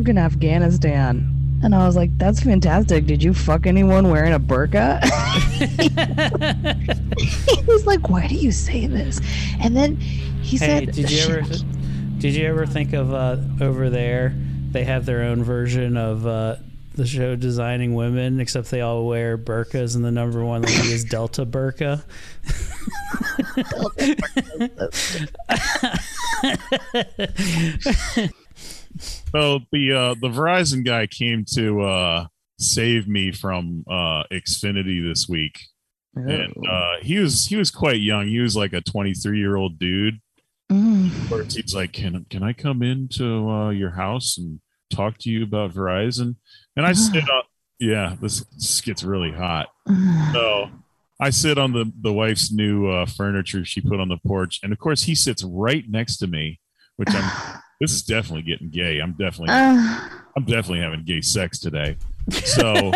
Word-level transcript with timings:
served 0.00 0.08
in 0.08 0.16
Afghanistan. 0.16 1.36
And 1.62 1.74
I 1.74 1.86
was 1.86 1.94
like, 1.94 2.16
that's 2.16 2.42
fantastic. 2.42 3.04
Did 3.04 3.22
you 3.22 3.34
fuck 3.34 3.66
anyone 3.66 4.10
wearing 4.10 4.32
a 4.32 4.40
burqa? 4.40 5.04
he 7.50 7.62
was 7.66 7.84
like, 7.84 8.08
why 8.08 8.26
do 8.26 8.34
you 8.34 8.50
say 8.50 8.86
this? 8.86 9.20
And 9.62 9.76
then 9.76 9.96
he 9.96 10.56
Hey, 10.56 10.86
said, 10.86 10.92
did 10.92 11.10
you 11.10 11.34
ever 11.34 11.42
did 12.18 12.34
you 12.34 12.46
ever 12.46 12.64
think 12.64 12.94
of 12.94 13.12
uh, 13.12 13.36
over 13.60 13.90
there? 13.90 14.34
They 14.70 14.84
have 14.84 15.04
their 15.04 15.24
own 15.24 15.44
version 15.44 15.98
of 15.98 16.26
uh, 16.26 16.56
the 16.94 17.06
show 17.06 17.36
Designing 17.36 17.94
Women, 17.94 18.40
except 18.40 18.70
they 18.70 18.80
all 18.80 19.06
wear 19.06 19.36
burqas, 19.36 19.96
and 19.96 20.04
the 20.04 20.10
number 20.10 20.42
one 20.42 20.62
lady 20.62 20.92
is 20.92 21.04
Delta 21.04 21.44
Burqa. 21.44 22.02
So 29.32 29.60
the 29.70 29.92
uh, 29.92 30.14
the 30.20 30.28
Verizon 30.28 30.84
guy 30.84 31.06
came 31.06 31.44
to 31.54 31.82
uh, 31.82 32.26
save 32.58 33.06
me 33.06 33.32
from 33.32 33.84
uh, 33.88 34.24
Xfinity 34.32 35.06
this 35.06 35.28
week, 35.28 35.58
and 36.14 36.52
uh, 36.68 36.96
he 37.00 37.18
was 37.18 37.46
he 37.46 37.56
was 37.56 37.70
quite 37.70 38.00
young. 38.00 38.26
He 38.26 38.40
was 38.40 38.56
like 38.56 38.72
a 38.72 38.80
23 38.80 39.38
year 39.38 39.56
old 39.56 39.78
dude. 39.78 40.20
Mm. 40.70 41.52
He's 41.52 41.74
like, 41.74 41.92
"Can 41.92 42.26
can 42.28 42.42
I 42.42 42.52
come 42.52 42.82
into 42.82 43.48
uh, 43.48 43.70
your 43.70 43.90
house 43.90 44.36
and 44.36 44.60
talk 44.92 45.18
to 45.18 45.30
you 45.30 45.44
about 45.44 45.72
Verizon?" 45.72 46.36
And 46.76 46.86
I 46.86 46.92
sit 46.92 47.28
up. 47.34 47.46
Yeah, 47.78 48.16
this, 48.20 48.44
this 48.44 48.80
gets 48.82 49.02
really 49.02 49.32
hot. 49.32 49.68
So 50.32 50.70
I 51.20 51.30
sit 51.30 51.58
on 51.58 51.72
the 51.72 51.92
the 52.00 52.12
wife's 52.12 52.52
new 52.52 52.88
uh, 52.88 53.06
furniture 53.06 53.64
she 53.64 53.80
put 53.80 54.00
on 54.00 54.08
the 54.08 54.18
porch, 54.26 54.60
and 54.62 54.72
of 54.72 54.78
course 54.78 55.02
he 55.02 55.14
sits 55.14 55.44
right 55.44 55.84
next 55.88 56.16
to 56.18 56.26
me, 56.26 56.58
which 56.96 57.10
I'm. 57.10 57.60
this 57.80 57.92
is 57.92 58.02
definitely 58.02 58.42
getting 58.42 58.68
gay. 58.68 58.98
I'm 59.00 59.12
definitely 59.12 59.50
I'm 59.50 60.44
definitely 60.44 60.80
having 60.80 61.04
gay 61.04 61.20
sex 61.20 61.58
today. 61.58 61.96
So 62.30 62.92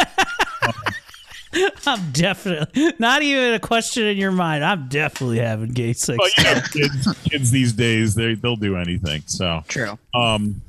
I'm 1.87 2.11
definitely 2.13 2.93
not 2.99 3.23
even 3.23 3.55
a 3.55 3.61
question 3.61 4.05
in 4.05 4.17
your 4.17 4.33
mind. 4.33 4.65
I'm 4.65 4.89
definitely 4.89 5.39
having 5.39 5.71
gay 5.71 5.93
sex. 5.93 6.19
well, 6.19 6.31
you 6.37 6.45
know, 6.45 6.61
kids, 6.73 7.23
kids 7.25 7.51
these 7.51 7.73
days 7.73 8.15
they 8.15 8.35
they'll 8.35 8.57
do 8.57 8.77
anything. 8.77 9.23
So 9.27 9.65
True. 9.69 9.99
Um, 10.15 10.63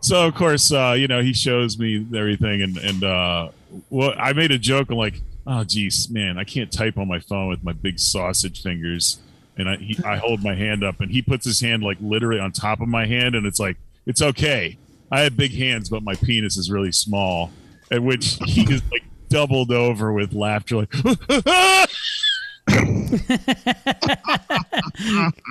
so 0.00 0.26
of 0.26 0.34
course, 0.34 0.72
uh, 0.72 0.94
you 0.96 1.08
know, 1.08 1.20
he 1.22 1.32
shows 1.32 1.78
me 1.78 2.06
everything, 2.14 2.62
and 2.62 2.76
and 2.78 3.04
uh, 3.04 3.48
well, 3.90 4.14
I 4.18 4.32
made 4.32 4.50
a 4.50 4.58
joke. 4.58 4.90
I'm 4.90 4.96
like, 4.96 5.20
oh, 5.46 5.64
geez, 5.64 6.08
man, 6.10 6.38
I 6.38 6.44
can't 6.44 6.72
type 6.72 6.96
on 6.98 7.08
my 7.08 7.20
phone 7.20 7.48
with 7.48 7.62
my 7.62 7.72
big 7.72 7.98
sausage 7.98 8.62
fingers, 8.62 9.18
and 9.60 9.68
I 9.68 9.76
he, 9.76 9.96
I 10.04 10.16
hold 10.18 10.42
my 10.42 10.54
hand 10.54 10.82
up, 10.82 11.00
and 11.00 11.10
he 11.10 11.22
puts 11.22 11.44
his 11.44 11.60
hand 11.60 11.82
like 11.82 11.98
literally 12.00 12.40
on 12.40 12.52
top 12.52 12.80
of 12.80 12.88
my 12.88 13.06
hand, 13.06 13.34
and 13.34 13.46
it's 13.46 13.60
like, 13.60 13.76
it's 14.06 14.22
okay. 14.22 14.76
I 15.12 15.20
have 15.20 15.36
big 15.36 15.52
hands, 15.52 15.88
but 15.88 16.02
my 16.02 16.14
penis 16.14 16.56
is 16.56 16.70
really 16.70 16.92
small. 16.92 17.50
At 17.92 18.02
which 18.02 18.38
he 18.46 18.62
is 18.72 18.82
like 18.92 19.02
doubled 19.28 19.72
over 19.72 20.12
with 20.12 20.32
laughter, 20.32 20.76
like. 20.76 20.90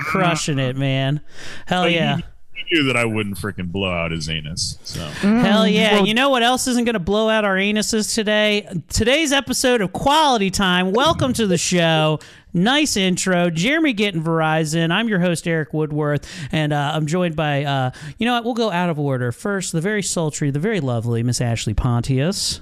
Crushing 0.04 0.60
it, 0.60 0.78
man. 0.78 1.22
Hell 1.66 1.82
Like, 1.82 1.96
yeah. 1.96 2.18
He, 2.18 2.24
he 2.54 2.76
knew 2.76 2.84
that 2.86 2.96
I 2.96 3.06
wouldn't 3.06 3.38
freaking 3.38 3.72
blow 3.72 3.92
out 3.92 4.12
his 4.12 4.30
anus. 4.30 4.78
So 4.84 5.00
mm, 5.00 5.42
Hell 5.44 5.68
yeah. 5.68 6.04
you 6.04 6.14
know 6.14 6.30
what 6.30 6.44
else 6.44 6.68
isn't 6.68 6.86
going 6.86 6.94
to 6.94 7.00
blow 7.00 7.30
out 7.30 7.44
our 7.44 7.56
anuses 7.56 8.14
today? 8.14 8.68
Today's 8.90 9.32
episode 9.32 9.82
of 9.82 9.92
Quality 9.92 10.52
Time. 10.52 10.92
Welcome 10.94 11.34
to 11.34 11.48
the 11.48 11.58
show. 11.58 12.20
Nice 12.54 12.98
intro. 12.98 13.50
Jeremy 13.50 13.94
getting 13.94 14.24
Verizon. 14.24 14.92
I'm 14.92 15.08
your 15.08 15.20
host, 15.20 15.48
Eric 15.48 15.74
Woodworth, 15.74 16.28
and 16.52 16.74
uh, 16.74 16.92
I'm 16.96 17.06
joined 17.06 17.36
by, 17.36 17.64
uh, 17.64 17.92
you 18.18 18.26
know 18.26 18.34
what? 18.34 18.44
We'll 18.44 18.54
go 18.56 18.72
out 18.72 18.90
of 18.90 19.00
order. 19.00 19.32
First, 19.32 19.72
the 19.72 19.82
very 19.82 20.02
sultry, 20.02 20.50
the 20.50 20.60
very 20.60 20.80
lovely 20.80 21.22
Miss 21.22 21.42
Ashley 21.42 21.74
Pontius. 21.74 22.62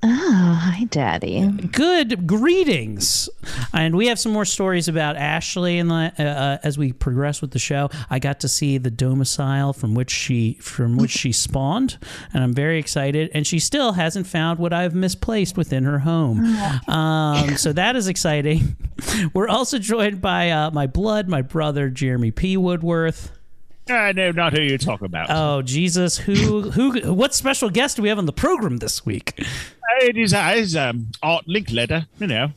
Oh, 0.00 0.60
hi, 0.62 0.84
Daddy. 0.84 1.44
Good 1.50 2.24
greetings, 2.24 3.28
and 3.72 3.96
we 3.96 4.06
have 4.06 4.18
some 4.20 4.30
more 4.30 4.44
stories 4.44 4.86
about 4.86 5.16
Ashley. 5.16 5.78
And 5.80 5.90
uh, 5.90 6.10
uh, 6.16 6.58
as 6.62 6.78
we 6.78 6.92
progress 6.92 7.42
with 7.42 7.50
the 7.50 7.58
show, 7.58 7.90
I 8.08 8.20
got 8.20 8.38
to 8.40 8.48
see 8.48 8.78
the 8.78 8.92
domicile 8.92 9.72
from 9.72 9.94
which 9.94 10.10
she 10.12 10.54
from 10.60 10.98
which 10.98 11.10
she 11.10 11.32
spawned, 11.32 11.98
and 12.32 12.44
I'm 12.44 12.52
very 12.54 12.78
excited. 12.78 13.32
And 13.34 13.44
she 13.44 13.58
still 13.58 13.92
hasn't 13.92 14.28
found 14.28 14.60
what 14.60 14.72
I've 14.72 14.94
misplaced 14.94 15.56
within 15.56 15.82
her 15.82 15.98
home, 15.98 16.44
um, 16.86 17.56
so 17.56 17.72
that 17.72 17.96
is 17.96 18.06
exciting. 18.06 18.76
We're 19.34 19.48
also 19.48 19.78
joined 19.78 20.20
by 20.20 20.50
uh, 20.50 20.70
my 20.70 20.86
blood, 20.86 21.28
my 21.28 21.42
brother 21.42 21.90
Jeremy 21.90 22.30
P. 22.30 22.56
Woodworth. 22.56 23.32
I 23.90 24.12
know 24.12 24.30
not 24.32 24.52
who 24.52 24.60
you 24.60 24.78
talk 24.78 25.02
about. 25.02 25.28
Oh 25.30 25.62
Jesus! 25.62 26.18
Who 26.18 26.70
who? 26.70 27.14
What 27.14 27.34
special 27.34 27.70
guest 27.70 27.96
do 27.96 28.02
we 28.02 28.08
have 28.08 28.18
on 28.18 28.26
the 28.26 28.32
program 28.32 28.78
this 28.78 29.06
week? 29.06 29.34
It 30.00 30.16
is 30.16 30.34
uh, 30.34 30.52
it's, 30.56 30.76
um, 30.76 31.08
Art 31.22 31.46
Linkletter, 31.46 32.06
you 32.20 32.26
know. 32.26 32.52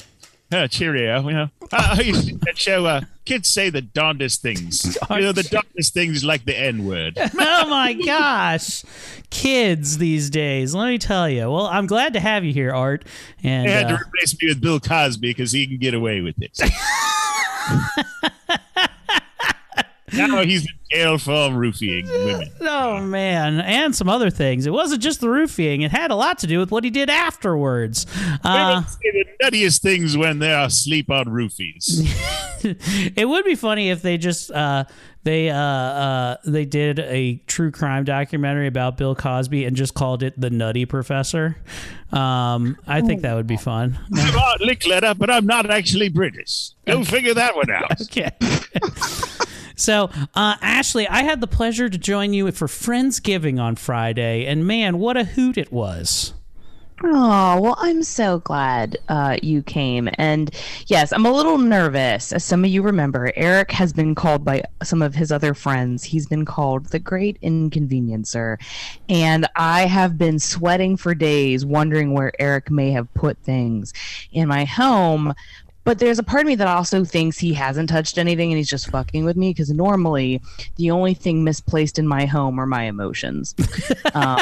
Uh, 0.52 0.68
cheerio, 0.68 1.26
you 1.28 1.34
know. 1.34 1.50
Uh, 1.72 1.96
I 1.98 2.02
used 2.02 2.28
to 2.28 2.36
that 2.40 2.58
show, 2.58 2.86
uh, 2.86 3.02
kids 3.24 3.50
say 3.50 3.70
the 3.70 3.82
darndest 3.82 4.42
things. 4.42 4.98
You 5.10 5.22
know, 5.22 5.32
the 5.32 5.44
darndest 5.44 5.94
things 5.94 6.26
like 6.26 6.44
the 6.44 6.58
N 6.58 6.86
word. 6.86 7.14
oh 7.18 7.68
my 7.70 7.94
gosh, 7.94 8.84
kids 9.30 9.98
these 9.98 10.30
days. 10.30 10.76
Let 10.76 10.90
me 10.90 10.98
tell 10.98 11.30
you. 11.30 11.50
Well, 11.50 11.68
I'm 11.68 11.88
glad 11.88 12.12
to 12.14 12.20
have 12.20 12.44
you 12.44 12.52
here, 12.52 12.74
Art. 12.74 13.06
And 13.44 13.66
They 13.66 13.72
had 13.72 13.88
to 13.88 13.96
uh, 13.96 14.00
replace 14.00 14.38
me 14.42 14.50
with 14.50 14.60
Bill 14.60 14.82
Cosby 14.82 15.30
because 15.30 15.54
he 15.54 15.66
can 15.68 15.78
get 15.78 15.94
away 15.94 16.20
with 16.20 16.36
it. 16.42 16.60
now 20.14 20.44
he's 20.44 20.64
in 20.64 20.78
jail 20.92 21.18
for 21.18 21.52
roofing 21.52 22.06
women. 22.08 22.50
oh 22.62 23.02
man, 23.02 23.60
and 23.62 23.96
some 23.96 24.10
other 24.10 24.30
things. 24.30 24.66
It 24.66 24.74
wasn't 24.74 25.02
just 25.02 25.22
the 25.22 25.30
roofing; 25.30 25.82
it 25.82 25.92
had 25.92 26.12
a 26.12 26.16
lot 26.16 26.40
to 26.40 26.48
do 26.48 26.60
with 26.60 26.72
what 26.72 26.84
he 26.84 26.90
did 26.90 27.10
afterwards. 27.10 28.06
Uh, 28.44 28.84
the 29.02 29.26
nuttiest 29.44 29.82
things 29.82 30.18
when 30.18 30.40
they're 30.40 30.66
asleep 30.66 31.10
on 31.10 31.26
roofies. 31.26 32.02
it 33.16 33.28
would 33.28 33.46
be 33.46 33.56
funny 33.56 33.90
if 33.90 34.02
they 34.02 34.18
just 34.18 34.52
uh, 34.52 34.86
they 35.24 35.50
uh, 35.50 35.58
uh, 35.58 36.38
they 36.46 36.66
did 36.66 37.00
a 37.00 37.36
true 37.48 37.72
crime 37.72 38.04
documentary 38.04 38.68
about 38.68 38.98
Bill 38.98 39.16
Cosby 39.16 39.66
and 39.66 39.76
just 39.76 39.94
called 39.94 40.24
it 40.24 40.40
the 40.40 40.50
Nutty 40.50 40.86
Professor. 40.86 41.58
Um, 42.12 42.78
I 42.88 43.02
think 43.02 43.22
that 43.22 43.36
would 43.36 43.48
be 43.48 43.58
fun. 43.58 44.00
I'm 44.16 44.38
Art 44.38 44.62
Linkletter, 44.62 45.18
but 45.18 45.30
I'm 45.30 45.46
not 45.46 45.70
actually 45.70 46.10
British. 46.10 46.72
Go 46.86 47.04
figure 47.04 47.34
that 47.34 47.56
one 47.56 47.70
out. 47.70 47.92
Okay. 48.12 48.32
So, 49.82 50.12
uh, 50.36 50.58
Ashley, 50.62 51.08
I 51.08 51.24
had 51.24 51.42
the 51.42 51.48
pleasure 51.48 51.90
to 51.90 51.98
join 51.98 52.34
you 52.34 52.52
for 52.52 52.68
Friendsgiving 52.68 53.60
on 53.60 53.76
Friday, 53.76 54.46
and 54.46 54.68
man, 54.68 55.00
what 55.00 55.18
a 55.18 55.24
hoot 55.24 55.58
it 55.58 55.72
was. 55.72 56.36
Oh, 57.04 57.60
well, 57.60 57.76
I'm 57.80 58.04
so 58.04 58.38
glad 58.38 58.96
uh, 59.10 59.38
you 59.42 59.64
came. 59.64 60.08
And 60.20 60.52
yes, 60.86 61.12
I'm 61.12 61.26
a 61.26 61.32
little 61.32 61.58
nervous. 61.58 62.32
As 62.32 62.44
some 62.44 62.64
of 62.64 62.70
you 62.70 62.84
remember, 62.84 63.34
Eric 63.36 63.72
has 63.72 63.92
been 63.92 64.14
called 64.14 64.46
by 64.46 64.62
some 64.84 65.02
of 65.02 65.16
his 65.16 65.32
other 65.32 65.56
friends. 65.56 66.04
He's 66.04 66.28
been 66.28 66.46
called 66.46 66.86
the 66.90 67.00
great 67.00 67.38
inconveniencer. 67.42 68.60
And 69.10 69.48
I 69.56 69.88
have 69.88 70.16
been 70.16 70.38
sweating 70.38 70.96
for 70.96 71.16
days, 71.16 71.66
wondering 71.66 72.14
where 72.14 72.34
Eric 72.40 72.70
may 72.70 72.92
have 72.92 73.12
put 73.16 73.40
things 73.40 73.94
in 74.32 74.48
my 74.48 74.66
home. 74.66 75.34
But 75.84 76.00
there's 76.00 76.20
a 76.20 76.24
part 76.24 76.42
of 76.42 76.48
me 76.48 76.56
that 76.56 76.68
also 76.68 77.04
thinks 77.04 77.38
he 77.38 77.54
hasn't 77.54 77.90
touched 77.90 78.18
anything 78.18 78.52
and 78.52 78.58
he's 78.58 78.70
just 78.70 78.90
fucking 78.90 79.26
with 79.26 79.38
me 79.38 79.52
because 79.52 79.72
normally 79.72 80.42
the 80.76 80.92
only 80.92 81.14
thing 81.14 81.44
misplaced 81.44 81.98
in 82.00 82.08
my 82.08 82.26
home 82.26 82.60
are 82.60 82.66
my 82.66 82.84
emotions. 82.84 83.56
um, 84.14 84.40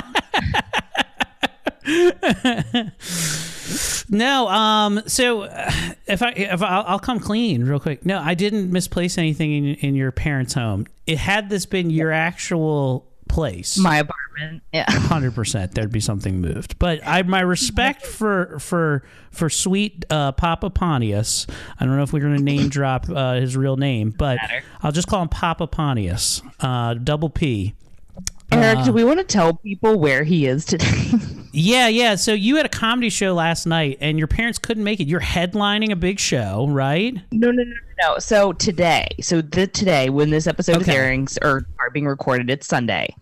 No, 4.09 4.47
um, 4.47 5.01
so 5.06 5.44
uh, 5.44 5.71
if 6.07 6.24
I 6.24 6.31
if 6.31 6.63
I'll, 6.63 6.83
I'll 6.88 7.00
come 7.00 7.19
clean 7.19 7.63
real 7.63 7.80
quick. 7.80 8.06
No, 8.06 8.19
I 8.19 8.33
didn't 8.33 8.71
misplace 8.71 9.18
anything 9.18 9.53
in 9.53 9.75
in 9.75 9.95
your 9.95 10.12
parents' 10.12 10.53
home. 10.53 10.88
It 11.06 11.19
had 11.19 11.50
this 11.50 11.65
been 11.65 11.89
your 11.89 12.12
actual 12.12 13.08
place, 13.29 13.77
my 13.77 13.97
apartment. 13.99 14.63
Yeah. 14.73 14.89
hundred 14.91 15.35
percent, 15.35 15.75
there'd 15.75 15.91
be 15.91 15.99
something 15.99 16.41
moved. 16.41 16.79
But 16.79 16.99
I 17.05 17.21
my 17.23 17.41
respect 17.41 18.05
for 18.05 18.59
for 18.59 19.03
for 19.31 19.49
sweet 19.49 20.05
uh, 20.09 20.33
Papa 20.33 20.69
Pontius. 20.69 21.47
I 21.79 21.85
don't 21.85 21.95
know 21.95 22.03
if 22.03 22.11
we're 22.11 22.19
going 22.21 22.37
to 22.37 22.43
name 22.43 22.69
drop 22.69 23.09
uh, 23.09 23.35
his 23.35 23.55
real 23.55 23.77
name, 23.77 24.11
but 24.11 24.39
I'll 24.81 24.91
just 24.91 25.07
call 25.07 25.21
him 25.21 25.29
Papa 25.29 25.67
Pontius, 25.67 26.41
uh, 26.59 26.95
double 26.95 27.29
P. 27.29 27.75
Eric, 28.51 28.83
do 28.85 28.91
we 28.93 29.03
want 29.03 29.19
to 29.19 29.23
tell 29.25 29.53
people 29.53 29.99
where 29.99 30.23
he 30.23 30.45
is 30.45 30.65
today? 30.65 31.11
Yeah, 31.51 31.87
yeah. 31.87 32.13
So 32.13 32.31
you 32.33 32.57
had 32.57 32.67
a 32.67 32.69
comedy 32.69 33.09
show 33.09 33.33
last 33.33 33.65
night, 33.65 33.97
and 34.01 34.19
your 34.19 34.27
parents 34.27 34.59
couldn't 34.59 34.83
make 34.83 34.99
it. 34.99 35.07
You're 35.07 35.19
headlining 35.19 35.91
a 35.91 35.95
big 35.95 36.19
show, 36.19 36.67
right? 36.69 37.15
No, 37.31 37.49
no, 37.49 37.63
no, 37.63 37.63
no, 37.63 37.73
no. 38.13 38.19
So 38.19 38.53
today, 38.53 39.07
so 39.19 39.41
the 39.41 39.65
today 39.65 40.11
when 40.11 40.29
this 40.29 40.45
episode 40.45 40.83
is 40.83 40.87
Okay. 40.87 40.95
airing 40.95 41.27
or 41.41 41.65
are 41.79 41.89
being 41.91 42.05
recorded, 42.05 42.51
it's 42.51 42.67
Sunday. 42.67 43.15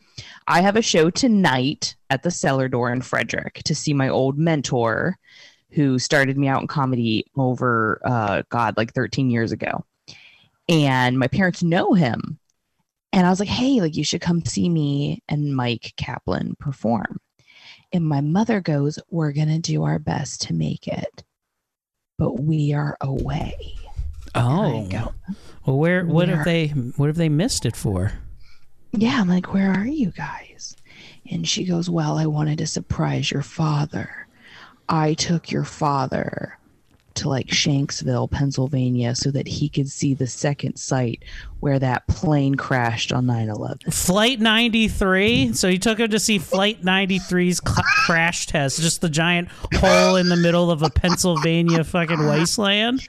I 0.45 0.59
have 0.62 0.75
a 0.75 0.81
show 0.81 1.09
tonight 1.09 1.95
at 2.09 2.21
the 2.24 2.29
Cellar 2.29 2.68
Door 2.68 2.91
in 2.91 3.01
Frederick 3.01 3.62
to 3.63 3.74
see 3.74 3.94
my 3.94 4.09
old 4.09 4.38
mentor, 4.38 5.18
who 5.71 5.97
started 5.97 6.38
me 6.38 6.50
out 6.50 6.59
in 6.62 6.68
comedy 6.68 7.25
over, 7.38 8.01
uh, 8.03 8.41
God, 8.50 8.75
like 8.75 8.94
13 8.94 9.29
years 9.29 9.53
ago. 9.53 9.85
And 10.68 11.18
my 11.18 11.27
parents 11.27 11.63
know 11.63 11.94
him, 11.94 12.39
and 13.18 13.25
I 13.25 13.30
was 13.30 13.40
like, 13.40 13.50
"Hey, 13.50 13.81
like 13.81 13.96
you 13.96 14.04
should 14.04 14.22
come 14.22 14.46
see 14.46 14.69
me 14.69 15.24
and 15.28 15.56
Mike 15.56 15.94
Kaplan 15.98 16.56
perform." 16.60 17.18
And 17.92 18.06
my 18.08 18.22
mother 18.22 18.62
goes, 18.62 19.00
"We're 19.10 19.31
gonna 19.31 19.60
do 19.60 19.84
our 19.84 19.98
best 19.98 20.42
to 20.44 20.54
make 20.54 20.88
it, 20.88 21.24
but 22.18 22.40
we 22.40 22.74
are 22.74 22.96
away." 23.02 23.56
Oh, 24.36 24.88
go. 24.90 25.14
well, 25.66 25.78
where? 25.78 26.06
What 26.06 26.28
Where- 26.28 26.40
if 26.40 26.46
they? 26.46 26.68
What 26.68 27.10
if 27.10 27.16
they 27.16 27.30
missed 27.30 27.66
it 27.66 27.75
for? 27.75 28.12
Yeah, 28.94 29.20
I'm 29.20 29.28
like, 29.28 29.54
where 29.54 29.72
are 29.72 29.86
you 29.88 30.12
guys? 30.12 30.75
And 31.30 31.48
she 31.48 31.66
goes, 31.66 31.90
Well, 31.90 32.18
I 32.18 32.25
wanted 32.25 32.58
to 32.60 32.68
surprise 32.68 33.30
your 33.31 33.42
father. 33.42 34.28
I 34.90 35.13
took 35.13 35.52
your 35.52 35.66
father 35.66 36.56
to 37.18 37.30
like 37.30 37.48
Shanksville, 37.48 38.30
Pennsylvania, 38.30 39.16
so 39.16 39.31
that 39.31 39.48
he 39.48 39.69
could 39.69 39.90
see 39.90 40.14
the 40.14 40.28
second 40.28 40.78
site 40.78 41.24
where 41.60 41.80
that 41.80 42.08
plane 42.08 42.56
crashed 42.56 43.12
on 43.12 43.25
9 43.25 43.50
11. 43.50 43.92
Flight 43.92 44.40
93. 44.40 45.54
So 45.54 45.69
he 45.69 45.80
took 45.80 46.00
him 46.00 46.10
to 46.10 46.19
see 46.19 46.38
Flight 46.38 46.81
93's 46.84 47.62
cl- 47.66 47.84
crash 48.06 48.48
test, 48.48 48.80
just 48.80 49.02
the 49.02 49.10
giant 49.10 49.50
hole 49.75 50.16
in 50.16 50.30
the 50.30 50.36
middle 50.36 50.72
of 50.72 50.84
a 50.84 50.90
Pennsylvania 50.90 51.84
fucking 51.84 52.28
wasteland. 52.28 53.08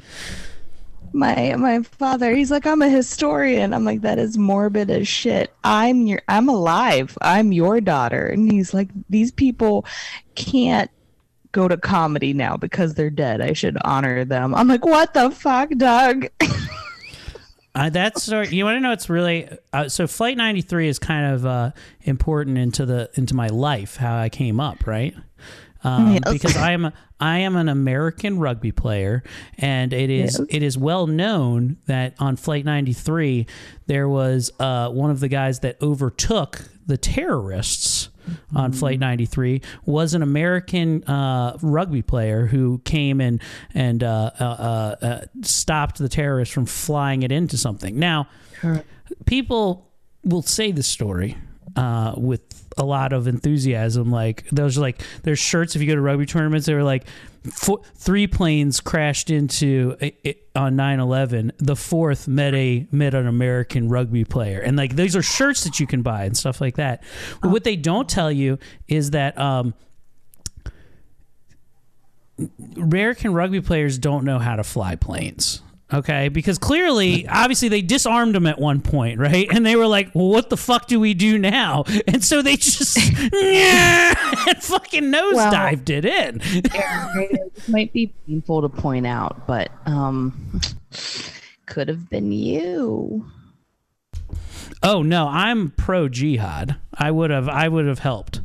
My 1.12 1.54
my 1.56 1.82
father, 1.82 2.34
he's 2.34 2.50
like, 2.50 2.66
I'm 2.66 2.82
a 2.82 2.88
historian. 2.88 3.72
I'm 3.72 3.84
like, 3.84 4.02
that 4.02 4.19
is 4.19 4.37
morbid 4.37 4.90
as 4.90 5.08
shit. 5.08 5.54
I'm 5.64 6.06
your 6.06 6.20
I'm 6.28 6.49
alive. 6.49 7.16
I'm 7.22 7.52
your 7.52 7.81
daughter. 7.81 8.26
And 8.26 8.50
he's 8.50 8.75
like, 8.75 8.90
these 9.08 9.32
people 9.32 9.87
can't 10.34 10.90
go 11.52 11.68
to 11.68 11.76
comedy 11.76 12.32
now 12.32 12.56
because 12.56 12.94
they're 12.94 13.10
dead. 13.10 13.40
I 13.40 13.52
should 13.52 13.76
honor 13.84 14.24
them. 14.24 14.54
I'm 14.54 14.68
like, 14.68 14.84
what 14.84 15.14
the 15.14 15.30
fuck, 15.30 15.70
Doug? 15.76 16.26
Uh, 17.74 17.90
that's 17.90 18.24
so, 18.24 18.40
you 18.40 18.64
want 18.64 18.74
to 18.74 18.80
know 18.80 18.90
it's 18.90 19.08
really 19.08 19.48
uh, 19.72 19.88
so 19.88 20.08
flight 20.08 20.36
93 20.36 20.88
is 20.88 20.98
kind 20.98 21.32
of 21.32 21.46
uh, 21.46 21.70
important 22.02 22.58
into 22.58 22.84
the 22.84 23.08
into 23.14 23.36
my 23.36 23.46
life 23.48 23.94
how 23.96 24.16
i 24.16 24.28
came 24.28 24.58
up 24.58 24.84
right 24.86 25.14
um, 25.84 26.14
Yes. 26.14 26.22
because 26.32 26.56
i 26.56 26.72
am 26.72 26.86
a, 26.86 26.92
i 27.20 27.38
am 27.38 27.54
an 27.54 27.68
american 27.68 28.40
rugby 28.40 28.72
player 28.72 29.22
and 29.58 29.92
it 29.92 30.10
is 30.10 30.38
Yes. 30.40 30.48
it 30.50 30.62
is 30.64 30.76
well 30.76 31.06
known 31.06 31.76
that 31.86 32.14
on 32.18 32.34
flight 32.34 32.64
93 32.64 33.46
there 33.86 34.08
was 34.08 34.50
uh, 34.58 34.88
one 34.88 35.10
of 35.10 35.20
the 35.20 35.28
guys 35.28 35.60
that 35.60 35.80
overtook 35.80 36.62
the 36.86 36.96
terrorists 36.96 38.08
on 38.54 38.72
flight 38.72 38.98
93 38.98 39.60
was 39.84 40.14
an 40.14 40.22
american 40.22 41.04
uh, 41.04 41.56
rugby 41.62 42.02
player 42.02 42.46
who 42.46 42.80
came 42.84 43.20
and 43.20 43.40
and 43.75 44.02
uh, 44.02 44.30
uh, 44.40 44.44
uh, 44.44 45.04
uh, 45.04 45.20
stopped 45.42 45.98
the 45.98 46.08
terrorists 46.08 46.52
from 46.52 46.66
flying 46.66 47.22
it 47.22 47.32
into 47.32 47.56
something. 47.56 47.98
Now 47.98 48.28
people 49.25 49.90
will 50.25 50.42
say 50.42 50.72
this 50.72 50.86
story 50.86 51.36
uh, 51.78 52.12
with 52.16 52.42
a 52.76 52.84
lot 52.84 53.12
of 53.12 53.28
enthusiasm. 53.28 54.10
Like 54.10 54.48
those 54.50 54.76
like 54.76 55.00
there's 55.22 55.38
shirts. 55.38 55.76
If 55.76 55.82
you 55.82 55.86
go 55.86 55.94
to 55.94 56.00
rugby 56.00 56.26
tournaments, 56.26 56.66
they 56.66 56.75
were 56.75 56.82
like 56.82 57.04
four, 57.52 57.82
three 57.94 58.26
planes 58.26 58.80
crashed 58.80 59.30
into 59.30 59.96
it, 60.00 60.48
on 60.56 60.76
9/11. 60.76 61.52
The 61.58 61.76
fourth 61.76 62.26
met 62.26 62.52
a 62.54 62.86
met 62.90 63.14
an 63.14 63.28
American 63.28 63.88
rugby 63.88 64.25
player, 64.25 64.58
and 64.58 64.76
like 64.76 64.96
these 64.96 65.14
are 65.14 65.22
shirts 65.22 65.62
that 65.64 65.78
you 65.78 65.86
can 65.86 66.02
buy 66.02 66.25
and 66.25 66.36
stuff 66.36 66.60
like 66.60 66.76
that. 66.76 67.04
But 67.40 67.52
what 67.52 67.62
they 67.62 67.76
don't 67.76 68.08
tell 68.08 68.32
you 68.32 68.58
is 68.88 69.12
that. 69.12 69.38
Um, 69.38 69.75
American 72.76 73.34
rugby 73.34 73.60
players 73.60 73.98
don't 73.98 74.25
know 74.25 74.38
how 74.38 74.54
to 74.54 74.62
fly 74.62 74.94
planes. 74.94 75.60
Okay, 75.90 76.29
because 76.29 76.58
clearly, 76.58 77.26
obviously, 77.26 77.69
they 77.69 77.81
disarmed 77.81 78.37
him 78.37 78.46
at 78.46 78.58
one 78.58 78.82
point, 78.82 79.19
right? 79.19 79.49
And 79.50 79.64
they 79.64 79.75
were 79.75 79.87
like, 79.87 80.14
"Well, 80.14 80.29
what 80.29 80.50
the 80.50 80.56
fuck 80.58 80.87
do 80.87 81.00
we 81.00 81.14
do 81.14 81.38
now?" 81.38 81.85
And 82.06 82.23
so 82.23 82.43
they 82.43 82.56
just 82.56 82.99
and 83.32 84.62
fucking 84.62 85.05
nosedived 85.05 85.88
it 85.88 86.05
in. 86.05 86.40
it 86.43 87.69
might 87.69 87.93
be 87.94 88.12
painful 88.26 88.61
to 88.62 88.69
point 88.69 89.06
out, 89.06 89.46
but 89.46 89.70
um, 89.87 90.61
could 91.64 91.88
have 91.88 92.11
been 92.11 92.32
you. 92.32 93.25
Oh 94.82 95.02
no, 95.02 95.26
I'm 95.29 95.70
pro 95.70 96.08
jihad. 96.11 96.76
I 96.93 97.11
would 97.11 97.31
have, 97.31 97.49
I 97.49 97.67
would 97.67 97.87
have 97.87 98.00
helped. 98.00 98.43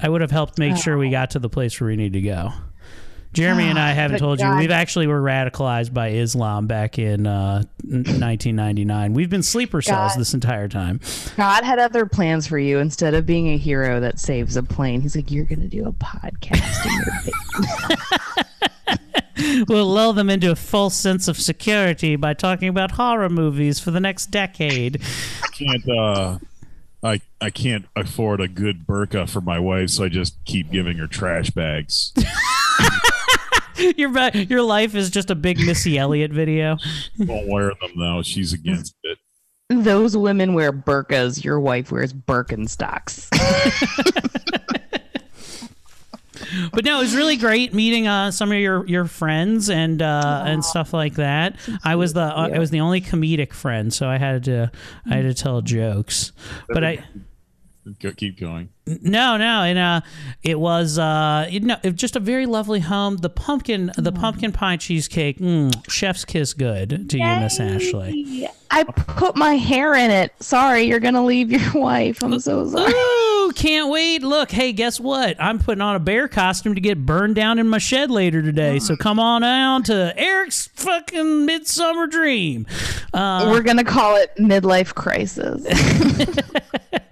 I 0.00 0.08
would 0.08 0.22
have 0.22 0.32
helped 0.32 0.58
make 0.58 0.76
sure 0.76 0.98
we 0.98 1.10
got 1.10 1.30
to 1.30 1.38
the 1.38 1.48
place 1.48 1.80
where 1.80 1.88
we 1.88 1.96
need 1.96 2.12
to 2.14 2.20
go. 2.20 2.52
Jeremy 3.32 3.64
and 3.64 3.78
I 3.78 3.92
haven't 3.92 4.16
But 4.16 4.24
told 4.24 4.40
you 4.40 4.56
we've 4.56 4.70
actually 4.70 5.06
were 5.06 5.20
radicalized 5.20 5.92
by 5.92 6.10
Islam 6.10 6.66
back 6.66 6.98
in 6.98 7.26
uh, 7.26 7.62
1999. 7.84 9.12
We've 9.14 9.30
been 9.30 9.42
sleeper 9.42 9.82
cells 9.82 10.12
God. 10.12 10.20
this 10.20 10.34
entire 10.34 10.68
time. 10.68 11.00
God 11.36 11.64
had 11.64 11.78
other 11.78 12.06
plans 12.06 12.46
for 12.46 12.58
you. 12.58 12.78
Instead 12.78 13.14
of 13.14 13.26
being 13.26 13.48
a 13.48 13.56
hero 13.56 14.00
that 14.00 14.18
saves 14.18 14.56
a 14.56 14.62
plane, 14.62 15.00
he's 15.00 15.14
like, 15.14 15.30
"You're 15.30 15.44
gonna 15.44 15.68
do 15.68 15.86
a 15.86 15.92
podcast 15.92 16.86
in 16.86 16.92
your 16.92 17.06
basement." 17.24 18.00
we'll 19.68 19.86
lull 19.86 20.12
them 20.12 20.30
into 20.30 20.50
a 20.50 20.56
false 20.56 20.94
sense 20.94 21.28
of 21.28 21.38
security 21.38 22.16
by 22.16 22.34
talking 22.34 22.68
about 22.68 22.92
horror 22.92 23.28
movies 23.28 23.78
for 23.78 23.90
the 23.90 24.00
next 24.00 24.26
decade. 24.26 25.00
I 25.42 25.48
can't. 25.48 25.88
Uh, 25.88 26.38
I 27.02 27.20
I 27.40 27.50
can't 27.50 27.86
afford 27.94 28.40
a 28.40 28.48
good 28.48 28.86
burqa 28.86 29.28
for 29.28 29.40
my 29.40 29.58
wife, 29.58 29.90
so 29.90 30.04
I 30.04 30.08
just 30.08 30.36
keep 30.44 30.70
giving 30.70 30.98
her 30.98 31.06
trash 31.06 31.50
bags. 31.50 32.12
your 33.96 34.30
your 34.30 34.62
life 34.62 34.94
is 34.94 35.10
just 35.10 35.30
a 35.30 35.34
big 35.34 35.58
Missy 35.58 35.98
Elliott 35.98 36.32
video. 36.32 36.76
Won't 37.18 37.48
wear 37.48 37.72
them 37.80 37.92
though. 37.96 38.22
She's 38.22 38.52
against 38.52 38.94
it. 39.02 39.18
Those 39.70 40.16
women 40.16 40.54
wear 40.54 40.72
burqas. 40.72 41.44
Your 41.44 41.60
wife 41.60 41.92
wears 41.92 42.12
Birkenstocks. 42.12 43.28
But 46.72 46.84
no, 46.84 46.98
it 46.98 47.02
was 47.02 47.14
really 47.14 47.36
great 47.36 47.74
meeting 47.74 48.06
uh, 48.06 48.30
some 48.30 48.50
of 48.52 48.58
your, 48.58 48.86
your 48.86 49.04
friends 49.04 49.68
and 49.68 50.00
uh, 50.00 50.44
and 50.46 50.64
stuff 50.64 50.92
like 50.92 51.14
that. 51.14 51.56
I 51.84 51.96
was 51.96 52.14
the 52.14 52.22
uh, 52.22 52.50
I 52.54 52.58
was 52.58 52.70
the 52.70 52.80
only 52.80 53.00
comedic 53.00 53.52
friend, 53.52 53.92
so 53.92 54.08
I 54.08 54.18
had 54.18 54.44
to 54.44 54.70
I 55.06 55.16
had 55.16 55.22
to 55.22 55.34
tell 55.34 55.60
jokes. 55.60 56.32
But 56.68 56.84
I 56.84 57.04
Go, 58.00 58.12
keep 58.12 58.38
going. 58.38 58.68
no 58.86 59.36
no 59.36 59.62
and 59.62 59.78
uh, 59.78 60.00
it 60.42 60.58
was 60.58 60.98
uh 60.98 61.46
you 61.50 61.60
know 61.60 61.76
it, 61.82 61.94
just 61.94 62.16
a 62.16 62.20
very 62.20 62.46
lovely 62.46 62.80
home. 62.80 63.16
The 63.18 63.30
pumpkin 63.30 63.92
the 63.96 64.12
pumpkin 64.12 64.52
pie 64.52 64.76
cheesecake, 64.76 65.38
mm, 65.38 65.90
chef's 65.90 66.24
kiss 66.24 66.54
good 66.54 67.10
to 67.10 67.18
you, 67.18 67.24
Miss 67.24 67.60
Ashley. 67.60 68.48
I 68.70 68.84
put 68.84 69.34
my 69.34 69.54
hair 69.54 69.94
in 69.94 70.10
it. 70.10 70.32
Sorry, 70.40 70.82
you're 70.82 71.00
gonna 71.00 71.24
leave 71.24 71.50
your 71.50 71.72
wife. 71.74 72.22
I'm 72.22 72.38
so 72.40 72.68
sorry. 72.68 72.92
Ooh, 72.92 73.52
can't 73.54 73.90
wait. 73.90 74.22
Look, 74.22 74.50
hey, 74.50 74.72
guess 74.72 75.00
what? 75.00 75.36
I'm 75.40 75.58
putting 75.58 75.80
on 75.80 75.96
a 75.96 76.00
bear 76.00 76.28
costume 76.28 76.74
to 76.74 76.80
get 76.80 77.04
burned 77.06 77.34
down 77.34 77.58
in 77.58 77.68
my 77.68 77.78
shed 77.78 78.10
later 78.10 78.42
today. 78.42 78.78
So 78.78 78.94
come 78.96 79.18
on 79.18 79.40
down 79.42 79.84
to 79.84 80.12
Eric's 80.18 80.68
fucking 80.74 81.46
Midsummer 81.46 82.06
Dream. 82.06 82.66
Uh, 83.14 83.48
We're 83.50 83.62
gonna 83.62 83.84
call 83.84 84.16
it 84.16 84.34
midlife 84.36 84.94
crisis. 84.94 85.64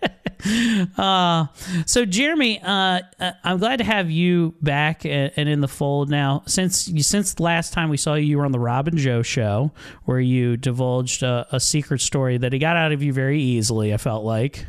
Uh, 0.97 1.47
so 1.87 2.05
Jeremy, 2.05 2.61
uh, 2.63 3.01
uh, 3.21 3.33
I'm 3.45 3.59
glad 3.59 3.79
to 3.79 3.85
have 3.85 4.11
you 4.11 4.55
back 4.63 5.05
and, 5.05 5.33
and 5.37 5.49
in 5.49 5.61
the 5.61 5.69
fold 5.69 6.11
now. 6.11 6.43
Since 6.47 6.89
you, 6.89 7.03
since 7.03 7.39
last 7.41 7.73
time 7.73 7.89
we 7.89 7.97
saw 7.97 8.15
you, 8.15 8.27
you 8.27 8.39
were 8.39 8.45
on 8.45 8.53
the 8.53 8.59
Robin 8.59 8.97
Joe 8.97 9.23
show, 9.23 9.73
where 10.05 10.21
you 10.21 10.57
divulged 10.57 11.23
a, 11.23 11.47
a 11.53 11.61
secret 11.61 12.01
story 12.01 12.39
that 12.39 12.53
he 12.53 12.59
got 12.59 12.77
out 12.77 12.93
of 12.93 13.03
you 13.03 13.13
very 13.13 13.41
easily. 13.41 13.93
I 13.93 13.97
felt 13.97 14.25
like. 14.25 14.67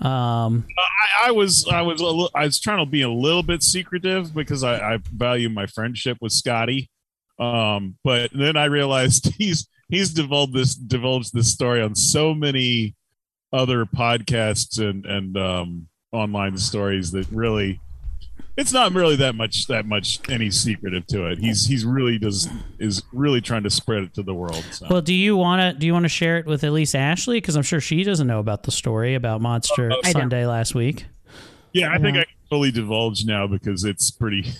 Um, 0.00 0.66
I, 0.78 1.28
I 1.28 1.30
was 1.32 1.66
I 1.70 1.82
was 1.82 2.00
I 2.34 2.46
was 2.46 2.58
trying 2.58 2.84
to 2.84 2.90
be 2.90 3.02
a 3.02 3.10
little 3.10 3.42
bit 3.42 3.62
secretive 3.62 4.34
because 4.34 4.64
I, 4.64 4.94
I 4.94 4.98
value 5.12 5.50
my 5.50 5.66
friendship 5.66 6.18
with 6.20 6.32
Scotty. 6.32 6.88
Um, 7.38 7.96
but 8.02 8.30
then 8.32 8.56
I 8.56 8.66
realized 8.66 9.34
he's 9.38 9.68
he's 9.90 10.12
divulged 10.12 10.54
this 10.54 10.74
divulged 10.74 11.34
this 11.34 11.52
story 11.52 11.82
on 11.82 11.94
so 11.94 12.32
many 12.34 12.94
other 13.52 13.84
podcasts 13.84 14.78
and 14.78 15.04
and 15.06 15.36
um, 15.36 15.88
online 16.12 16.56
stories 16.56 17.10
that 17.12 17.26
really 17.30 17.80
it's 18.56 18.72
not 18.72 18.92
really 18.92 19.16
that 19.16 19.34
much 19.34 19.66
that 19.68 19.86
much 19.86 20.20
any 20.28 20.50
secretive 20.50 21.06
to 21.08 21.26
it. 21.26 21.38
He's 21.38 21.66
he's 21.66 21.84
really 21.84 22.18
does 22.18 22.48
is 22.78 23.02
really 23.12 23.40
trying 23.40 23.62
to 23.62 23.70
spread 23.70 24.02
it 24.02 24.14
to 24.14 24.22
the 24.22 24.34
world. 24.34 24.64
So. 24.72 24.86
well, 24.90 25.00
do 25.00 25.14
you 25.14 25.36
want 25.36 25.60
to 25.60 25.78
do 25.78 25.86
you 25.86 25.92
want 25.92 26.04
to 26.04 26.10
share 26.10 26.38
it 26.38 26.46
with 26.46 26.64
at 26.64 26.72
least 26.72 26.94
Ashley? 26.94 27.38
Because 27.38 27.56
I'm 27.56 27.62
sure 27.62 27.80
she 27.80 28.02
doesn't 28.04 28.26
know 28.26 28.38
about 28.38 28.64
the 28.64 28.72
story 28.72 29.14
about 29.14 29.40
Monster 29.40 29.86
I 29.86 29.88
don't. 29.88 30.06
Sunday 30.12 30.46
last 30.46 30.74
week. 30.74 31.06
yeah, 31.72 31.92
I 31.92 31.98
think 31.98 32.16
I 32.16 32.24
can 32.24 32.34
fully 32.48 32.70
divulge 32.70 33.24
now 33.24 33.46
because 33.46 33.84
it's 33.84 34.10
pretty. 34.10 34.44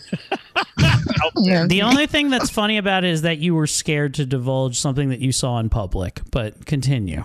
The 1.42 1.82
only 1.82 2.06
thing 2.06 2.28
that's 2.28 2.50
funny 2.50 2.76
about 2.76 3.04
it 3.04 3.10
is 3.10 3.22
that 3.22 3.38
you 3.38 3.54
were 3.54 3.66
scared 3.66 4.14
to 4.14 4.26
divulge 4.26 4.78
something 4.78 5.08
that 5.08 5.20
you 5.20 5.32
saw 5.32 5.58
in 5.58 5.70
public. 5.70 6.20
But 6.30 6.66
continue. 6.66 7.24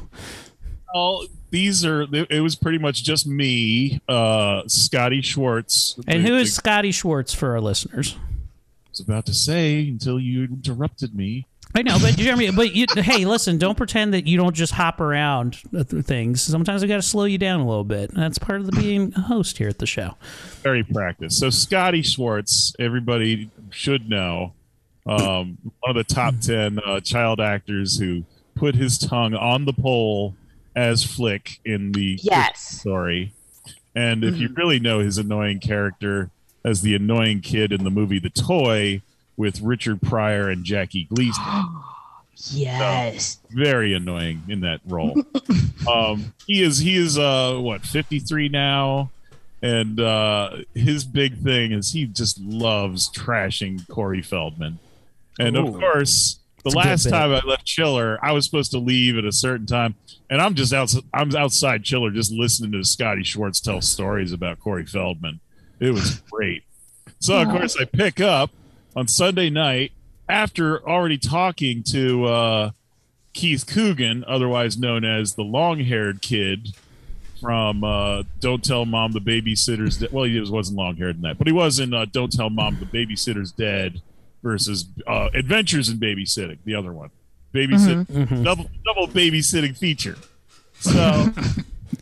All 0.96 1.26
these 1.52 1.86
are 1.86 2.08
it 2.12 2.42
was 2.42 2.56
pretty 2.56 2.78
much 2.78 3.04
just 3.04 3.28
me, 3.28 4.02
uh, 4.08 4.64
Scotty 4.68 5.22
Schwartz, 5.22 5.96
And 6.08 6.24
the- 6.24 6.30
who 6.30 6.40
the- 6.40 6.46
Scotty 6.46 6.92
Schwartz 6.92 7.34
for 7.34 7.52
our 7.52 7.62
listeners? 7.62 8.16
I 8.18 8.90
was 8.92 9.00
about 9.02 9.26
to 9.26 9.34
say 9.34 9.88
until 9.90 10.20
you 10.20 10.44
interrupted 10.46 11.14
me. 11.14 11.46
I 11.78 11.82
know, 11.82 11.98
but 12.02 12.16
Jeremy, 12.16 12.50
but 12.52 12.74
you, 12.74 12.86
hey, 12.96 13.26
listen, 13.26 13.58
don't 13.58 13.76
pretend 13.76 14.14
that 14.14 14.26
you 14.26 14.38
don't 14.38 14.56
just 14.56 14.72
hop 14.72 15.02
around 15.02 15.58
through 15.88 16.04
things. 16.04 16.42
Sometimes 16.42 16.82
we 16.82 16.88
got 16.88 16.96
to 16.96 17.02
slow 17.02 17.26
you 17.26 17.38
down 17.38 17.60
a 17.60 17.68
little 17.68 17.84
bit. 17.84 18.12
That's 18.14 18.38
part 18.38 18.62
of 18.62 18.66
the 18.68 18.72
being 18.72 19.12
a 19.18 19.22
host 19.22 19.58
here 19.58 19.68
at 19.68 19.80
the 19.80 19.86
show. 19.86 20.16
Very 20.64 20.84
practice. 20.84 21.38
So 21.38 21.50
Scotty 21.50 22.02
Schwartz, 22.02 22.74
everybody 22.80 23.50
should 23.72 24.10
know, 24.10 24.54
um, 25.06 25.58
one 25.82 25.90
of 25.90 25.96
the 25.96 26.06
top 26.06 26.40
ten 26.40 26.80
uh, 26.80 27.02
child 27.02 27.42
actors 27.42 27.98
who 28.00 28.24
put 28.56 28.76
his 28.76 28.98
tongue 28.98 29.34
on 29.34 29.66
the 29.66 29.74
pole 29.74 30.34
as 30.76 31.04
Flick 31.04 31.60
in 31.66 31.92
the 31.94 32.20
Yes. 32.22 32.80
story. 32.80 33.32
And 33.96 34.24
if 34.26 34.36
you 34.38 34.50
really 34.56 34.80
know 34.80 35.00
his 35.00 35.18
annoying 35.18 35.60
character 35.60 36.30
as 36.66 36.82
the 36.82 36.96
annoying 36.96 37.40
kid 37.42 37.72
in 37.72 37.84
the 37.86 37.90
movie 37.92 38.20
The 38.20 38.30
Toy 38.30 39.02
with 39.38 39.62
Richard 39.62 40.02
Pryor 40.02 40.50
and 40.50 40.66
Jackie 40.66 41.06
Gleason. 41.06 41.44
Yes. 42.52 43.40
very 43.50 43.94
annoying 43.94 44.44
in 44.50 44.60
that 44.62 44.82
role. 44.86 45.16
um, 45.92 46.34
he 46.46 46.62
is 46.62 46.80
he 46.80 46.98
is 46.98 47.18
uh 47.18 47.56
what 47.58 47.82
fifty 47.86 48.20
three 48.20 48.50
now, 48.50 49.10
and 49.62 50.00
uh, 50.02 50.58
his 50.74 51.06
big 51.06 51.42
thing 51.42 51.72
is 51.72 51.94
he 51.94 52.06
just 52.06 52.38
loves 52.42 53.10
trashing 53.10 53.88
Corey 53.88 54.22
Feldman, 54.22 54.80
and 55.40 55.56
of 55.56 55.74
course. 55.80 56.40
The 56.66 56.70
It's 56.70 56.76
last 56.76 57.10
time 57.12 57.32
I 57.32 57.42
left 57.48 57.64
Chiller, 57.64 58.18
I 58.24 58.32
was 58.32 58.44
supposed 58.44 58.72
to 58.72 58.80
leave 58.80 59.20
at 59.20 59.24
a 59.24 59.32
certain 59.32 59.68
time, 59.68 59.94
and 60.32 60.42
I'm 60.42 60.56
just 60.56 60.74
out. 60.74 60.92
I'm 61.14 61.34
outside 61.36 61.84
Chiller, 61.84 62.10
just 62.10 62.32
listening 62.32 62.72
to 62.72 62.84
Scotty 62.84 63.24
Schwartz 63.24 63.60
tell 63.60 63.82
stories 63.82 64.32
about 64.32 64.60
Corey 64.60 64.84
Feldman. 64.84 65.42
It 65.80 65.92
was 65.92 66.16
great. 66.32 66.64
So 67.20 67.40
of 67.40 67.50
course 67.50 67.78
I 67.80 67.86
pick 67.86 68.20
up 68.20 68.50
on 68.96 69.08
Sunday 69.08 69.52
night 69.52 69.92
after 70.28 70.84
already 70.90 71.20
talking 71.20 71.84
to 71.92 72.26
uh, 72.26 72.72
Keith 73.34 73.68
Coogan, 73.68 74.24
otherwise 74.28 74.76
known 74.76 75.06
as 75.06 75.36
the 75.36 75.44
long-haired 75.44 76.24
kid 76.24 76.70
from 77.40 77.84
uh, 77.84 78.24
"Don't 78.40 78.64
Tell 78.64 78.88
Mom 78.88 79.12
the 79.12 79.22
Babysitter's 79.22 79.98
Dead." 79.98 80.12
Well, 80.12 80.24
he 80.24 80.40
was, 80.40 80.50
wasn't 80.50 80.80
long-haired 80.80 81.18
in 81.18 81.22
that, 81.22 81.38
but 81.38 81.46
he 81.46 81.54
was 81.54 81.78
in 81.78 81.94
uh, 81.94 82.06
"Don't 82.06 82.32
Tell 82.32 82.50
Mom 82.50 82.80
the 82.80 82.88
Babysitter's 82.88 83.52
Dead" 83.52 84.02
versus 84.46 84.86
uh, 85.08 85.30
"Adventures 85.34 85.90
in 85.90 85.98
Babysitting," 85.98 86.60
the 86.66 86.76
other 86.76 86.94
one, 86.94 87.10
babysit 87.54 88.44
double 88.44 88.70
double 88.86 89.08
babysitting 89.08 89.76
feature. 89.78 90.16
So 90.78 91.32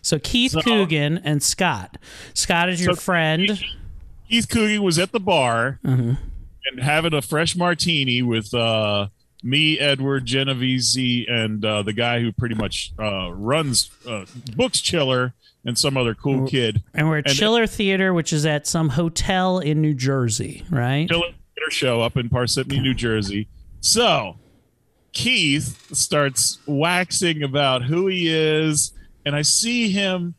So 0.02 0.20
Keith 0.20 0.52
So- 0.52 0.62
Coogan 0.62 1.20
and 1.24 1.42
Scott. 1.42 1.98
Scott 2.34 2.70
is 2.70 2.84
your 2.84 2.96
So- 2.96 3.02
friend. 3.02 3.64
Keith 4.30 4.50
Coogan 4.50 4.82
was 4.84 4.98
at 5.00 5.12
the 5.12 5.20
bar 5.20 5.80
and 5.84 6.18
having 6.82 7.14
a 7.14 7.22
fresh 7.22 7.56
martini 7.56 8.22
with 8.24 8.52
uh, 8.54 9.08
me, 9.44 9.78
Edward, 9.80 10.26
Genovese, 10.26 11.26
and 11.30 11.64
uh, 11.64 11.84
the 11.84 11.94
guy 11.94 12.20
who 12.20 12.32
pretty 12.34 12.56
much 12.56 12.92
uh, 13.00 13.32
runs 13.32 13.92
uh, 14.08 14.26
Books 14.56 14.82
Chiller 14.82 15.34
and 15.64 15.78
some 15.78 15.96
other 15.96 16.16
cool 16.16 16.48
kid. 16.48 16.82
And 16.96 17.08
we're 17.08 17.20
at 17.20 17.28
And- 17.28 17.36
Chiller 17.38 17.68
Theater, 17.68 18.12
which 18.14 18.34
is 18.34 18.46
at 18.46 18.66
some 18.66 18.90
hotel 18.90 19.60
in 19.60 19.82
New 19.82 19.94
Jersey, 19.94 20.66
right? 20.72 21.08
Chiller 21.08 21.28
Theater 21.56 21.72
show 21.72 22.02
up 22.02 22.18
in 22.18 22.30
Parsippany, 22.30 22.82
New 22.82 22.94
Jersey. 22.94 23.48
So 23.82 24.38
Keith 25.12 25.88
starts 25.96 26.60
waxing 26.66 27.44
about 27.44 27.84
who 27.84 28.08
he 28.08 28.28
is, 28.28 28.92
and 29.26 29.36
I 29.36 29.42
see 29.42 29.90
him 29.90 30.36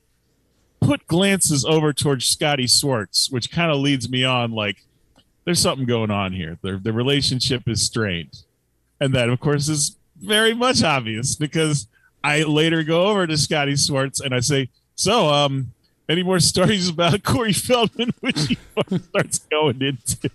put 0.81 1.07
glances 1.07 1.65
over 1.65 1.93
towards 1.93 2.27
Scotty 2.27 2.67
Schwartz, 2.67 3.31
which 3.31 3.51
kind 3.51 3.71
of 3.71 3.79
leads 3.79 4.09
me 4.09 4.25
on 4.25 4.53
like 4.53 4.85
there's 5.45 5.61
something 5.61 5.87
going 5.87 6.11
on 6.11 6.33
here. 6.33 6.59
The, 6.63 6.79
the 6.79 6.93
relationship 6.93 7.69
is 7.69 7.85
strained. 7.85 8.43
And 9.01 9.15
that, 9.15 9.29
of 9.29 9.41
course, 9.41 9.69
is 9.69 9.97
very 10.21 10.55
much 10.55 10.83
obvious 10.83 11.35
because 11.35 11.87
I 12.23 12.43
later 12.43 12.83
go 12.83 13.07
over 13.09 13.27
to 13.27 13.37
Scotty 13.37 13.77
Schwartz 13.77 14.21
and 14.21 14.35
I 14.35 14.41
say, 14.41 14.71
So, 14.95 15.29
um, 15.29 15.73
any 16.09 16.23
more 16.23 16.41
stories 16.41 16.89
about 16.89 17.23
Corey 17.25 17.53
Feldman, 17.53 18.13
which 18.21 18.47
he 18.47 18.59
starts 18.99 19.39
going 19.51 19.83
into? 19.83 20.31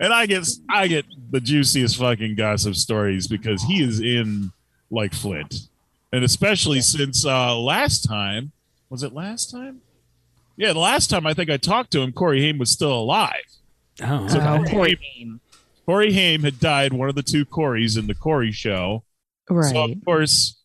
And 0.00 0.12
I 0.12 0.26
get 0.26 0.46
I 0.68 0.86
get 0.88 1.04
the 1.30 1.40
juiciest 1.40 1.96
fucking 1.96 2.34
gossip 2.36 2.74
stories 2.74 3.26
because 3.26 3.62
he 3.62 3.82
is 3.82 4.00
in 4.00 4.52
like 4.90 5.14
Flint, 5.14 5.68
and 6.12 6.24
especially 6.24 6.80
since 6.80 7.24
uh, 7.24 7.56
last 7.56 8.02
time 8.02 8.52
was 8.88 9.02
it 9.02 9.12
last 9.12 9.50
time? 9.50 9.80
Yeah, 10.56 10.72
the 10.72 10.80
last 10.80 11.08
time 11.08 11.26
I 11.26 11.32
think 11.32 11.48
I 11.48 11.56
talked 11.56 11.92
to 11.92 12.00
him, 12.00 12.12
Corey 12.12 12.42
Haim 12.42 12.58
was 12.58 12.70
still 12.70 12.92
alive. 12.92 13.44
Oh, 14.02 14.28
So 14.28 14.40
Oh, 14.40 14.42
Corey, 14.42 14.68
Corey 14.70 14.98
Haim, 15.14 15.40
Corey 15.86 16.12
Haim 16.12 16.42
had 16.42 16.58
died. 16.58 16.92
One 16.92 17.08
of 17.08 17.14
the 17.14 17.22
two 17.22 17.46
Corys 17.46 17.96
in 17.98 18.06
the 18.06 18.14
Corey 18.14 18.52
show. 18.52 19.04
Right. 19.48 19.72
So 19.72 19.84
of 19.84 20.04
course, 20.04 20.60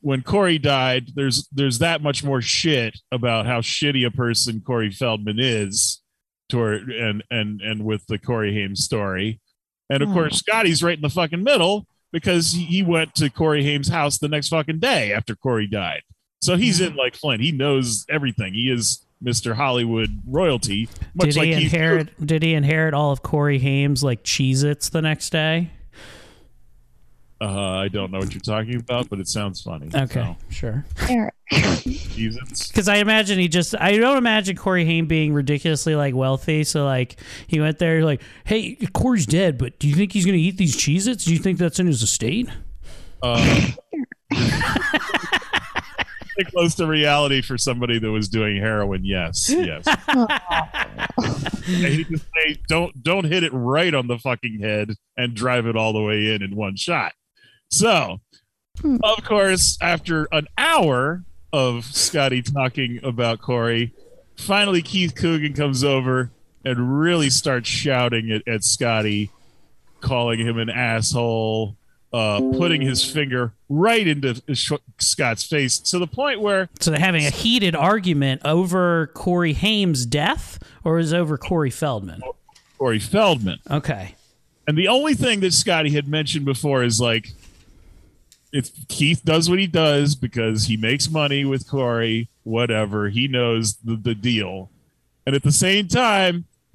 when 0.00 0.22
Corey 0.22 0.58
died, 0.58 1.10
there's 1.14 1.48
there's 1.52 1.78
that 1.78 2.02
much 2.02 2.24
more 2.24 2.40
shit 2.42 2.98
about 3.12 3.46
how 3.46 3.60
shitty 3.60 4.06
a 4.06 4.10
person 4.10 4.62
Corey 4.64 4.90
Feldman 4.90 5.38
is, 5.38 6.00
and 6.52 7.22
and 7.30 7.60
and 7.60 7.84
with 7.84 8.06
the 8.06 8.18
Corey 8.18 8.54
Haim 8.54 8.76
story, 8.76 9.40
and 9.90 10.02
of 10.02 10.10
Oh. 10.10 10.12
course 10.12 10.38
Scotty's 10.38 10.82
right 10.82 10.96
in 10.96 11.02
the 11.02 11.08
fucking 11.08 11.42
middle 11.42 11.86
because 12.12 12.52
he, 12.52 12.64
he 12.64 12.82
went 12.82 13.14
to 13.16 13.28
Corey 13.30 13.64
Haim's 13.64 13.88
house 13.88 14.18
the 14.18 14.28
next 14.28 14.48
fucking 14.48 14.78
day 14.78 15.12
after 15.12 15.34
Corey 15.34 15.66
died. 15.66 16.02
So 16.40 16.56
he's 16.56 16.80
in 16.80 16.92
hmm. 16.92 16.98
like 16.98 17.14
Flint. 17.14 17.42
He 17.42 17.52
knows 17.52 18.04
everything. 18.08 18.54
He 18.54 18.70
is 18.70 19.04
Mr. 19.24 19.54
Hollywood 19.54 20.22
royalty. 20.26 20.88
Much 21.14 21.34
did 21.34 21.42
he 21.42 21.54
Keith 21.54 21.74
inherit? 21.74 22.26
Did 22.26 22.42
he 22.42 22.54
inherit 22.54 22.94
all 22.94 23.12
of 23.12 23.22
Corey 23.22 23.58
Haim's 23.58 24.04
like 24.04 24.22
Cheez-Its 24.22 24.90
the 24.90 25.02
next 25.02 25.30
day? 25.30 25.70
Uh, 27.38 27.44
I 27.44 27.88
don't 27.88 28.10
know 28.10 28.18
what 28.18 28.32
you're 28.32 28.40
talking 28.40 28.76
about, 28.76 29.10
but 29.10 29.20
it 29.20 29.28
sounds 29.28 29.60
funny. 29.60 29.90
Okay, 29.94 30.36
sure. 30.48 30.86
Jesus. 31.50 32.68
Because 32.68 32.88
I 32.88 32.96
imagine 32.96 33.38
he 33.38 33.46
just, 33.48 33.74
I 33.78 33.98
don't 33.98 34.16
imagine 34.16 34.56
Corey 34.56 34.86
Haim 34.86 35.06
being 35.06 35.34
ridiculously 35.34 35.94
like 35.94 36.14
wealthy. 36.14 36.64
So 36.64 36.86
like 36.86 37.16
he 37.46 37.60
went 37.60 37.78
there 37.78 38.02
like, 38.04 38.22
hey, 38.44 38.76
Corey's 38.94 39.26
dead, 39.26 39.58
but 39.58 39.78
do 39.78 39.86
you 39.86 39.94
think 39.94 40.12
he's 40.12 40.24
going 40.24 40.36
to 40.36 40.40
eat 40.40 40.56
these 40.56 40.76
Cheez-Its? 40.76 41.26
Do 41.26 41.32
you 41.32 41.38
think 41.38 41.58
that's 41.58 41.78
in 41.78 41.86
his 41.86 42.02
estate? 42.02 42.48
Uh, 43.22 43.70
close 46.44 46.74
to 46.76 46.86
reality 46.86 47.42
for 47.42 47.58
somebody 47.58 47.98
that 47.98 48.10
was 48.10 48.28
doing 48.28 48.56
heroin. 48.56 49.04
Yes, 49.04 49.48
yes. 49.50 49.84
I 49.86 50.40
hate 51.66 52.08
to 52.08 52.18
say, 52.18 52.58
don't 52.68 53.02
don't 53.02 53.24
hit 53.24 53.42
it 53.42 53.52
right 53.52 53.94
on 53.94 54.06
the 54.06 54.18
fucking 54.18 54.60
head 54.60 54.94
and 55.16 55.34
drive 55.34 55.66
it 55.66 55.76
all 55.76 55.92
the 55.92 56.02
way 56.02 56.34
in 56.34 56.42
in 56.42 56.54
one 56.54 56.76
shot. 56.76 57.12
So, 57.70 58.20
of 59.02 59.24
course, 59.24 59.78
after 59.80 60.28
an 60.32 60.46
hour 60.56 61.24
of 61.52 61.84
Scotty 61.84 62.42
talking 62.42 63.00
about 63.02 63.40
Corey, 63.40 63.92
finally 64.36 64.82
Keith 64.82 65.14
Coogan 65.14 65.52
comes 65.52 65.82
over 65.84 66.30
and 66.64 66.98
really 67.00 67.30
starts 67.30 67.68
shouting 67.68 68.30
at, 68.30 68.46
at 68.46 68.64
Scotty, 68.64 69.30
calling 70.00 70.38
him 70.40 70.58
an 70.58 70.68
asshole, 70.70 71.76
uh, 72.12 72.40
putting 72.40 72.80
his 72.80 73.04
finger 73.04 73.52
right 73.68 74.06
into 74.06 74.40
Sh- 74.54 74.72
Scott's 74.98 75.44
face 75.44 75.78
to 75.78 75.98
the 75.98 76.06
point 76.06 76.40
where 76.40 76.68
So 76.80 76.90
they're 76.90 77.00
having 77.00 77.26
a 77.26 77.30
heated 77.30 77.74
argument 77.74 78.42
over 78.44 79.08
Corey 79.08 79.52
Haim's 79.52 80.06
death, 80.06 80.58
or 80.84 80.98
is 80.98 81.12
it 81.12 81.16
over 81.16 81.36
Corey 81.36 81.70
Feldman? 81.70 82.22
Corey 82.78 83.00
Feldman. 83.00 83.58
Okay. 83.70 84.14
And 84.66 84.76
the 84.76 84.88
only 84.88 85.14
thing 85.14 85.40
that 85.40 85.52
Scotty 85.52 85.90
had 85.90 86.08
mentioned 86.08 86.44
before 86.44 86.82
is 86.82 86.98
like, 87.00 87.32
if 88.56 88.88
Keith 88.88 89.22
does 89.24 89.50
what 89.50 89.58
he 89.58 89.66
does 89.66 90.14
because 90.14 90.64
he 90.66 90.76
makes 90.76 91.10
money 91.10 91.44
with 91.44 91.68
Corey, 91.68 92.28
whatever, 92.44 93.08
he 93.08 93.28
knows 93.28 93.74
the, 93.76 93.96
the 93.96 94.14
deal. 94.14 94.70
And 95.26 95.34
at 95.34 95.42
the 95.42 95.52
same 95.52 95.88
time, 95.88 96.46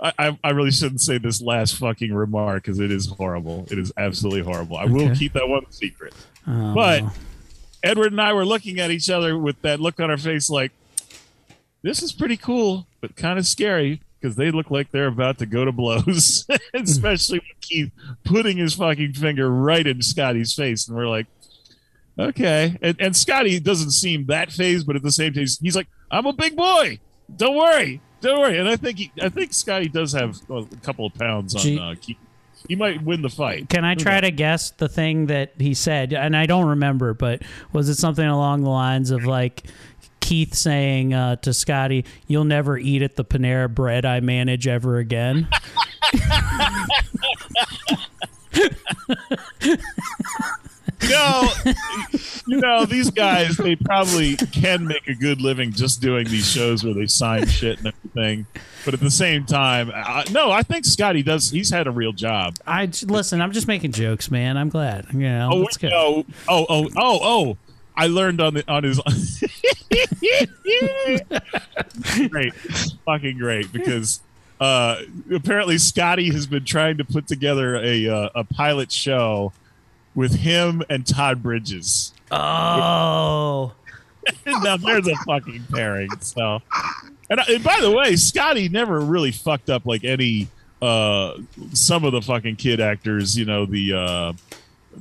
I, 0.00 0.38
I, 0.42 0.50
really 0.50 0.70
shouldn't 0.70 1.00
say 1.00 1.18
this 1.18 1.42
last 1.42 1.76
fucking 1.76 2.12
remark 2.12 2.62
because 2.64 2.78
it 2.78 2.90
is 2.90 3.06
horrible. 3.06 3.66
It 3.70 3.78
is 3.78 3.92
absolutely 3.96 4.42
horrible. 4.42 4.76
I 4.76 4.84
will 4.86 5.14
keep 5.14 5.32
that 5.34 5.48
one 5.48 5.70
secret. 5.70 6.14
Oh. 6.46 6.74
But 6.74 7.04
Edward 7.82 8.12
and 8.12 8.20
I 8.20 8.32
were 8.32 8.44
looking 8.44 8.78
at 8.80 8.90
each 8.90 9.10
other 9.10 9.36
with 9.38 9.60
that 9.62 9.80
look 9.80 10.00
on 10.00 10.10
our 10.10 10.18
face 10.18 10.48
like, 10.48 10.72
this 11.82 12.02
is 12.02 12.12
pretty 12.12 12.36
cool, 12.36 12.86
but 13.00 13.16
kind 13.16 13.38
of 13.38 13.46
scary 13.46 14.00
because 14.20 14.36
they 14.36 14.50
look 14.50 14.70
like 14.70 14.90
they're 14.90 15.06
about 15.06 15.38
to 15.38 15.46
go 15.46 15.64
to 15.64 15.72
blows, 15.72 16.46
especially 16.74 17.38
with 17.38 17.60
Keith 17.60 17.90
putting 18.24 18.58
his 18.58 18.74
fucking 18.74 19.14
finger 19.14 19.50
right 19.50 19.86
in 19.86 20.02
Scotty's 20.02 20.54
face. 20.54 20.86
And 20.86 20.96
we're 20.96 21.08
like, 21.08 21.26
okay. 22.18 22.76
And, 22.82 22.96
and 23.00 23.16
Scotty 23.16 23.58
doesn't 23.60 23.92
seem 23.92 24.26
that 24.26 24.52
phased, 24.52 24.86
but 24.86 24.96
at 24.96 25.02
the 25.02 25.12
same 25.12 25.32
time, 25.32 25.40
he's, 25.40 25.58
he's 25.58 25.76
like, 25.76 25.88
I'm 26.10 26.26
a 26.26 26.32
big 26.32 26.56
boy. 26.56 26.98
Don't 27.34 27.56
worry. 27.56 28.00
Don't 28.20 28.40
worry. 28.40 28.58
And 28.58 28.68
I 28.68 28.76
think 28.76 28.98
he, 28.98 29.12
I 29.22 29.28
think 29.28 29.52
Scotty 29.52 29.88
does 29.88 30.12
have 30.12 30.38
a 30.50 30.64
couple 30.82 31.06
of 31.06 31.14
pounds 31.14 31.54
on 31.54 31.78
uh, 31.78 31.94
Keith. 32.00 32.18
He 32.68 32.76
might 32.76 33.02
win 33.02 33.22
the 33.22 33.30
fight. 33.30 33.70
Can 33.70 33.86
I 33.86 33.94
try 33.94 34.20
to 34.20 34.30
guess 34.30 34.70
the 34.70 34.88
thing 34.88 35.26
that 35.26 35.54
he 35.58 35.72
said? 35.72 36.12
And 36.12 36.36
I 36.36 36.44
don't 36.44 36.66
remember, 36.66 37.14
but 37.14 37.42
was 37.72 37.88
it 37.88 37.94
something 37.94 38.26
along 38.26 38.62
the 38.62 38.68
lines 38.68 39.10
of 39.10 39.24
like 39.24 39.64
Keith 40.30 40.54
saying 40.54 41.12
uh, 41.12 41.34
to 41.34 41.52
Scotty, 41.52 42.04
"You'll 42.28 42.44
never 42.44 42.78
eat 42.78 43.02
at 43.02 43.16
the 43.16 43.24
Panera 43.24 43.68
bread 43.68 44.04
I 44.04 44.20
manage 44.20 44.68
ever 44.68 44.98
again"? 44.98 45.48
no, 51.08 51.48
you 52.46 52.58
know 52.58 52.84
these 52.84 53.10
guys. 53.10 53.56
They 53.56 53.74
probably 53.74 54.36
can 54.36 54.86
make 54.86 55.08
a 55.08 55.16
good 55.16 55.40
living 55.40 55.72
just 55.72 56.00
doing 56.00 56.28
these 56.28 56.48
shows 56.48 56.84
where 56.84 56.94
they 56.94 57.08
sign 57.08 57.48
shit 57.48 57.78
and 57.78 57.88
everything. 57.88 58.46
But 58.84 58.94
at 58.94 59.00
the 59.00 59.10
same 59.10 59.46
time, 59.46 59.90
uh, 59.92 60.22
no, 60.30 60.52
I 60.52 60.62
think 60.62 60.84
Scotty 60.84 61.24
does. 61.24 61.50
He's 61.50 61.70
had 61.70 61.88
a 61.88 61.90
real 61.90 62.12
job. 62.12 62.54
I 62.64 62.88
listen. 63.04 63.40
I'm 63.40 63.50
just 63.50 63.66
making 63.66 63.90
jokes, 63.90 64.30
man. 64.30 64.56
I'm 64.56 64.68
glad. 64.68 65.06
You 65.12 65.18
know, 65.18 65.66
Oh, 65.92 66.24
oh, 66.46 66.66
oh, 66.68 66.88
oh, 66.96 67.18
oh! 67.20 67.56
I 67.96 68.06
learned 68.06 68.40
on 68.40 68.54
the 68.54 68.70
on 68.70 68.84
his 68.84 69.00
great, 72.28 72.54
fucking 73.04 73.38
great 73.38 73.72
because 73.72 74.20
uh, 74.60 75.02
apparently 75.32 75.78
Scotty 75.78 76.32
has 76.32 76.46
been 76.46 76.64
trying 76.64 76.98
to 76.98 77.04
put 77.04 77.26
together 77.26 77.76
a 77.76 78.08
uh, 78.08 78.28
a 78.34 78.44
pilot 78.44 78.92
show 78.92 79.52
with 80.14 80.36
him 80.36 80.82
and 80.88 81.06
Todd 81.06 81.42
Bridges. 81.42 82.12
Oh, 82.30 83.72
now 84.46 84.76
there's 84.76 85.08
a 85.08 85.16
fucking 85.26 85.64
pairing. 85.72 86.10
So, 86.20 86.60
and, 87.28 87.40
and 87.48 87.64
by 87.64 87.80
the 87.80 87.90
way, 87.90 88.16
Scotty 88.16 88.68
never 88.68 89.00
really 89.00 89.32
fucked 89.32 89.70
up 89.70 89.86
like 89.86 90.04
any 90.04 90.48
uh 90.82 91.36
some 91.74 92.04
of 92.04 92.12
the 92.12 92.22
fucking 92.22 92.56
kid 92.56 92.80
actors. 92.80 93.36
You 93.36 93.44
know 93.44 93.66
the 93.66 93.92
uh 93.92 94.32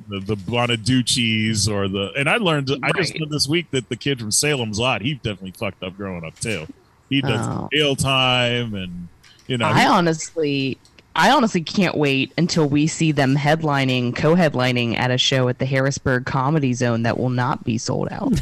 the 0.08 0.20
the 0.20 0.36
Bonaduce's 0.36 1.68
or 1.68 1.88
the 1.88 2.12
and 2.18 2.30
I 2.30 2.38
learned 2.38 2.70
I 2.84 2.92
just 2.94 3.18
learned 3.20 3.32
this 3.32 3.48
week 3.48 3.72
that 3.72 3.90
the 3.90 3.96
kid 3.96 4.20
from 4.20 4.32
Salem's 4.32 4.80
Lot 4.80 5.02
he 5.02 5.16
definitely 5.16 5.52
fucked 5.52 5.84
up 5.84 5.98
growing 5.98 6.24
up 6.24 6.38
too. 6.40 6.68
He 7.10 7.22
does 7.22 7.46
Oh. 7.48 7.70
jail 7.74 7.96
time 7.96 8.74
and 8.76 9.08
you 9.48 9.58
know 9.58 9.66
I 9.66 9.88
honestly, 9.88 10.78
I 11.16 11.32
honestly 11.32 11.62
can't 11.62 11.96
wait 11.98 12.32
until 12.38 12.70
we 12.70 12.86
see 12.88 13.12
them 13.12 13.36
headlining, 13.36 14.16
co-headlining 14.16 14.96
at 14.96 15.10
a 15.12 15.18
show 15.18 15.50
at 15.50 15.58
the 15.58 15.66
Harrisburg 15.66 16.26
Comedy 16.26 16.74
Zone 16.74 17.04
that 17.04 17.18
will 17.18 17.30
not 17.32 17.64
be 17.64 17.78
sold 17.78 18.10
out. 18.12 18.34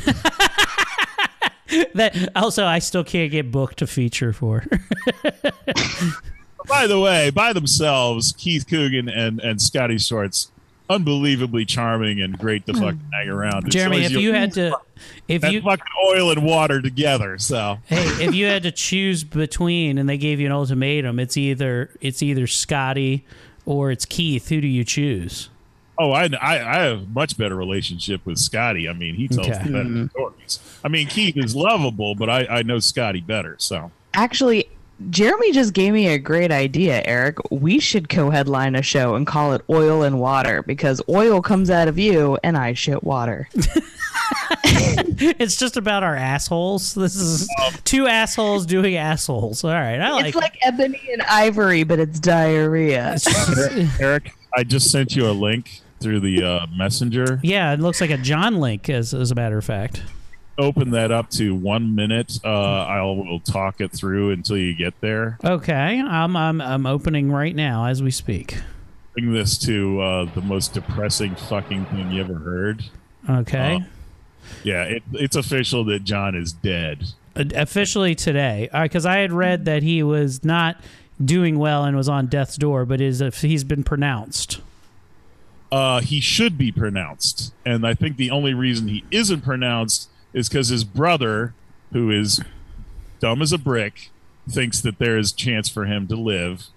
that 1.95 2.29
also 2.35 2.65
I 2.65 2.79
still 2.79 3.03
can't 3.03 3.31
get 3.31 3.51
booked 3.51 3.79
to 3.79 3.87
feature 3.87 4.31
for. 4.33 4.63
by 6.67 6.87
the 6.87 6.99
way, 6.99 7.29
by 7.29 7.53
themselves, 7.53 8.33
Keith 8.37 8.67
Coogan 8.67 9.09
and 9.09 9.39
and 9.39 9.61
Scotty 9.61 9.97
Schwartz, 9.97 10.51
unbelievably 10.89 11.65
charming 11.65 12.21
and 12.21 12.37
great 12.37 12.65
to 12.65 12.73
hmm. 12.73 12.79
fucking 12.79 13.11
hang 13.13 13.29
around. 13.29 13.67
It 13.67 13.71
Jeremy, 13.71 14.01
shows 14.03 14.11
if 14.11 14.21
you 14.21 14.33
had 14.33 14.53
to, 14.53 14.77
if 15.27 15.43
you 15.49 15.61
fucking 15.61 15.85
oil 16.05 16.31
and 16.31 16.43
water 16.43 16.81
together, 16.81 17.37
so 17.37 17.79
hey, 17.85 18.25
if 18.25 18.33
you 18.33 18.45
had 18.47 18.63
to 18.63 18.71
choose 18.71 19.23
between, 19.23 19.97
and 19.97 20.07
they 20.07 20.17
gave 20.17 20.39
you 20.39 20.45
an 20.45 20.51
ultimatum, 20.51 21.19
it's 21.19 21.37
either 21.37 21.91
it's 22.01 22.21
either 22.23 22.47
Scotty 22.47 23.25
or 23.65 23.91
it's 23.91 24.05
Keith. 24.05 24.49
Who 24.49 24.61
do 24.61 24.67
you 24.67 24.83
choose? 24.83 25.49
oh, 25.97 26.11
I, 26.11 26.29
I 26.41 26.77
I 26.77 26.83
have 26.83 27.01
a 27.01 27.05
much 27.07 27.37
better 27.37 27.55
relationship 27.55 28.25
with 28.25 28.37
Scotty. 28.37 28.87
I 28.87 28.93
mean, 28.93 29.15
he 29.15 29.27
tells 29.27 29.47
Okay. 29.47 29.63
the 29.63 29.71
better 29.71 29.83
hmm. 29.83 30.07
stories. 30.07 30.59
I 30.83 30.87
mean, 30.87 31.07
Keith 31.07 31.37
is 31.37 31.55
lovable, 31.55 32.15
but 32.15 32.29
I 32.29 32.45
I 32.45 32.61
know 32.63 32.79
Scotty 32.79 33.21
better. 33.21 33.55
So 33.59 33.91
Actually, 34.13 34.69
Jeremy 35.09 35.51
just 35.51 35.73
gave 35.73 35.93
me 35.93 36.07
a 36.07 36.17
great 36.17 36.51
idea, 36.51 37.01
Eric. 37.05 37.37
We 37.51 37.79
should 37.79 38.09
co-headline 38.09 38.75
a 38.75 38.81
show 38.81 39.15
and 39.15 39.27
call 39.27 39.53
it 39.53 39.61
Oil 39.69 40.01
and 40.01 40.19
Water 40.19 40.63
because 40.63 41.01
oil 41.07 41.41
comes 41.41 41.69
out 41.69 41.87
of 41.87 41.99
you 41.99 42.37
and 42.43 42.57
I 42.57 42.73
shit 42.73 43.03
water. 43.03 43.47
It's 45.19 45.55
just 45.55 45.77
about 45.77 46.03
our 46.03 46.15
assholes. 46.15 46.93
This 46.93 47.15
is 47.15 47.49
two 47.85 48.07
assholes 48.07 48.65
doing 48.65 48.95
assholes. 48.95 49.63
All 49.63 49.71
right, 49.71 49.99
I 49.99 50.11
like. 50.11 50.25
it's 50.27 50.35
like 50.35 50.57
ebony 50.61 51.01
and 51.11 51.21
ivory, 51.23 51.83
but 51.83 51.99
it's 51.99 52.19
diarrhea. 52.19 53.17
Eric, 53.99 54.35
I 54.55 54.63
just 54.63 54.91
sent 54.91 55.15
you 55.15 55.27
a 55.27 55.31
link 55.31 55.81
through 55.99 56.19
the 56.19 56.43
uh, 56.43 56.67
messenger. 56.75 57.39
yeah, 57.41 57.73
it 57.73 57.79
looks 57.79 57.99
like 57.99 58.11
a 58.11 58.17
John 58.17 58.57
link, 58.57 58.89
as 58.89 59.13
as 59.13 59.31
a 59.31 59.35
matter 59.35 59.57
of 59.57 59.65
fact. 59.65 60.03
Open 60.57 60.91
that 60.91 61.11
up 61.11 61.29
to 61.31 61.53
one 61.53 61.93
minute. 61.93 62.39
Uh, 62.43 62.49
I 62.49 63.01
will 63.03 63.39
talk 63.39 63.79
it 63.79 63.91
through 63.91 64.31
until 64.31 64.57
you 64.57 64.73
get 64.73 64.99
there. 65.01 65.37
Okay, 65.43 66.01
I'm 66.01 66.35
I'm 66.35 66.59
I'm 66.61 66.85
opening 66.87 67.31
right 67.31 67.55
now 67.55 67.85
as 67.85 68.01
we 68.01 68.09
speak. 68.09 68.57
Bring 69.13 69.33
this 69.33 69.57
to 69.59 70.01
uh, 70.01 70.25
the 70.33 70.41
most 70.41 70.73
depressing 70.73 71.35
fucking 71.35 71.85
thing 71.85 72.11
you 72.11 72.21
ever 72.21 72.35
heard. 72.35 72.83
Okay. 73.29 73.83
Yeah, 74.63 74.83
it, 74.83 75.03
it's 75.13 75.35
official 75.35 75.83
that 75.85 76.03
John 76.03 76.35
is 76.35 76.53
dead. 76.53 77.05
Uh, 77.35 77.43
officially 77.55 78.15
today 78.15 78.69
because 78.73 79.05
I 79.05 79.17
had 79.17 79.31
read 79.31 79.65
that 79.65 79.83
he 79.83 80.01
was 80.01 80.43
not 80.43 80.77
doing 81.23 81.59
well 81.59 81.83
and 81.83 81.95
was 81.95 82.09
on 82.09 82.27
death's 82.27 82.57
door, 82.57 82.85
but 82.85 82.99
is 82.99 83.21
if 83.21 83.41
he's 83.41 83.63
been 83.63 83.83
pronounced. 83.83 84.61
Uh, 85.71 85.99
he 85.99 86.19
should 86.21 86.57
be 86.57 86.71
pronounced, 86.71 87.53
and 87.65 87.85
I 87.85 87.93
think 87.93 88.17
the 88.17 88.31
only 88.31 88.53
reason 88.53 88.87
he 88.87 89.03
isn't 89.11 89.41
pronounced 89.41 90.09
is 90.37 90.47
because 90.47 90.67
his 90.67 90.83
brother, 90.83 91.55
who 91.91 92.11
is 92.11 92.39
dumb 93.19 93.41
as 93.41 93.51
a 93.51 93.57
brick, 93.57 94.11
thinks 94.47 94.79
that 94.81 94.99
there 94.99 95.17
is 95.17 95.33
chance 95.33 95.67
for 95.67 95.85
him 95.85 96.07
to 96.07 96.15
live, 96.15 96.67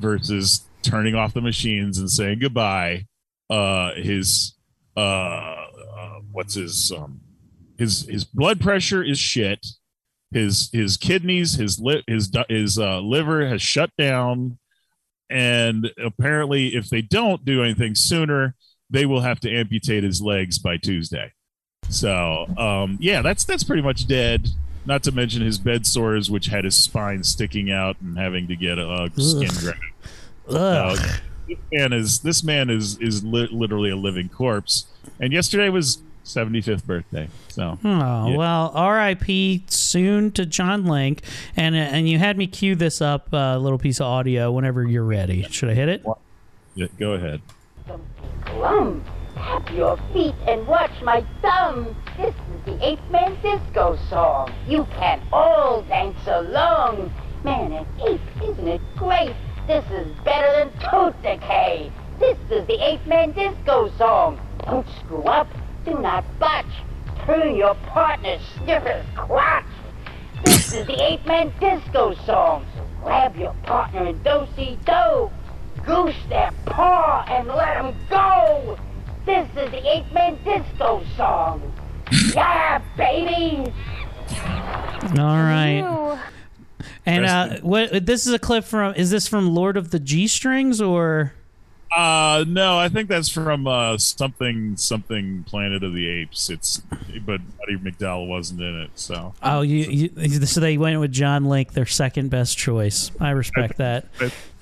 versus 0.00 0.66
turning 0.82 1.14
off 1.14 1.32
the 1.32 1.40
machines 1.40 1.96
and 1.98 2.10
saying 2.10 2.40
goodbye. 2.40 3.06
Uh, 3.48 3.94
his 3.94 4.54
uh, 4.96 5.00
uh 5.00 6.20
what's 6.32 6.54
his 6.54 6.92
um 6.92 7.20
his 7.78 8.06
his 8.08 8.24
blood 8.24 8.60
pressure 8.60 9.02
is 9.02 9.18
shit. 9.18 9.64
His 10.32 10.70
his 10.72 10.96
kidneys, 10.96 11.54
his 11.54 11.78
li- 11.78 12.02
his 12.08 12.32
his 12.48 12.78
uh, 12.78 12.98
liver 12.98 13.46
has 13.46 13.62
shut 13.62 13.90
down, 13.96 14.58
and 15.30 15.92
apparently, 16.04 16.74
if 16.74 16.88
they 16.88 17.02
don't 17.02 17.44
do 17.44 17.62
anything 17.62 17.94
sooner, 17.94 18.56
they 18.90 19.06
will 19.06 19.20
have 19.20 19.38
to 19.40 19.50
amputate 19.50 20.02
his 20.02 20.20
legs 20.20 20.58
by 20.58 20.78
Tuesday. 20.78 21.32
So, 21.90 22.46
um, 22.58 22.96
yeah, 23.00 23.22
that's 23.22 23.44
that's 23.44 23.64
pretty 23.64 23.82
much 23.82 24.06
dead. 24.06 24.48
Not 24.86 25.02
to 25.04 25.12
mention 25.12 25.42
his 25.42 25.58
bed 25.58 25.86
sores, 25.86 26.30
which 26.30 26.46
had 26.46 26.64
his 26.64 26.74
spine 26.76 27.22
sticking 27.24 27.70
out 27.70 27.96
and 28.00 28.18
having 28.18 28.48
to 28.48 28.56
get 28.56 28.78
a 28.78 29.10
skin 29.16 29.48
Ugh. 29.50 29.62
graft. 29.62 29.80
Ugh. 30.50 30.96
So, 30.96 31.06
this 31.48 31.58
man 31.72 31.92
is 31.92 32.18
this 32.20 32.44
man 32.44 32.70
is 32.70 32.98
is 32.98 33.24
li- 33.24 33.48
literally 33.50 33.90
a 33.90 33.96
living 33.96 34.28
corpse. 34.28 34.86
And 35.20 35.32
yesterday 35.32 35.68
was 35.68 36.02
75th 36.24 36.84
birthday. 36.86 37.28
So 37.48 37.78
Oh 37.84 38.30
yeah. 38.30 38.36
well, 38.36 38.72
R.I.P. 38.74 39.64
soon 39.68 40.32
to 40.32 40.46
John 40.46 40.84
Link, 40.86 41.22
and 41.56 41.74
uh, 41.74 41.78
and 41.78 42.08
you 42.08 42.18
had 42.18 42.36
me 42.38 42.46
cue 42.46 42.74
this 42.74 43.00
up 43.02 43.28
a 43.32 43.58
little 43.58 43.78
piece 43.78 44.00
of 44.00 44.06
audio 44.06 44.50
whenever 44.50 44.84
you're 44.84 45.04
ready. 45.04 45.42
Should 45.50 45.68
I 45.70 45.74
hit 45.74 45.88
it? 45.90 46.04
yeah, 46.74 46.86
go 46.98 47.12
ahead. 47.12 47.40
Clump, 48.44 49.04
tap 49.36 49.70
your 49.72 49.96
feet 50.12 50.34
and 50.46 50.66
watch 50.66 50.90
my 51.02 51.24
thumb. 51.42 51.94
This 52.16 52.34
is 52.34 52.64
the 52.64 52.86
Eighth 52.86 53.10
Man 53.10 53.36
Disco 53.42 53.98
song. 54.08 54.52
You 54.66 54.86
can 54.98 55.22
all 55.32 55.82
dance 55.82 56.26
along. 56.26 57.12
Man, 57.44 57.72
an 57.72 57.86
ape, 58.00 58.20
isn't 58.42 58.68
it 58.68 58.80
great? 58.96 59.34
This 59.66 59.84
is 59.90 60.08
better 60.24 60.50
than 60.58 60.90
tooth 60.90 61.14
decay. 61.22 61.92
This 62.18 62.38
is 62.50 62.66
the 62.66 62.78
Eight 62.82 63.06
Man 63.06 63.32
Disco 63.32 63.90
song. 63.98 64.40
Don't 64.64 64.86
screw 65.00 65.22
up. 65.22 65.48
Do 65.84 65.98
not 65.98 66.24
botch. 66.38 66.66
Turn 67.26 67.56
your 67.56 67.74
partner's 67.86 68.40
sniffer's 68.58 69.04
crotch. 69.14 69.64
This 70.44 70.72
is 70.72 70.86
the 70.86 71.02
Eight 71.02 71.26
Man 71.26 71.52
Disco 71.60 72.14
song. 72.26 72.66
So 72.76 72.86
grab 73.02 73.36
your 73.36 73.54
partner 73.64 74.06
in 74.06 74.22
do-si-do. 74.22 75.30
Goose 75.84 76.14
their 76.28 76.50
paw 76.66 77.24
and 77.28 77.48
let 77.48 77.56
let 77.74 77.76
'em 77.76 77.94
go. 78.08 78.78
This 79.26 79.48
is 79.56 79.70
the 79.70 79.90
Eight 79.96 80.12
Man 80.12 80.38
Disco 80.44 81.02
song. 81.16 81.72
Yeah, 82.34 82.80
baby. 82.96 83.72
All 85.18 85.36
right. 85.36 86.18
And 87.06 87.24
uh, 87.26 87.58
what? 87.60 88.04
This 88.06 88.26
is 88.26 88.32
a 88.32 88.38
clip 88.38 88.64
from. 88.64 88.94
Is 88.94 89.10
this 89.10 89.26
from 89.26 89.54
Lord 89.54 89.76
of 89.76 89.90
the 89.90 89.98
G 89.98 90.26
Strings 90.26 90.80
or? 90.80 91.32
Uh, 91.96 92.44
no, 92.48 92.76
I 92.76 92.88
think 92.88 93.08
that's 93.08 93.28
from 93.28 93.66
uh, 93.68 93.96
something 93.98 94.76
something 94.76 95.44
Planet 95.44 95.82
of 95.84 95.94
the 95.94 96.08
Apes. 96.08 96.50
It's 96.50 96.82
but 97.24 97.40
Roddy 97.60 97.76
McDowall 97.78 98.26
wasn't 98.26 98.60
in 98.60 98.80
it, 98.82 98.90
so 98.96 99.32
Oh, 99.42 99.60
you, 99.62 100.10
you. 100.16 100.46
So 100.46 100.60
they 100.60 100.76
went 100.76 100.98
with 101.00 101.12
John 101.12 101.44
Link, 101.44 101.72
their 101.72 101.86
second 101.86 102.30
best 102.30 102.58
choice. 102.58 103.10
I 103.20 103.30
respect 103.30 103.78
that. 103.78 104.06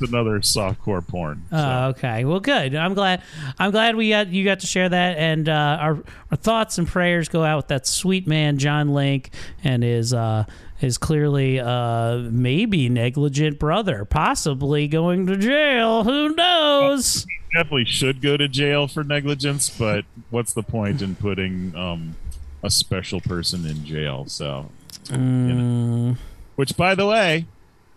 Another 0.02 0.40
softcore 0.40 1.06
porn. 1.06 1.44
Oh, 1.52 1.88
okay. 1.88 2.24
Well, 2.24 2.40
good. 2.40 2.74
I'm 2.74 2.94
glad. 2.94 3.22
I'm 3.58 3.70
glad 3.70 3.96
we 3.96 4.10
got 4.10 4.28
you 4.28 4.44
got 4.44 4.60
to 4.60 4.66
share 4.66 4.88
that, 4.88 5.18
and 5.18 5.48
uh, 5.48 5.78
our 5.80 6.02
our 6.30 6.36
thoughts 6.36 6.78
and 6.78 6.86
prayers 6.86 7.28
go 7.28 7.44
out 7.44 7.56
with 7.56 7.68
that 7.68 7.86
sweet 7.86 8.26
man 8.26 8.58
John 8.58 8.90
Link 8.90 9.30
and 9.64 9.82
his 9.82 10.12
uh, 10.12 10.44
his 10.82 10.98
clearly 10.98 11.60
uh, 11.60 12.16
maybe 12.18 12.88
negligent 12.88 13.58
brother, 13.58 14.04
possibly 14.04 14.88
going 14.88 15.26
to 15.28 15.36
jail. 15.36 16.02
Who 16.02 16.34
knows? 16.34 17.24
Definitely 17.54 17.84
should 17.84 18.20
go 18.20 18.36
to 18.36 18.48
jail 18.48 18.88
for 18.88 19.04
negligence, 19.04 19.70
but 19.70 20.04
what's 20.30 20.52
the 20.52 20.62
point 20.64 21.00
in 21.00 21.14
putting 21.14 21.76
um, 21.76 22.16
a 22.64 22.70
special 22.70 23.20
person 23.20 23.64
in 23.64 23.84
jail? 23.84 24.24
So, 24.26 24.70
you 25.10 25.18
know. 25.18 26.16
which, 26.56 26.76
by 26.76 26.96
the 26.96 27.06
way, 27.06 27.46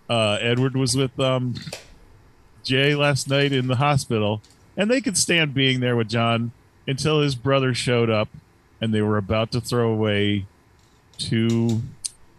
uh, 0.08 0.38
Edward 0.40 0.76
was 0.76 0.96
with 0.96 1.20
um, 1.20 1.56
Jay 2.66 2.96
last 2.96 3.30
night 3.30 3.54
in 3.54 3.68
the 3.68 3.78
hospital, 3.78 4.42
and 4.76 4.92
they 4.92 5.00
could 5.00 5.18
stand 5.18 5.54
being 5.54 5.80
there 5.80 5.96
with 5.96 6.10
John 6.10 6.52
until 6.88 7.22
his 7.22 7.36
brother 7.36 7.74
showed 7.74 8.10
up, 8.10 8.28
and 8.82 8.94
they 8.94 9.02
were 9.02 9.18
about 9.18 9.52
to 9.52 9.62
throw 9.62 9.90
away 9.90 10.46
two 11.18 11.84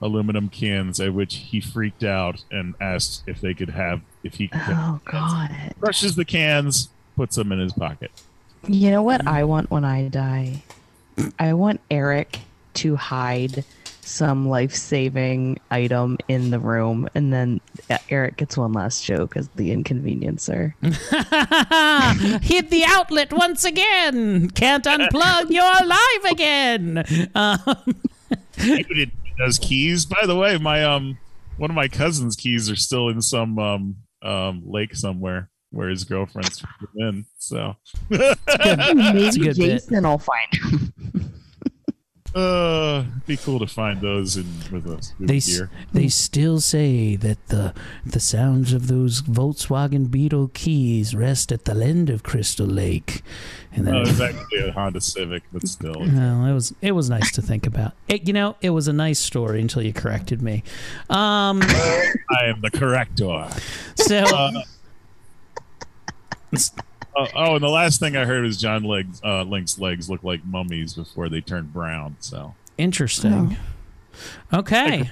aluminum 0.02 0.48
cans, 0.48 1.00
at 1.00 1.14
which 1.14 1.36
he 1.36 1.60
freaked 1.60 2.04
out 2.04 2.44
and 2.50 2.74
asked 2.80 3.22
if 3.26 3.40
they 3.40 3.54
could 3.54 3.70
have 3.70 4.02
if 4.22 4.34
he 4.34 4.48
could. 4.48 4.60
Oh 4.66 5.00
God! 5.04 5.50
Crushes 5.80 6.16
the 6.16 6.24
cans, 6.24 6.90
puts 7.16 7.36
them 7.36 7.52
in 7.52 7.58
his 7.58 7.72
pocket. 7.72 8.10
You 8.68 8.90
know 8.90 9.02
what 9.02 9.26
I 9.26 9.44
want 9.44 9.70
when 9.70 9.84
I 9.84 10.08
die? 10.08 10.64
I 11.38 11.54
want 11.54 11.80
Eric 11.90 12.40
to 12.74 12.96
hide 12.96 13.64
some 14.06 14.48
life-saving 14.48 15.58
item 15.70 16.18
in 16.28 16.50
the 16.50 16.58
room, 16.58 17.08
and 17.14 17.32
then 17.32 17.60
uh, 17.90 17.98
Eric 18.08 18.36
gets 18.36 18.56
one 18.56 18.72
last 18.72 19.04
joke 19.04 19.36
as 19.36 19.48
the 19.56 19.72
inconveniencer. 19.72 20.74
Hit 20.82 22.70
the 22.70 22.84
outlet 22.86 23.32
once 23.32 23.64
again. 23.64 24.50
Can't 24.50 24.84
unplug. 24.84 25.50
You're 25.50 25.64
alive 25.64 26.24
again. 26.30 27.30
Um, 27.34 27.58
David 28.56 29.10
does 29.38 29.58
keys. 29.58 30.06
By 30.06 30.26
the 30.26 30.36
way, 30.36 30.58
my 30.58 30.84
um 30.84 31.18
one 31.56 31.70
of 31.70 31.76
my 31.76 31.88
cousin's 31.88 32.36
keys 32.36 32.70
are 32.70 32.76
still 32.76 33.08
in 33.08 33.20
some 33.22 33.58
um 33.58 33.96
um 34.22 34.62
lake 34.64 34.94
somewhere 34.94 35.50
where 35.70 35.88
his 35.88 36.04
girlfriend's 36.04 36.62
in. 36.96 37.26
So 37.38 37.76
Maybe 38.08 38.20
good 38.20 39.56
bit. 39.56 39.56
Jason 39.56 40.04
will 40.04 40.18
find 40.18 40.54
him. 40.54 41.32
uh 42.36 43.00
it'd 43.06 43.26
be 43.26 43.36
cool 43.38 43.58
to 43.58 43.66
find 43.66 44.00
those 44.02 44.36
in 44.36 44.44
with 44.70 44.86
us 44.86 45.14
they 45.18 45.38
s- 45.38 45.46
gear. 45.46 45.70
they 45.94 46.06
still 46.08 46.60
say 46.60 47.16
that 47.16 47.38
the 47.48 47.72
the 48.04 48.20
sounds 48.20 48.72
of 48.74 48.88
those 48.88 49.22
Volkswagen 49.22 50.10
Beetle 50.10 50.50
keys 50.52 51.14
rest 51.14 51.50
at 51.50 51.64
the 51.64 51.72
end 51.82 52.10
of 52.10 52.22
Crystal 52.22 52.66
Lake, 52.66 53.22
and 53.72 53.86
then 53.86 53.94
Oh, 53.96 54.00
it's 54.06 54.20
actually 54.20 54.68
a 54.68 54.72
Honda 54.72 55.00
Civic, 55.00 55.44
but 55.52 55.66
still. 55.66 55.94
Well, 55.98 56.44
it 56.46 56.52
was 56.52 56.74
it 56.82 56.92
was 56.92 57.08
nice 57.08 57.32
to 57.32 57.42
think 57.42 57.66
about. 57.66 57.92
It, 58.08 58.26
you 58.26 58.32
know, 58.34 58.56
it 58.60 58.70
was 58.70 58.86
a 58.86 58.92
nice 58.92 59.18
story 59.18 59.60
until 59.62 59.82
you 59.82 59.92
corrected 59.94 60.42
me. 60.42 60.62
Um, 61.08 61.60
I 61.62 62.44
am 62.44 62.60
the 62.60 62.70
corrector. 62.70 63.48
so 63.96 64.18
Uh, 64.18 64.62
oh, 67.16 67.26
oh, 67.34 67.54
and 67.54 67.62
the 67.64 67.68
last 67.68 68.00
thing 68.00 68.16
I 68.16 68.24
heard 68.24 68.44
was 68.44 68.56
John 68.56 68.84
Legs, 68.84 69.20
uh, 69.24 69.42
Link's 69.42 69.78
legs 69.78 70.08
look 70.10 70.22
like 70.22 70.44
mummies 70.44 70.94
before 70.94 71.28
they 71.28 71.40
turned 71.40 71.72
brown. 71.72 72.16
So 72.20 72.54
interesting. 72.78 73.56
Okay, 74.52 75.10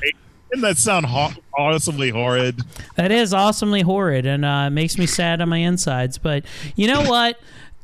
didn't 0.51 0.63
that 0.63 0.79
sound 0.79 1.07
ho- 1.07 1.33
awesomely 1.59 2.11
horrid? 2.11 2.61
that 2.97 3.11
is 3.11 3.35
awesomely 3.35 3.83
horrid 3.83 4.25
and 4.27 4.45
uh, 4.45 4.71
makes 4.71 4.97
me 4.97 5.07
sad 5.07 5.41
on 5.41 5.49
my 5.49 5.59
insides. 5.59 6.17
But 6.19 6.45
you 6.77 6.87
know 6.87 7.03
what? 7.03 7.39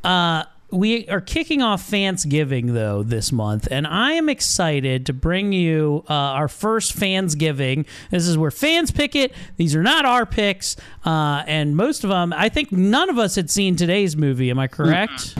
Uh, 0.04 0.44
we 0.72 1.08
are 1.08 1.20
kicking 1.20 1.62
off 1.62 1.88
Fansgiving 1.90 2.72
though 2.74 3.02
this 3.02 3.32
month, 3.32 3.68
and 3.70 3.86
I 3.86 4.12
am 4.12 4.28
excited 4.28 5.06
to 5.06 5.12
bring 5.12 5.52
you 5.52 6.04
uh, 6.08 6.12
our 6.12 6.48
first 6.48 6.96
Fansgiving. 6.96 7.86
This 8.10 8.26
is 8.26 8.38
where 8.38 8.50
fans 8.50 8.90
pick 8.90 9.14
it. 9.16 9.32
These 9.56 9.74
are 9.74 9.82
not 9.82 10.04
our 10.04 10.26
picks, 10.26 10.76
uh, 11.04 11.42
and 11.46 11.76
most 11.76 12.04
of 12.04 12.10
them, 12.10 12.32
I 12.32 12.48
think, 12.48 12.72
none 12.72 13.10
of 13.10 13.18
us 13.18 13.34
had 13.34 13.50
seen 13.50 13.76
today's 13.76 14.16
movie. 14.16 14.50
Am 14.50 14.58
I 14.58 14.66
correct? 14.68 15.34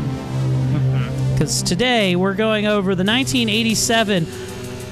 Because 1.33 1.63
today 1.63 2.17
we're 2.17 2.35
going 2.35 2.67
over 2.67 2.95
the 2.95 3.05
1987. 3.05 4.27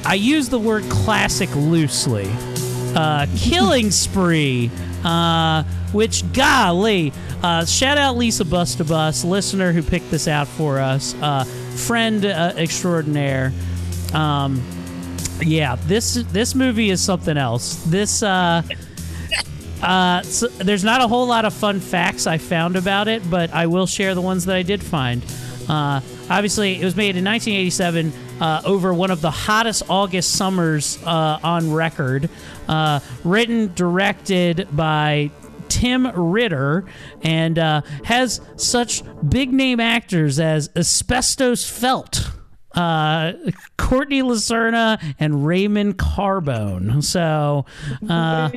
I 0.05 0.15
use 0.15 0.49
the 0.49 0.59
word 0.59 0.85
classic 0.85 1.55
loosely. 1.55 2.31
Uh, 2.95 3.27
Killing 3.37 3.91
Spree, 3.91 4.71
uh, 5.05 5.63
which 5.93 6.31
golly, 6.33 7.13
uh, 7.43 7.65
shout 7.65 7.99
out 7.99 8.17
Lisa 8.17 8.45
Bustabus, 8.45 9.25
listener 9.25 9.73
who 9.73 9.83
picked 9.83 10.11
this 10.11 10.29
out 10.29 10.49
for 10.49 10.79
us, 10.79 11.15
uh, 11.23 11.45
friend 11.45 12.25
uh, 12.25 12.53
extraordinaire. 12.57 13.53
Um, 14.13 14.63
yeah, 15.41 15.77
this 15.87 16.15
this 16.15 16.55
movie 16.55 16.91
is 16.91 17.01
something 17.03 17.37
else. 17.37 17.83
This 17.85 18.23
uh, 18.23 18.63
uh, 19.83 20.23
so 20.23 20.49
there's 20.49 20.85
not 20.85 21.01
a 21.01 21.09
whole 21.09 21.27
lot 21.27 21.45
of 21.45 21.55
fun 21.55 21.81
facts 21.81 22.27
I 22.27 22.39
found 22.39 22.77
about 22.77 23.09
it, 23.09 23.29
but 23.31 23.53
I 23.53 23.67
will 23.67 23.87
share 23.87 24.15
the 24.15 24.21
ones 24.21 24.47
that 24.47 24.57
I 24.57 24.63
did 24.63 24.83
find. 24.83 25.23
Uh, 25.69 26.01
obviously, 26.31 26.81
it 26.81 26.85
was 26.85 26.97
made 26.97 27.17
in 27.17 27.25
1987 27.25 28.13
uh, 28.41 28.63
over 28.65 28.93
one 28.93 29.11
of 29.11 29.21
the 29.21 29.31
hottest 29.31 29.83
August 29.89 30.33
summers 30.33 30.99
uh, 31.05 31.39
on 31.43 31.73
record. 31.73 32.29
Uh, 32.69 33.01
written, 33.23 33.73
directed 33.75 34.69
by 34.73 35.31
Tim 35.69 36.07
Ritter, 36.07 36.85
and 37.23 37.59
uh, 37.59 37.83
has 38.05 38.41
such 38.57 39.03
big 39.29 39.53
name 39.53 39.81
actors 39.81 40.39
as 40.39 40.71
Asbestos 40.77 41.69
Felt. 41.69 42.31
Uh, 42.75 43.33
Courtney 43.77 44.23
Lercara 44.23 45.03
and 45.19 45.47
Raymond 45.47 45.99
Carbone. 45.99 47.03
So, 47.03 47.65
uh, 48.09 48.51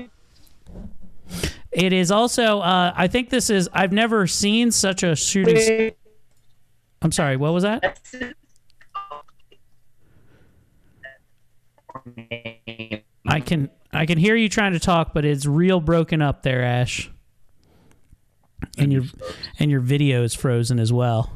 it 1.71 1.93
is 1.93 2.11
also. 2.11 2.59
Uh, 2.59 2.93
I 2.95 3.07
think 3.07 3.29
this 3.29 3.49
is. 3.49 3.69
I've 3.73 3.93
never 3.93 4.27
seen 4.27 4.71
such 4.71 5.03
a 5.03 5.15
shooting. 5.15 5.93
I'm 7.01 7.11
sorry. 7.11 7.37
What 7.37 7.53
was 7.53 7.63
that? 7.63 7.99
I 13.31 13.39
can 13.39 13.69
I 13.93 14.05
can 14.05 14.17
hear 14.17 14.35
you 14.35 14.49
trying 14.49 14.73
to 14.73 14.79
talk, 14.79 15.13
but 15.13 15.25
it's 15.25 15.45
real 15.45 15.79
broken 15.79 16.21
up 16.21 16.43
there, 16.43 16.63
Ash. 16.63 17.09
And 18.77 18.91
your 18.91 19.03
and 19.57 19.71
your 19.71 19.79
video 19.79 20.23
is 20.23 20.35
frozen 20.35 20.79
as 20.79 20.91
well. 20.91 21.31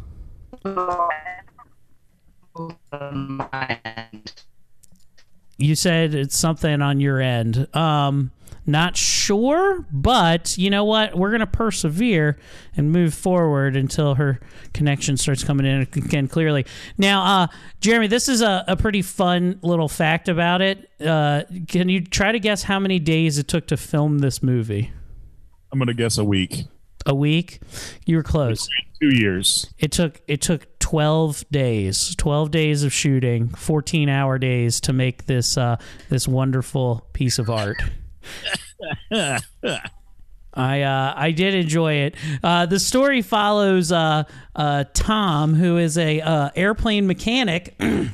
You 5.57 5.75
said 5.75 6.13
it's 6.13 6.37
something 6.37 6.81
on 6.81 6.99
your 6.99 7.21
end. 7.21 7.73
Um, 7.75 8.31
not 8.65 8.97
sure, 8.97 9.85
but 9.91 10.57
you 10.57 10.69
know 10.69 10.83
what? 10.83 11.15
We're 11.15 11.31
gonna 11.31 11.45
persevere 11.47 12.37
and 12.75 12.91
move 12.91 13.13
forward 13.13 13.75
until 13.75 14.15
her 14.15 14.39
connection 14.73 15.17
starts 15.17 15.43
coming 15.43 15.65
in 15.65 15.81
again 15.81 16.27
clearly. 16.27 16.65
Now, 16.97 17.23
uh, 17.43 17.47
Jeremy, 17.81 18.07
this 18.07 18.27
is 18.27 18.41
a, 18.41 18.63
a 18.67 18.75
pretty 18.75 19.01
fun 19.01 19.59
little 19.61 19.87
fact 19.87 20.29
about 20.29 20.61
it. 20.61 20.89
Uh, 20.99 21.43
can 21.67 21.89
you 21.89 22.01
try 22.01 22.31
to 22.31 22.39
guess 22.39 22.63
how 22.63 22.79
many 22.79 22.99
days 22.99 23.37
it 23.37 23.47
took 23.47 23.67
to 23.67 23.77
film 23.77 24.19
this 24.19 24.41
movie? 24.41 24.91
I'm 25.71 25.79
gonna 25.79 25.93
guess 25.93 26.17
a 26.17 26.23
week, 26.23 26.65
A 27.05 27.13
week? 27.13 27.59
You 28.05 28.17
were 28.17 28.23
close. 28.23 28.67
two 29.01 29.13
years. 29.15 29.71
It 29.77 29.91
took 29.91 30.21
it 30.27 30.41
took 30.41 30.79
twelve 30.79 31.43
days, 31.51 32.15
twelve 32.15 32.49
days 32.51 32.83
of 32.83 32.93
shooting, 32.93 33.49
fourteen 33.49 34.07
hour 34.09 34.37
days 34.39 34.79
to 34.81 34.93
make 34.93 35.25
this 35.25 35.57
uh, 35.57 35.75
this 36.09 36.27
wonderful 36.27 37.05
piece 37.13 37.37
of 37.39 37.49
art. 37.49 37.77
I 40.55 40.81
uh, 40.81 41.13
I 41.15 41.31
did 41.31 41.53
enjoy 41.53 41.93
it. 41.93 42.15
Uh, 42.43 42.65
the 42.65 42.79
story 42.79 43.21
follows 43.21 43.91
uh, 43.91 44.23
uh, 44.55 44.85
Tom, 44.93 45.53
who 45.53 45.77
is 45.77 45.97
a 45.97 46.21
uh, 46.21 46.49
airplane 46.55 47.07
mechanic. 47.07 47.75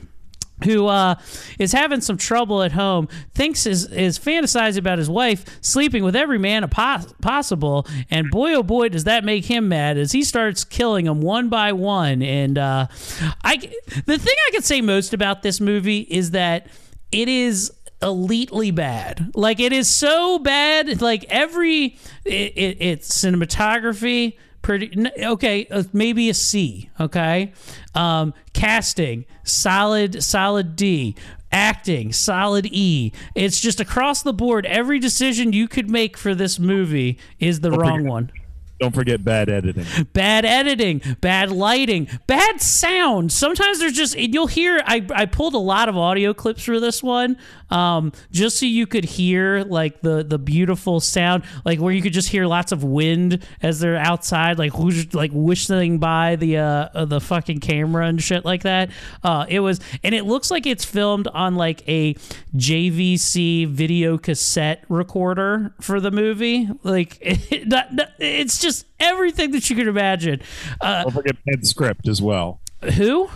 Who 0.66 0.86
uh, 0.86 1.16
is 1.58 1.72
having 1.72 2.02
some 2.02 2.18
trouble 2.18 2.62
at 2.62 2.72
home? 2.72 3.08
Thinks 3.34 3.66
is 3.66 3.92
is 3.92 4.20
fantasizing 4.20 4.78
about 4.78 5.00
his 5.00 5.10
wife 5.10 5.44
sleeping 5.66 6.04
with 6.04 6.16
every 6.16 6.38
man 6.38 6.70
pos- 6.70 7.12
possible, 7.20 7.88
and 8.12 8.30
boy 8.30 8.54
oh 8.54 8.62
boy 8.62 8.90
does 8.90 9.06
that 9.06 9.24
make 9.24 9.46
him 9.46 9.70
mad 9.70 9.98
as 9.98 10.12
he 10.12 10.24
starts 10.24 10.64
killing 10.64 11.06
them 11.06 11.20
one 11.20 11.50
by 11.50 11.74
one. 11.74 12.22
And 12.22 12.60
I 12.60 12.92
the 14.06 14.20
thing 14.20 14.36
I 14.48 14.52
could 14.52 14.64
say 14.64 14.82
most 14.82 15.16
about 15.16 15.42
this 15.42 15.60
movie 15.60 16.02
is 16.02 16.30
that 16.30 16.68
it 17.12 17.28
is 17.28 17.72
elitely 18.02 18.74
bad. 18.74 19.32
Like 19.36 19.60
it 19.60 19.74
is 19.74 19.90
so 19.90 20.40
bad. 20.40 21.02
Like 21.02 21.26
every 21.30 21.98
it, 22.26 22.54
it, 22.56 22.78
it's 22.80 23.10
cinematography. 23.10 24.38
Pretty 24.62 25.10
okay, 25.24 25.66
uh, 25.72 25.84
maybe 25.92 26.30
a 26.30 26.36
C. 26.36 26.90
Okay, 27.00 27.54
um, 27.96 28.34
casting 28.54 29.26
solid, 29.44 30.24
solid 30.24 30.76
D. 30.76 31.16
Acting 31.54 32.14
solid 32.14 32.68
E. 32.72 33.12
It's 33.36 33.60
just 33.60 33.82
across 33.82 34.22
the 34.24 34.32
board. 34.32 34.66
Every 34.66 35.00
decision 35.00 35.52
you 35.52 35.68
could 35.68 35.90
make 35.90 36.16
for 36.16 36.34
this 36.34 36.60
movie 36.60 37.20
is 37.40 37.60
the 37.60 37.72
wrong 37.72 38.06
one. 38.06 38.32
Don't 38.82 38.96
forget 38.96 39.24
bad 39.24 39.48
editing. 39.48 39.86
bad 40.12 40.44
editing, 40.44 41.04
bad 41.22 41.52
lighting, 41.52 42.08
bad 42.26 42.60
sound. 42.60 43.32
Sometimes 43.32 43.78
there's 43.78 43.94
just 43.94 44.18
you'll 44.18 44.48
hear. 44.48 44.82
I 44.84 45.06
I 45.14 45.28
pulled 45.28 45.54
a 45.54 45.60
lot 45.60 45.88
of 45.88 45.96
audio 45.96 46.34
clips 46.34 46.64
for 46.64 46.80
this 46.80 47.04
one, 47.04 47.38
um, 47.70 48.12
just 48.32 48.58
so 48.58 48.66
you 48.66 48.88
could 48.88 49.06
hear 49.06 49.62
like 49.62 50.02
the 50.02 50.24
the 50.24 50.40
beautiful 50.40 51.00
sound, 51.00 51.44
like 51.64 51.80
where 51.80 51.94
you 51.94 52.02
could 52.02 52.12
just 52.12 52.30
hear 52.30 52.48
lots 52.48 52.72
of 52.72 52.84
wind 52.84 53.46
as 53.62 53.80
they're 53.80 53.98
outside, 53.98 54.58
like 54.58 54.76
whoosh, 54.76 55.14
like 55.14 55.30
whistling 55.32 56.00
by 56.00 56.36
the 56.38 56.58
uh 56.58 56.90
uh, 56.96 57.06
the 57.06 57.22
fucking 57.22 57.60
camera 57.60 58.08
and 58.08 58.20
shit 58.20 58.46
like 58.46 58.64
that. 58.64 58.90
Uh, 59.24 59.46
it 59.48 59.60
was, 59.60 59.80
and 60.04 60.16
it 60.16 60.26
looks 60.26 60.50
like 60.50 60.66
it's 60.66 60.86
filmed 60.86 61.28
on 61.28 61.54
like 61.54 61.88
a 61.88 62.16
JVC 62.56 63.68
video 63.68 64.18
cassette 64.18 64.84
recorder 64.90 65.76
for 65.80 66.00
the 66.00 66.10
movie. 66.10 66.68
Like 66.82 67.20
it, 67.22 67.68
it's 68.18 68.60
just 68.60 68.71
everything 69.00 69.52
that 69.52 69.70
you 69.70 69.76
could 69.76 69.88
imagine. 69.88 70.42
Uh, 70.80 71.04
Don't 71.04 71.12
forget 71.14 71.36
bad 71.46 71.66
script 71.66 72.08
as 72.08 72.22
well. 72.22 72.60
who? 72.96 73.30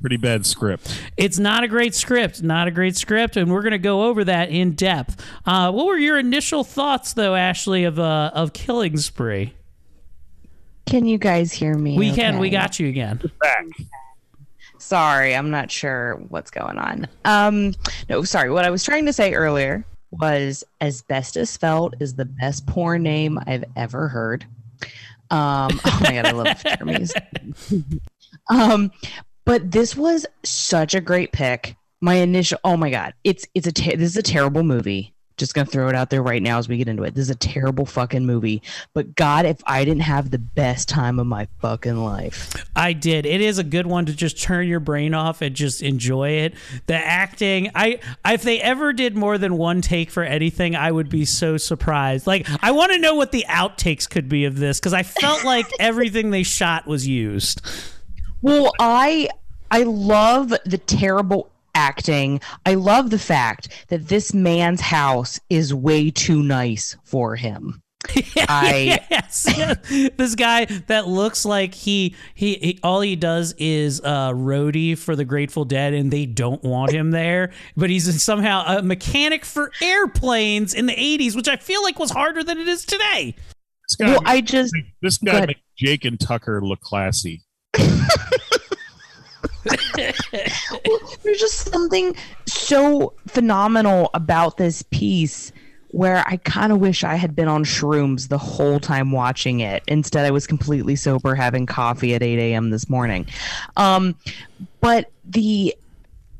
Pretty 0.00 0.18
bad 0.18 0.44
script. 0.44 1.00
It's 1.16 1.38
not 1.38 1.64
a 1.64 1.68
great 1.68 1.94
script, 1.94 2.42
not 2.42 2.68
a 2.68 2.70
great 2.70 2.96
script, 2.96 3.36
and 3.36 3.50
we're 3.50 3.62
going 3.62 3.72
to 3.72 3.78
go 3.78 4.04
over 4.04 4.24
that 4.24 4.50
in 4.50 4.72
depth. 4.72 5.24
Uh, 5.46 5.72
what 5.72 5.86
were 5.86 5.96
your 5.96 6.18
initial 6.18 6.64
thoughts, 6.64 7.14
though, 7.14 7.34
Ashley, 7.34 7.84
of 7.84 7.98
uh, 7.98 8.30
of 8.34 8.52
Killing 8.52 8.98
Spree? 8.98 9.54
Can 10.84 11.06
you 11.06 11.18
guys 11.18 11.50
hear 11.52 11.74
me? 11.74 11.96
We 11.98 12.12
can, 12.12 12.38
we 12.38 12.50
got 12.50 12.78
you 12.78 12.88
again. 12.88 13.20
Back. 13.40 13.66
Sorry, 14.78 15.34
I'm 15.34 15.50
not 15.50 15.70
sure 15.70 16.16
what's 16.28 16.50
going 16.50 16.78
on. 16.78 17.08
Um, 17.24 17.74
no, 18.08 18.22
sorry. 18.22 18.50
What 18.50 18.64
I 18.64 18.70
was 18.70 18.84
trying 18.84 19.06
to 19.06 19.12
say 19.12 19.32
earlier 19.34 19.84
was 20.12 20.62
Asbestos 20.80 21.56
Felt 21.56 21.94
is 21.98 22.14
the 22.14 22.26
best 22.26 22.66
porn 22.66 23.02
name 23.02 23.38
I've 23.46 23.64
ever 23.74 24.06
heard. 24.06 24.44
Um, 25.30 25.80
oh 25.84 25.98
my 26.02 26.12
god, 26.12 26.26
I 26.26 26.30
love 26.32 26.62
Jeremy's. 26.62 27.12
um, 28.50 28.90
but 29.44 29.70
this 29.70 29.96
was 29.96 30.26
such 30.44 30.94
a 30.94 31.00
great 31.00 31.32
pick. 31.32 31.76
My 32.00 32.14
initial, 32.14 32.58
oh 32.64 32.76
my 32.76 32.90
god, 32.90 33.14
it's 33.24 33.46
it's 33.54 33.66
a 33.66 33.72
this 33.72 34.10
is 34.10 34.16
a 34.16 34.22
terrible 34.22 34.62
movie. 34.62 35.14
Just 35.36 35.54
gonna 35.54 35.66
throw 35.66 35.88
it 35.88 35.94
out 35.94 36.10
there 36.10 36.22
right 36.22 36.42
now 36.42 36.58
as 36.58 36.68
we 36.68 36.76
get 36.76 36.88
into 36.88 37.02
it. 37.02 37.14
This 37.14 37.22
is 37.22 37.30
a 37.30 37.34
terrible 37.34 37.86
fucking 37.86 38.24
movie. 38.24 38.62
But 38.94 39.14
God, 39.14 39.46
if 39.46 39.60
I 39.66 39.84
didn't 39.84 40.02
have 40.02 40.30
the 40.30 40.38
best 40.38 40.88
time 40.88 41.18
of 41.18 41.26
my 41.26 41.46
fucking 41.60 41.96
life. 41.96 42.54
I 42.74 42.92
did. 42.92 43.26
It 43.26 43.40
is 43.40 43.58
a 43.58 43.64
good 43.64 43.86
one 43.86 44.06
to 44.06 44.14
just 44.14 44.40
turn 44.40 44.66
your 44.66 44.80
brain 44.80 45.14
off 45.14 45.42
and 45.42 45.54
just 45.54 45.82
enjoy 45.82 46.30
it. 46.30 46.54
The 46.86 46.94
acting, 46.94 47.70
I 47.74 48.00
if 48.24 48.42
they 48.42 48.60
ever 48.60 48.92
did 48.92 49.16
more 49.16 49.38
than 49.38 49.56
one 49.56 49.80
take 49.80 50.10
for 50.10 50.22
anything, 50.22 50.74
I 50.74 50.90
would 50.90 51.08
be 51.08 51.24
so 51.24 51.56
surprised. 51.56 52.26
Like 52.26 52.46
I 52.62 52.70
want 52.70 52.92
to 52.92 52.98
know 52.98 53.14
what 53.14 53.32
the 53.32 53.44
outtakes 53.48 54.08
could 54.08 54.28
be 54.28 54.44
of 54.44 54.58
this 54.58 54.80
because 54.80 54.94
I 54.94 55.02
felt 55.02 55.44
like 55.44 55.66
everything 55.80 56.30
they 56.30 56.42
shot 56.42 56.86
was 56.86 57.06
used. 57.06 57.60
Well, 58.42 58.72
I 58.78 59.28
I 59.70 59.82
love 59.82 60.50
the 60.64 60.78
terrible 60.78 61.50
acting. 61.76 62.40
I 62.64 62.74
love 62.74 63.10
the 63.10 63.18
fact 63.18 63.68
that 63.88 64.08
this 64.08 64.32
man's 64.32 64.80
house 64.80 65.38
is 65.50 65.74
way 65.74 66.10
too 66.10 66.42
nice 66.42 66.96
for 67.04 67.36
him. 67.36 67.82
I 68.48 69.00
yes, 69.10 69.44
this 70.16 70.34
guy 70.36 70.66
that 70.86 71.08
looks 71.08 71.44
like 71.44 71.74
he, 71.74 72.14
he 72.34 72.54
he 72.54 72.78
all 72.82 73.00
he 73.00 73.16
does 73.16 73.52
is 73.58 74.00
uh 74.00 74.30
roadie 74.30 74.96
for 74.96 75.16
the 75.16 75.24
Grateful 75.24 75.64
Dead 75.64 75.92
and 75.92 76.10
they 76.10 76.24
don't 76.24 76.62
want 76.62 76.92
him 76.92 77.10
there 77.10 77.52
but 77.76 77.90
he's 77.90 78.22
somehow 78.22 78.78
a 78.78 78.82
mechanic 78.82 79.44
for 79.44 79.72
airplanes 79.82 80.72
in 80.72 80.86
the 80.86 80.94
80s 80.94 81.34
which 81.34 81.48
I 81.48 81.56
feel 81.56 81.82
like 81.82 81.98
was 81.98 82.10
harder 82.10 82.44
than 82.44 82.58
it 82.58 82.68
is 82.68 82.84
today. 82.84 83.34
This 83.88 83.96
guy, 83.96 84.10
well, 84.12 84.22
I 84.24 84.40
just 84.40 84.72
this 85.02 85.18
guy 85.18 85.46
makes 85.46 85.60
Jake 85.76 86.04
and 86.04 86.20
Tucker 86.20 86.60
look 86.62 86.80
classy. 86.80 87.42
there's 91.22 91.40
just 91.40 91.70
something 91.70 92.14
so 92.46 93.12
phenomenal 93.26 94.10
about 94.14 94.56
this 94.56 94.82
piece 94.82 95.52
where 95.88 96.22
I 96.26 96.36
kind 96.38 96.72
of 96.72 96.78
wish 96.78 97.04
I 97.04 97.14
had 97.14 97.34
been 97.34 97.48
on 97.48 97.64
shrooms 97.64 98.28
the 98.28 98.38
whole 98.38 98.80
time 98.80 99.12
watching 99.12 99.60
it. 99.60 99.82
Instead, 99.86 100.26
I 100.26 100.30
was 100.30 100.46
completely 100.46 100.96
sober 100.96 101.34
having 101.34 101.64
coffee 101.64 102.14
at 102.14 102.22
8 102.22 102.38
a.m. 102.38 102.70
this 102.70 102.88
morning. 102.88 103.26
Um, 103.76 104.14
but 104.80 105.10
the 105.24 105.74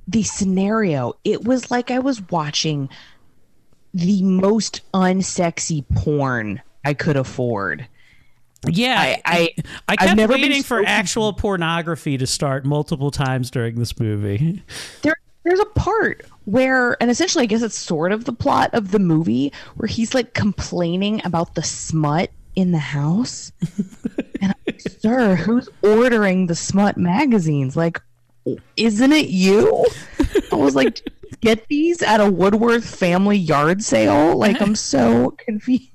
the 0.09 0.23
scenario, 0.23 1.15
it 1.25 1.45
was 1.45 1.71
like 1.71 1.91
I 1.91 1.99
was 1.99 2.21
watching 2.31 2.89
the 3.93 4.23
most 4.23 4.83
unsexy 4.93 5.85
porn 5.97 6.61
I 6.85 6.95
could 6.95 7.17
afford. 7.17 7.89
Yeah, 8.69 9.01
I 9.01 9.23
I, 9.25 9.49
I 9.89 9.93
I've 9.93 9.99
kept 9.99 10.17
never 10.17 10.33
been 10.35 10.43
waiting 10.43 10.63
for 10.63 10.81
so- 10.83 10.87
actual 10.87 11.33
pornography 11.33 12.17
to 12.19 12.27
start 12.27 12.65
multiple 12.65 13.11
times 13.11 13.51
during 13.51 13.77
this 13.77 13.99
movie. 13.99 14.63
there 15.03 15.15
there's 15.45 15.61
a 15.61 15.65
part 15.67 16.25
where 16.47 17.01
and 17.01 17.09
essentially 17.09 17.45
i 17.45 17.47
guess 17.47 17.63
it's 17.63 17.79
sort 17.79 18.11
of 18.11 18.25
the 18.25 18.33
plot 18.33 18.69
of 18.75 18.91
the 18.91 18.99
movie 18.99 19.53
where 19.77 19.87
he's 19.87 20.13
like 20.13 20.35
complaining 20.35 21.21
about 21.25 21.55
the 21.55 21.63
smut 21.63 22.31
in 22.57 22.73
the 22.73 22.79
house. 22.79 23.53
And 24.43 24.51
I'm 24.53 24.55
like, 24.67 24.81
sir 24.81 25.35
who's 25.35 25.69
ordering 25.83 26.47
the 26.47 26.55
smut 26.55 26.97
magazines? 26.99 27.75
Like 27.77 28.01
isn't 28.77 29.13
it 29.13 29.29
you? 29.29 29.87
I 30.53 30.57
was 30.57 30.75
like 30.75 31.01
get 31.41 31.67
these 31.69 32.03
at 32.03 32.21
a 32.21 32.31
woodworth 32.31 32.85
family 32.85 33.39
yard 33.39 33.83
sale? 33.83 34.37
Like 34.37 34.61
i'm 34.61 34.75
so 34.77 35.31
confused. 35.39 35.91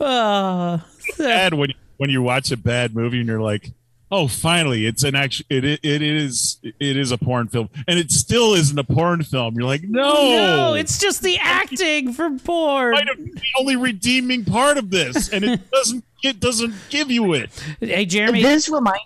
Uh, 0.00 0.78
Bad 1.18 1.54
when 1.54 1.72
when 1.96 2.10
you 2.10 2.22
watch 2.22 2.50
a 2.50 2.56
bad 2.56 2.94
movie 2.94 3.20
and 3.20 3.28
you're 3.28 3.40
like, 3.40 3.72
oh, 4.10 4.28
finally, 4.28 4.86
it's 4.86 5.02
an 5.02 5.14
action. 5.14 5.46
It, 5.48 5.64
it 5.64 5.80
it 5.84 6.02
is 6.02 6.58
it 6.62 6.96
is 6.96 7.10
a 7.12 7.18
porn 7.18 7.48
film, 7.48 7.68
and 7.86 7.98
it 7.98 8.10
still 8.10 8.54
isn't 8.54 8.78
a 8.78 8.84
porn 8.84 9.22
film. 9.22 9.54
You're 9.54 9.66
like, 9.66 9.82
no, 9.82 10.12
no, 10.12 10.74
it's 10.74 10.98
just 10.98 11.22
the 11.22 11.38
acting 11.38 12.12
for 12.12 12.30
porn. 12.38 12.92
Might 12.92 13.08
have 13.08 13.18
the 13.18 13.42
only 13.58 13.76
redeeming 13.76 14.44
part 14.44 14.78
of 14.78 14.90
this, 14.90 15.28
and 15.28 15.44
it 15.44 15.70
doesn't 15.72 16.04
it 16.22 16.40
doesn't 16.40 16.74
give 16.90 17.10
you 17.10 17.34
it. 17.34 17.50
Hey, 17.80 18.06
Jeremy. 18.06 18.42
this 18.42 18.68
remind 18.68 19.00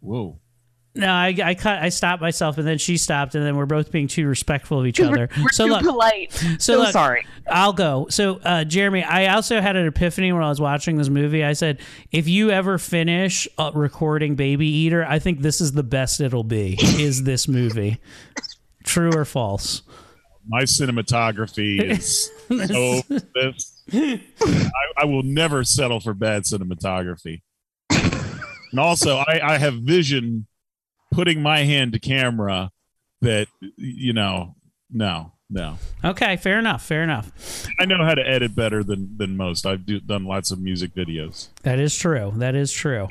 Whoa. 0.00 0.38
No, 0.96 1.08
I, 1.08 1.34
I 1.42 1.54
cut. 1.56 1.82
I 1.82 1.88
stopped 1.88 2.22
myself, 2.22 2.56
and 2.56 2.66
then 2.66 2.78
she 2.78 2.98
stopped, 2.98 3.34
and 3.34 3.44
then 3.44 3.56
we're 3.56 3.66
both 3.66 3.90
being 3.90 4.06
too 4.06 4.28
respectful 4.28 4.78
of 4.78 4.86
each 4.86 5.00
we're, 5.00 5.06
other. 5.06 5.28
we're 5.42 5.50
so 5.50 5.66
too 5.66 5.72
look, 5.72 5.82
polite 5.82 6.32
so 6.32 6.56
so 6.58 6.78
look, 6.78 6.92
sorry 6.92 7.26
I'll 7.50 7.72
go. 7.72 8.06
So, 8.10 8.36
uh, 8.36 8.62
Jeremy, 8.62 9.02
I 9.02 9.34
also 9.34 9.60
had 9.60 9.74
an 9.74 9.86
epiphany 9.86 10.32
when 10.32 10.42
I 10.44 10.48
was 10.48 10.60
watching 10.60 10.96
this 10.96 11.08
movie. 11.08 11.44
I 11.44 11.54
said, 11.54 11.80
if 12.12 12.28
you 12.28 12.50
ever 12.50 12.78
finish 12.78 13.48
uh, 13.58 13.72
recording 13.74 14.36
Baby 14.36 14.68
Eater, 14.68 15.04
I 15.04 15.18
think 15.18 15.40
this 15.40 15.60
is 15.60 15.72
the 15.72 15.82
best 15.82 16.20
it'll 16.20 16.44
be. 16.44 16.76
is 16.80 17.24
this 17.24 17.48
movie 17.48 17.98
true 18.84 19.10
or 19.12 19.24
false? 19.24 19.82
My 20.46 20.62
cinematography 20.62 21.82
is 21.90 22.30
so 22.48 23.02
this. 23.34 23.82
I, 23.92 24.22
I 24.98 25.04
will 25.06 25.24
never 25.24 25.64
settle 25.64 25.98
for 25.98 26.14
bad 26.14 26.44
cinematography. 26.44 27.42
And 27.90 28.80
also, 28.80 29.16
I, 29.18 29.40
I 29.42 29.58
have 29.58 29.74
vision 29.74 30.46
putting 31.14 31.42
my 31.42 31.60
hand 31.60 31.92
to 31.92 31.98
camera 31.98 32.70
that 33.20 33.46
you 33.76 34.12
know, 34.12 34.56
no, 34.90 35.32
no. 35.48 35.78
Okay, 36.04 36.36
fair 36.36 36.58
enough. 36.58 36.84
Fair 36.84 37.02
enough. 37.02 37.66
I 37.78 37.84
know 37.84 38.04
how 38.04 38.14
to 38.14 38.26
edit 38.26 38.54
better 38.54 38.82
than 38.82 39.16
than 39.16 39.36
most. 39.36 39.66
I've 39.66 39.86
do, 39.86 40.00
done 40.00 40.24
lots 40.24 40.50
of 40.50 40.60
music 40.60 40.94
videos. 40.94 41.48
That 41.62 41.78
is 41.78 41.96
true. 41.96 42.32
That 42.36 42.54
is 42.54 42.72
true. 42.72 43.08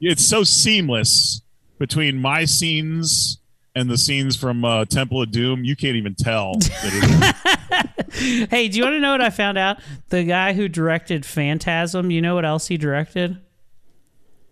It's 0.00 0.24
so 0.24 0.44
seamless 0.44 1.42
between 1.78 2.18
my 2.18 2.44
scenes 2.44 3.38
and 3.74 3.90
the 3.90 3.98
scenes 3.98 4.36
from 4.36 4.64
uh, 4.64 4.84
Temple 4.84 5.22
of 5.22 5.30
Doom. 5.30 5.64
You 5.64 5.76
can't 5.76 5.96
even 5.96 6.14
tell. 6.14 6.54
That 6.54 7.86
hey, 8.50 8.68
do 8.68 8.78
you 8.78 8.84
want 8.84 8.94
to 8.94 9.00
know 9.00 9.12
what 9.12 9.20
I 9.20 9.30
found 9.30 9.58
out? 9.58 9.78
The 10.10 10.24
guy 10.24 10.52
who 10.52 10.68
directed 10.68 11.24
Phantasm, 11.24 12.10
you 12.10 12.20
know 12.20 12.34
what 12.34 12.44
else 12.44 12.68
he 12.68 12.76
directed? 12.76 13.40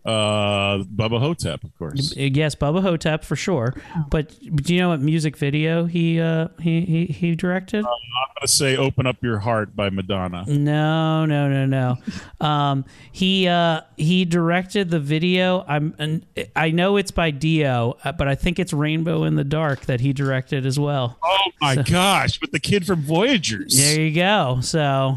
Uh, 0.04 0.78
Bubba 0.84 1.20
Ho-Tep, 1.20 1.62
of 1.62 1.76
course. 1.78 2.12
Uh, 2.16 2.20
Yes, 2.22 2.54
Bubba 2.54 2.80
Ho-Tep 2.82 3.24
for 3.24 3.36
sure. 3.36 3.74
But 4.08 4.34
do 4.64 4.74
you 4.74 4.80
know 4.80 4.88
what 4.90 5.00
music 5.00 5.36
video 5.36 5.84
he 5.84 6.20
uh, 6.20 6.48
he, 6.60 6.80
he 6.82 7.04
he 7.06 7.34
directed? 7.34 7.84
I'm 7.84 8.34
gonna 8.38 8.46
say 8.48 8.76
"Open 8.76 9.06
Up 9.06 9.16
Your 9.22 9.38
Heart" 9.40 9.76
by 9.76 9.90
Madonna. 9.90 10.44
No, 10.46 11.26
no, 11.26 11.48
no, 11.48 11.66
no. 11.66 11.96
Um, 12.46 12.84
he 13.12 13.46
uh, 13.46 13.82
he 13.96 14.24
directed 14.24 14.90
the 14.90 15.00
video. 15.00 15.64
I'm 15.68 15.94
and 15.98 16.24
I 16.56 16.70
know 16.70 16.96
it's 16.96 17.10
by 17.10 17.30
Dio, 17.30 17.98
uh, 18.04 18.12
but 18.12 18.26
I 18.28 18.34
think 18.34 18.58
it's 18.58 18.72
Rainbow 18.72 19.24
in 19.24 19.34
the 19.34 19.44
Dark 19.44 19.82
that 19.86 20.00
he 20.00 20.12
directed 20.14 20.64
as 20.64 20.78
well. 20.78 21.18
Oh 21.22 21.50
my 21.60 21.76
gosh! 21.76 22.40
With 22.40 22.52
the 22.52 22.60
kid 22.60 22.86
from 22.86 23.02
Voyagers. 23.02 23.76
There 23.76 24.00
you 24.00 24.14
go. 24.14 24.60
So 24.62 25.16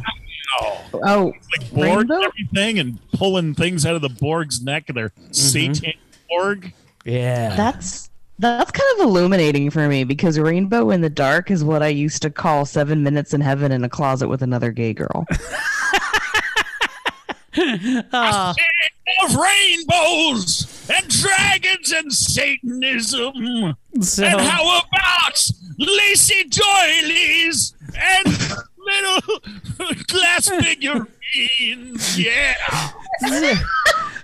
Oh, 0.61 1.33
like 1.57 1.71
Borg 1.73 1.97
Rainbow? 1.97 2.15
and 2.15 2.23
everything, 2.25 2.79
and 2.79 2.99
pulling 3.13 3.53
things 3.55 3.85
out 3.85 3.95
of 3.95 4.01
the 4.01 4.09
Borg's 4.09 4.61
neck. 4.63 4.85
They're 4.87 5.11
Satan 5.31 5.93
Borg. 6.29 6.73
yeah, 7.05 7.55
that's 7.55 8.09
that's 8.39 8.71
kind 8.71 8.99
of 8.99 9.05
illuminating 9.07 9.69
for 9.69 9.87
me 9.87 10.03
because 10.03 10.37
Rainbow 10.39 10.89
in 10.91 11.01
the 11.01 11.09
Dark 11.09 11.51
is 11.51 11.63
what 11.63 11.81
I 11.83 11.87
used 11.87 12.21
to 12.23 12.29
call 12.29 12.65
seven 12.65 13.03
minutes 13.03 13.33
in 13.33 13.41
heaven 13.41 13.71
in 13.71 13.83
a 13.83 13.89
closet 13.89 14.27
with 14.27 14.41
another 14.41 14.71
gay 14.71 14.93
girl. 14.93 15.25
Ah, 18.11 18.53
of 19.23 19.35
rainbows 19.35 20.89
and 20.91 21.07
dragons 21.07 21.91
and 21.91 22.11
Satanism. 22.11 23.75
so 24.01 24.23
And 24.25 24.41
how 24.41 24.79
about 24.79 25.49
Lacey 25.77 26.45
doilies 26.49 27.75
and 27.95 28.37
little 29.01 30.03
glass 30.07 30.49
figurines? 30.49 32.19
Yeah. 32.19 32.55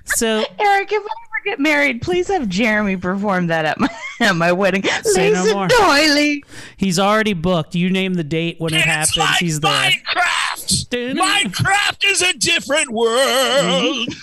so 0.05 0.43
Eric, 0.59 0.91
if 0.91 1.01
I 1.01 1.05
ever 1.05 1.43
get 1.45 1.59
married, 1.59 2.01
please 2.01 2.27
have 2.27 2.47
Jeremy 2.49 2.97
perform 2.97 3.47
that 3.47 3.65
at 3.65 3.79
my 3.79 3.89
at 4.19 4.35
my 4.35 4.51
wedding. 4.51 4.83
Say 5.03 5.31
no 5.31 5.53
more. 5.53 5.67
doily. 5.67 6.43
he's 6.77 6.99
already 6.99 7.33
booked. 7.33 7.75
You 7.75 7.89
name 7.89 8.15
the 8.15 8.23
date 8.23 8.59
when 8.59 8.73
it 8.73 8.81
happens. 8.81 9.17
like 9.17 9.37
he's 9.39 9.59
there. 9.59 9.71
Minecraft. 9.91 11.15
Minecraft 11.15 12.05
is 12.05 12.21
a 12.21 12.33
different 12.33 12.89
world. 12.91 14.07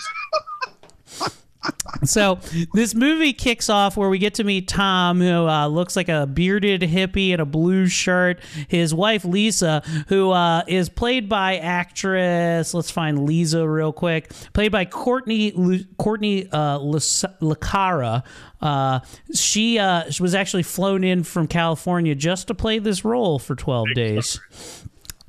So 2.04 2.38
this 2.74 2.94
movie 2.94 3.32
kicks 3.32 3.68
off 3.70 3.96
where 3.96 4.08
we 4.08 4.18
get 4.18 4.34
to 4.34 4.44
meet 4.44 4.68
Tom, 4.68 5.20
who 5.20 5.46
uh, 5.46 5.66
looks 5.68 5.96
like 5.96 6.08
a 6.08 6.26
bearded 6.26 6.82
hippie 6.82 7.30
in 7.30 7.40
a 7.40 7.44
blue 7.44 7.86
shirt. 7.86 8.40
His 8.68 8.94
wife 8.94 9.24
Lisa, 9.24 9.82
who 10.08 10.30
uh, 10.30 10.62
is 10.66 10.88
played 10.88 11.28
by 11.28 11.58
actress. 11.58 12.74
Let's 12.74 12.90
find 12.90 13.24
Lisa 13.24 13.68
real 13.68 13.92
quick. 13.92 14.32
Played 14.52 14.72
by 14.72 14.84
Courtney 14.84 15.52
Lu- 15.52 15.84
Courtney 15.98 16.48
uh, 16.52 16.78
Lercara. 16.78 18.24
Uh, 18.60 19.00
she 19.34 19.78
uh, 19.78 20.10
she 20.10 20.22
was 20.22 20.34
actually 20.34 20.62
flown 20.62 21.04
in 21.04 21.22
from 21.22 21.46
California 21.46 22.14
just 22.14 22.48
to 22.48 22.54
play 22.54 22.78
this 22.78 23.04
role 23.04 23.38
for 23.38 23.54
twelve 23.54 23.86
days 23.94 24.40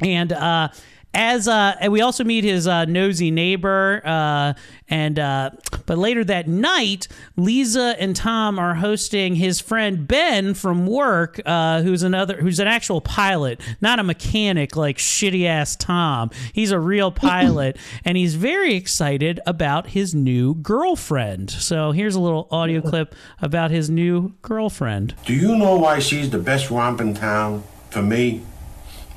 and 0.02 0.32
uh 0.32 0.70
as 1.14 1.48
uh 1.48 1.76
and 1.80 1.92
we 1.92 2.02
also 2.02 2.24
meet 2.24 2.44
his 2.44 2.68
uh 2.68 2.86
nosy 2.86 3.32
neighbor 3.32 4.02
uh 4.06 4.54
and 4.90 5.18
uh 5.18 5.50
but 5.86 5.98
later 5.98 6.24
that 6.24 6.48
night 6.48 7.08
lisa 7.36 7.96
and 8.00 8.16
tom 8.16 8.60
are 8.60 8.76
hosting 8.76 9.36
his 9.36 9.60
friend 9.60 10.08
ben 10.08 10.54
from 10.54 10.86
work 10.86 11.40
uh 11.46 11.82
who's 11.82 12.04
another 12.04 12.38
who's 12.42 12.60
an 12.60 12.68
actual 12.68 13.02
pilot 13.02 13.60
not 13.82 14.00
a 14.00 14.04
mechanic 14.04 14.76
like 14.76 14.98
shitty 14.98 15.46
ass 15.46 15.76
tom 15.76 16.30
he's 16.54 16.72
a 16.72 16.80
real 16.80 17.12
pilot 17.28 17.78
and 18.06 18.18
he's 18.18 18.36
very 18.36 18.76
excited 18.76 19.40
about 19.46 19.88
his 19.88 20.14
new 20.14 20.54
girlfriend 20.56 21.50
so 21.50 21.92
here's 21.92 22.16
a 22.16 22.20
little 22.20 22.48
audio 22.52 22.82
clip 22.82 23.16
about 23.42 23.72
his 23.72 23.90
new 23.90 24.34
girlfriend 24.42 25.16
Do 25.26 25.34
you 25.34 25.56
know 25.58 25.78
why 25.78 26.00
she's 26.00 26.30
the 26.30 26.38
best 26.40 26.70
romp 26.70 27.02
in 27.02 27.14
town? 27.14 27.64
For 27.90 28.02
me? 28.02 28.42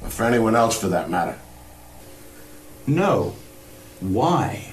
Or 0.02 0.08
for 0.08 0.24
anyone 0.24 0.54
else 0.54 0.80
for 0.80 0.88
that 0.88 1.10
matter? 1.10 1.36
No. 2.90 3.36
Why? 4.00 4.72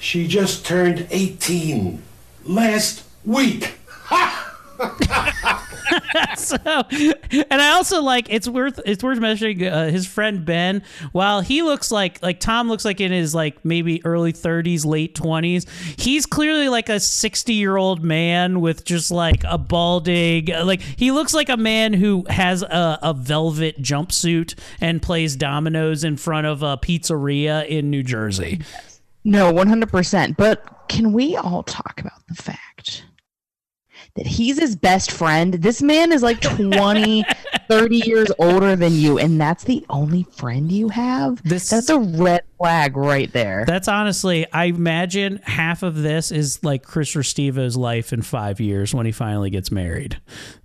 She 0.00 0.26
just 0.26 0.66
turned 0.66 1.06
18 1.12 2.02
last 2.44 3.04
week. 3.24 3.74
so 6.36 6.56
and 6.58 7.62
i 7.62 7.70
also 7.70 8.02
like 8.02 8.26
it's 8.30 8.48
worth 8.48 8.80
it's 8.84 9.02
worth 9.02 9.18
mentioning 9.18 9.66
uh, 9.66 9.90
his 9.90 10.06
friend 10.06 10.44
ben. 10.44 10.82
While 11.12 11.40
he 11.40 11.62
looks 11.62 11.90
like 11.90 12.22
like 12.22 12.40
tom 12.40 12.68
looks 12.68 12.84
like 12.84 13.00
in 13.00 13.12
his 13.12 13.34
like 13.34 13.64
maybe 13.64 14.04
early 14.04 14.32
30s 14.32 14.84
late 14.84 15.14
20s 15.14 15.68
he's 15.98 16.26
clearly 16.26 16.68
like 16.68 16.88
a 16.88 17.00
60 17.00 17.52
year 17.52 17.76
old 17.76 18.02
man 18.02 18.60
with 18.60 18.84
just 18.84 19.10
like 19.10 19.42
a 19.44 19.58
balding 19.58 20.46
like 20.46 20.80
he 20.80 21.10
looks 21.10 21.34
like 21.34 21.48
a 21.48 21.56
man 21.56 21.92
who 21.92 22.24
has 22.28 22.62
a, 22.62 22.98
a 23.02 23.14
velvet 23.14 23.80
jumpsuit 23.82 24.58
and 24.80 25.02
plays 25.02 25.36
dominoes 25.36 26.04
in 26.04 26.16
front 26.16 26.46
of 26.46 26.62
a 26.62 26.76
pizzeria 26.76 27.66
in 27.66 27.90
new 27.90 28.02
jersey. 28.02 28.60
No, 29.24 29.52
one 29.52 29.68
hundred 29.68 29.90
percent. 29.90 30.36
But 30.36 30.88
can 30.88 31.12
we 31.12 31.36
all 31.36 31.62
talk 31.62 32.00
about 32.00 32.26
the 32.28 32.34
fact 32.34 33.04
that 34.14 34.26
he's 34.26 34.58
his 34.58 34.76
best 34.76 35.10
friend? 35.10 35.54
This 35.54 35.80
man 35.82 36.12
is 36.12 36.22
like 36.22 36.40
20, 36.40 37.24
30 37.68 37.96
years 37.96 38.30
older 38.38 38.76
than 38.76 38.92
you, 38.92 39.18
and 39.18 39.40
that's 39.40 39.64
the 39.64 39.84
only 39.88 40.24
friend 40.24 40.70
you 40.70 40.88
have. 40.90 41.42
This- 41.42 41.70
that's 41.70 41.88
a 41.88 41.98
red 41.98 42.42
flag 42.58 42.96
right 42.96 43.32
there. 43.32 43.64
That's 43.66 43.88
honestly, 43.88 44.46
I 44.52 44.66
imagine 44.66 45.40
half 45.44 45.82
of 45.82 45.96
this 45.96 46.30
is 46.30 46.62
like 46.62 46.82
Chris 46.82 47.14
Restivo's 47.14 47.76
life 47.76 48.12
in 48.12 48.22
five 48.22 48.60
years 48.60 48.94
when 48.94 49.06
he 49.06 49.12
finally 49.12 49.50
gets 49.50 49.70
married. 49.70 50.20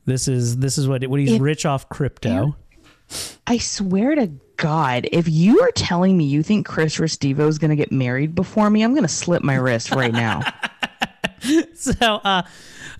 This 0.05 0.27
is 0.27 0.57
this 0.57 0.77
is 0.77 0.87
what 0.87 1.05
when 1.07 1.19
he's 1.21 1.33
If- 1.33 1.41
rich 1.41 1.65
off 1.65 1.87
crypto. 1.89 2.55
I 3.47 3.57
swear 3.57 4.15
to 4.15 4.29
God, 4.57 5.07
if 5.13 5.29
you 5.29 5.61
are 5.61 5.71
telling 5.71 6.17
me 6.17 6.25
you 6.25 6.43
think 6.43 6.67
Chris 6.67 6.97
Restivo 6.97 7.47
is 7.47 7.57
going 7.57 7.69
to 7.69 7.77
get 7.77 7.89
married 7.91 8.35
before 8.35 8.69
me, 8.69 8.81
I'm 8.83 8.91
going 8.91 9.03
to 9.03 9.07
slip 9.07 9.43
my 9.43 9.55
wrist 9.55 9.91
right 9.91 10.11
now. 10.11 10.41
So, 11.75 11.93
uh, 12.01 12.41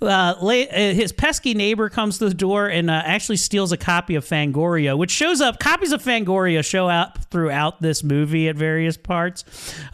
uh, 0.02 0.06
uh, 0.06 0.50
his 0.72 1.12
pesky 1.12 1.54
neighbor 1.54 1.90
comes 1.90 2.20
to 2.20 2.30
the 2.30 2.34
door 2.34 2.68
and 2.68 2.90
uh, 2.90 3.02
actually 3.06 3.38
steals 3.38 3.72
a 3.72 3.78
copy 3.78 4.16
of 4.16 4.24
Fangoria, 4.26 4.98
which 4.98 5.12
shows 5.12 5.42
up. 5.42 5.60
Copies 5.60 5.92
of 5.92 6.04
Fangoria 6.04 6.64
show 6.64 6.88
up 6.88 7.20
throughout 7.32 7.82
this 7.82 8.04
movie 8.04 8.48
at 8.48 8.56
various 8.56 8.96
parts. 8.96 9.44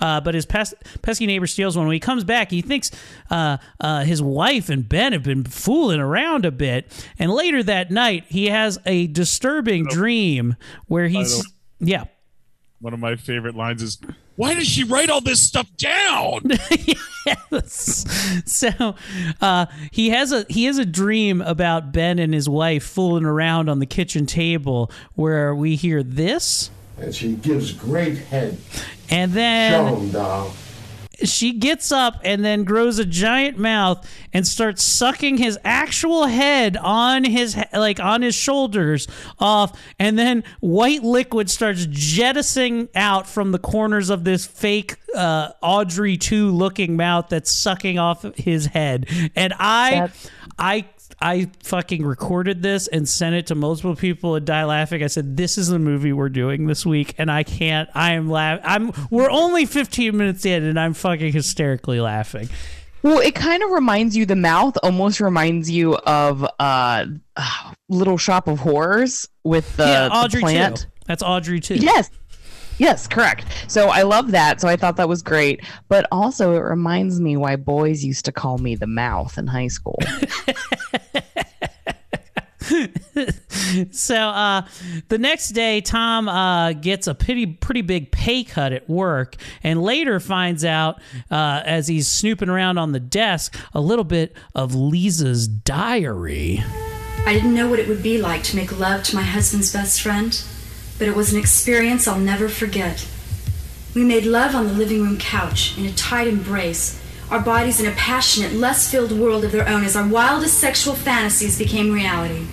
Uh, 0.02 0.20
but 0.20 0.36
his 0.36 0.46
pes- 0.46 0.74
pesky 1.02 1.26
neighbor 1.26 1.48
steals 1.48 1.78
one. 1.78 1.88
When 1.88 1.94
he 1.94 2.00
comes 2.00 2.24
back, 2.24 2.52
he 2.52 2.62
thinks 2.62 2.92
uh, 3.32 3.58
uh, 3.80 4.04
his 4.04 4.22
wife 4.22 4.70
and 4.70 4.88
Ben 4.88 5.14
have 5.14 5.24
been 5.24 5.44
fooling 5.46 6.00
around 6.00 6.46
a 6.46 6.52
bit. 6.52 6.92
And 7.18 7.32
later 7.32 7.64
that 7.64 7.90
night, 7.90 8.26
he 8.28 8.48
has 8.48 8.80
a 8.86 9.08
disturbing 9.08 9.86
dream 9.86 10.56
where 10.88 11.08
he's. 11.08 11.46
Yeah. 11.80 12.06
One 12.80 12.94
of 12.94 13.00
my 13.00 13.16
favorite 13.16 13.56
lines 13.56 13.82
is, 13.82 13.98
"Why 14.36 14.54
does 14.56 14.68
she 14.68 14.84
write 14.84 15.10
all 15.10 15.22
this 15.22 15.42
stuff 15.42 15.68
down?" 15.78 16.42
yes. 17.52 18.06
So 18.46 18.96
uh, 19.42 19.66
he 19.92 20.10
has 20.10 20.32
a 20.32 20.46
he 20.50 20.66
has 20.66 20.78
a 20.78 20.86
dream 20.86 21.42
about 21.42 21.92
Ben 21.92 22.20
and 22.20 22.34
his 22.34 22.50
wife 22.50 22.84
fooling 22.84 23.26
around 23.26 23.70
on 23.70 23.80
the 23.80 23.86
kitchen 23.86 24.26
table 24.26 24.92
where 25.16 25.54
we 25.56 25.76
hear 25.76 26.04
this, 26.04 26.70
And 27.00 27.14
she 27.14 27.34
gives 27.34 27.72
great 27.72 28.18
head. 28.18 28.58
and 29.10 29.34
then 29.34 29.72
Show 29.72 29.86
then 29.96 30.04
'em, 30.06 30.12
doll. 30.12 30.54
She 31.24 31.54
gets 31.54 31.92
up 31.92 32.20
and 32.24 32.44
then 32.44 32.64
grows 32.64 33.00
a 33.00 33.06
giant 33.06 33.58
mouth 33.58 34.08
and 34.34 34.48
starts 34.48 34.84
sucking 34.84 35.38
his 35.38 35.58
actual 35.64 36.26
head 36.26 36.76
on 36.78 37.24
his 37.24 37.56
like 37.72 38.00
on 38.00 38.22
his 38.22 38.36
shoulders 38.36 39.08
off. 39.40 39.80
And 40.00 40.18
then 40.18 40.44
white 40.60 41.04
liquid 41.04 41.50
starts 41.50 41.86
jettisoning 41.90 42.90
out 42.96 43.28
from 43.28 43.52
the 43.52 43.60
corners 43.60 44.10
of 44.10 44.24
this 44.24 44.46
fake 44.46 44.96
uh, 45.16 45.52
Audrey 45.62 46.18
2 46.18 46.50
looking 46.52 46.96
mouth 46.98 47.30
that's 47.30 47.52
sucking 47.52 48.00
off 48.00 48.24
his 48.36 48.66
head. 48.68 49.08
And 49.36 49.54
I 49.60 49.92
That's- 49.92 50.30
I 50.58 50.86
I 51.24 51.50
fucking 51.64 52.06
recorded 52.06 52.62
this 52.62 52.88
and 52.88 53.08
sent 53.08 53.34
it 53.36 53.48
to 53.48 53.56
multiple 53.56 53.96
people 53.96 54.36
and 54.36 54.46
die 54.46 54.66
laughing. 54.66 55.02
I 55.02 55.08
said, 55.08 55.38
"This 55.38 55.58
is 55.58 55.70
the 55.70 55.80
movie 55.80 56.12
we're 56.12 56.28
doing 56.28 56.68
this 56.68 56.86
week," 56.86 57.16
and 57.18 57.32
I 57.32 57.44
can't. 57.44 57.90
I 57.96 58.12
am 58.12 58.30
laugh. 58.30 58.60
I'm. 58.64 58.92
We're 59.10 59.32
only 59.32 59.66
15 59.66 60.18
minutes 60.18 60.46
in, 60.46 60.64
and 60.64 60.78
I'm 60.78 60.94
fucking 60.94 61.32
hysterically 61.32 62.02
laughing. 62.02 62.50
Well, 63.04 63.20
it 63.20 63.36
kind 63.36 63.64
of 63.64 63.72
reminds 63.72 64.18
you, 64.18 64.26
the 64.26 64.36
mouth 64.36 64.78
almost 64.84 65.22
reminds 65.22 65.72
you 65.72 65.96
of 65.96 66.46
uh, 66.60 67.06
Little 67.90 68.18
Shop 68.18 68.48
of 68.48 68.60
Horrors 68.60 69.28
with 69.46 69.76
the, 69.78 69.86
yeah, 69.86 70.08
the 70.10 70.16
Audrey 70.16 70.42
plant. 70.42 70.78
too. 70.78 70.86
That's 71.08 71.24
Audrey 71.24 71.60
too. 71.60 71.76
Yes. 71.76 72.10
Yes, 72.80 73.08
correct. 73.08 73.46
So 73.68 73.90
I 73.90 74.02
love 74.02 74.32
that. 74.32 74.60
So 74.60 74.68
I 74.68 74.76
thought 74.76 74.98
that 74.98 75.08
was 75.08 75.22
great. 75.22 75.64
But 75.90 76.08
also, 76.12 76.56
it 76.56 76.60
reminds 76.60 77.22
me 77.22 77.38
why 77.38 77.56
boys 77.56 78.04
used 78.04 78.26
to 78.26 78.32
call 78.32 78.58
me 78.58 78.76
the 78.76 78.88
mouth 78.88 79.38
in 79.38 79.48
high 79.48 79.68
school. 79.68 80.00
so 83.92 84.16
uh, 84.16 84.66
the 85.10 85.18
next 85.18 85.50
day, 85.50 85.82
Tom 85.82 86.28
uh, 86.28 86.74
gets 86.74 87.08
a 87.08 87.16
pretty 87.16 87.46
pretty 87.46 87.82
big 87.82 88.12
pay 88.12 88.44
cut 88.44 88.74
at 88.74 88.90
work, 88.90 89.36
and 89.64 89.82
later 89.82 90.20
finds 90.20 90.66
out 90.66 91.02
uh, 91.30 91.62
as 91.66 91.88
he's 91.88 92.08
snooping 92.08 92.50
around 92.50 92.78
on 92.78 92.92
the 92.92 93.00
desk 93.00 93.56
a 93.74 93.82
little 93.82 94.04
bit 94.04 94.36
of 94.56 94.74
Lisa's 94.74 95.48
diary. 95.48 96.64
I 97.26 97.34
didn't 97.34 97.54
know 97.54 97.70
what 97.70 97.80
it 97.80 97.88
would 97.88 98.04
be 98.04 98.18
like 98.18 98.44
to 98.44 98.56
make 98.56 98.78
love 98.78 99.04
to 99.04 99.16
my 99.16 99.22
husband's 99.22 99.72
best 99.72 100.02
friend, 100.02 100.44
but 101.00 101.08
it 101.08 101.16
was 101.16 101.32
an 101.32 101.40
experience 101.40 102.08
I'll 102.08 102.20
never 102.20 102.50
forget. 102.50 103.08
We 103.96 104.04
made 104.04 104.26
love 104.26 104.56
on 104.56 104.68
the 104.68 104.74
living 104.74 105.04
room 105.04 105.18
couch 105.18 105.78
in 105.78 105.86
a 105.86 105.94
tight 105.94 106.28
embrace, 106.28 107.00
our 107.30 107.40
bodies 107.40 107.80
in 107.80 107.86
a 107.86 107.96
passionate, 107.96 108.54
lust 108.54 108.92
filled 108.92 109.12
world 109.12 109.46
of 109.46 109.52
their 109.52 109.68
own 109.68 109.84
as 109.84 109.96
our 109.96 110.08
wildest 110.08 110.58
sexual 110.60 110.96
fantasies 110.96 111.58
became 111.58 111.94
reality. 111.94 112.46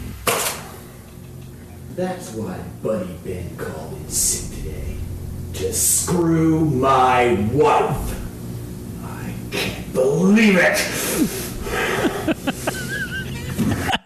That's 1.97 2.33
why 2.33 2.59
Buddy 2.83 3.15
Ben 3.25 3.57
called 3.57 3.93
in 3.93 4.09
sick 4.09 4.59
today. 4.59 4.97
To 5.55 5.73
screw 5.73 6.65
my 6.65 7.35
wife. 7.53 8.17
I 9.05 9.35
can't 9.51 9.93
believe 9.93 10.57
it. 10.57 10.79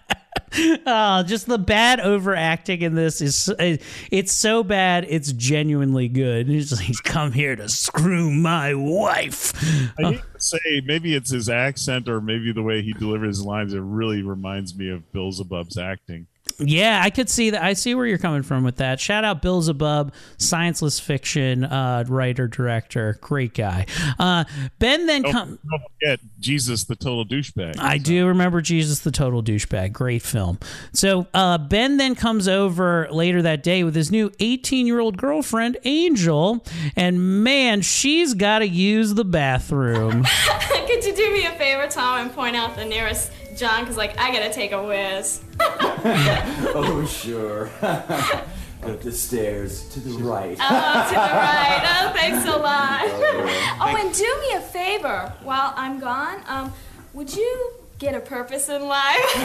oh, 0.86 1.22
just 1.26 1.46
the 1.46 1.58
bad 1.58 2.00
overacting 2.00 2.82
in 2.82 2.94
this 2.94 3.20
is 3.20 3.52
it's 3.58 4.32
so 4.32 4.62
bad 4.62 5.06
it's 5.08 5.32
genuinely 5.32 6.08
good. 6.08 6.48
He's 6.48 7.00
come 7.00 7.32
here 7.32 7.56
to 7.56 7.68
screw 7.68 8.30
my 8.30 8.74
wife. 8.74 9.52
I 9.98 10.12
hate 10.12 10.22
to 10.34 10.40
say 10.40 10.82
maybe 10.84 11.14
it's 11.14 11.30
his 11.30 11.48
accent 11.48 12.08
or 12.08 12.20
maybe 12.20 12.52
the 12.52 12.62
way 12.62 12.82
he 12.82 12.92
delivers 12.92 13.38
his 13.38 13.46
lines. 13.46 13.74
It 13.74 13.80
really 13.80 14.22
reminds 14.22 14.76
me 14.76 14.90
of 14.90 15.10
Bill 15.12 15.32
Zebub's 15.32 15.78
acting. 15.78 16.26
Yeah, 16.58 17.00
I 17.02 17.10
could 17.10 17.28
see 17.28 17.50
that. 17.50 17.62
I 17.62 17.72
see 17.72 17.94
where 17.94 18.06
you're 18.06 18.18
coming 18.18 18.42
from 18.42 18.64
with 18.64 18.76
that. 18.76 19.00
Shout 19.00 19.24
out 19.24 19.42
Bill 19.42 19.60
Zebub, 19.60 20.12
scienceless 20.38 21.00
fiction 21.00 21.64
uh, 21.64 22.04
writer 22.06 22.46
director, 22.46 23.18
great 23.20 23.54
guy. 23.54 23.86
Uh, 24.18 24.44
ben 24.78 25.06
then 25.06 25.22
Don't, 25.22 25.32
come. 25.32 25.58
don't 25.70 25.82
forget 26.00 26.20
Jesus, 26.38 26.84
the 26.84 26.96
total 26.96 27.24
douchebag. 27.24 27.78
I 27.78 27.98
do 27.98 28.26
remember 28.26 28.60
Jesus 28.60 29.00
the 29.00 29.10
Total 29.10 29.42
Douchebag. 29.42 29.92
Great 29.92 30.22
film. 30.22 30.58
So 30.92 31.26
uh, 31.34 31.58
Ben 31.58 31.96
then 31.96 32.14
comes 32.14 32.46
over 32.48 33.08
later 33.10 33.42
that 33.42 33.62
day 33.62 33.82
with 33.84 33.94
his 33.94 34.10
new 34.10 34.30
18 34.40 34.86
year 34.86 35.00
old 35.00 35.16
girlfriend, 35.16 35.76
Angel, 35.84 36.64
and 36.96 37.42
man, 37.44 37.82
she's 37.82 38.34
got 38.34 38.60
to 38.60 38.68
use 38.68 39.14
the 39.14 39.24
bathroom. 39.24 40.24
Could 40.86 41.04
you 41.04 41.14
do 41.14 41.32
me 41.32 41.46
a 41.46 41.52
favor, 41.52 41.88
Tom, 41.88 42.20
and 42.26 42.32
point 42.34 42.56
out 42.56 42.76
the 42.76 42.84
nearest 42.84 43.30
John? 43.56 43.80
Because, 43.80 43.96
like, 43.96 44.18
I 44.18 44.32
gotta 44.32 44.52
take 44.52 44.72
a 44.72 44.82
whiz. 44.82 45.42
oh, 45.60 47.06
sure. 47.08 47.70
Up 47.82 49.00
the 49.00 49.12
stairs 49.12 49.88
to 49.90 50.00
the 50.00 50.22
right. 50.22 50.58
Oh, 50.60 51.06
to 51.08 51.14
the 51.14 51.20
right. 51.20 52.02
Oh, 52.04 52.12
thanks 52.14 52.46
a 52.46 52.56
lot. 52.56 53.00
Oh, 53.04 53.78
oh, 53.80 53.96
and 53.96 54.14
do 54.14 54.40
me 54.42 54.52
a 54.56 54.60
favor 54.60 55.32
while 55.42 55.72
I'm 55.74 55.98
gone. 56.00 56.42
Um, 56.46 56.70
would 57.14 57.34
you 57.34 57.72
get 57.98 58.14
a 58.14 58.20
purpose 58.20 58.68
in 58.68 58.86
life? 58.86 59.36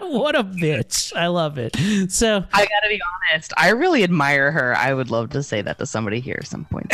what 0.00 0.34
a 0.34 0.44
bitch. 0.44 1.14
I 1.14 1.26
love 1.26 1.58
it. 1.58 1.76
So 2.10 2.44
I 2.52 2.60
gotta 2.60 2.88
be 2.88 3.00
honest. 3.32 3.52
I 3.58 3.70
really 3.70 4.02
admire 4.02 4.50
her. 4.52 4.74
I 4.74 4.94
would 4.94 5.10
love 5.10 5.30
to 5.30 5.42
say 5.42 5.60
that 5.60 5.78
to 5.78 5.86
somebody 5.86 6.20
here 6.20 6.38
at 6.40 6.46
some 6.46 6.64
point. 6.64 6.90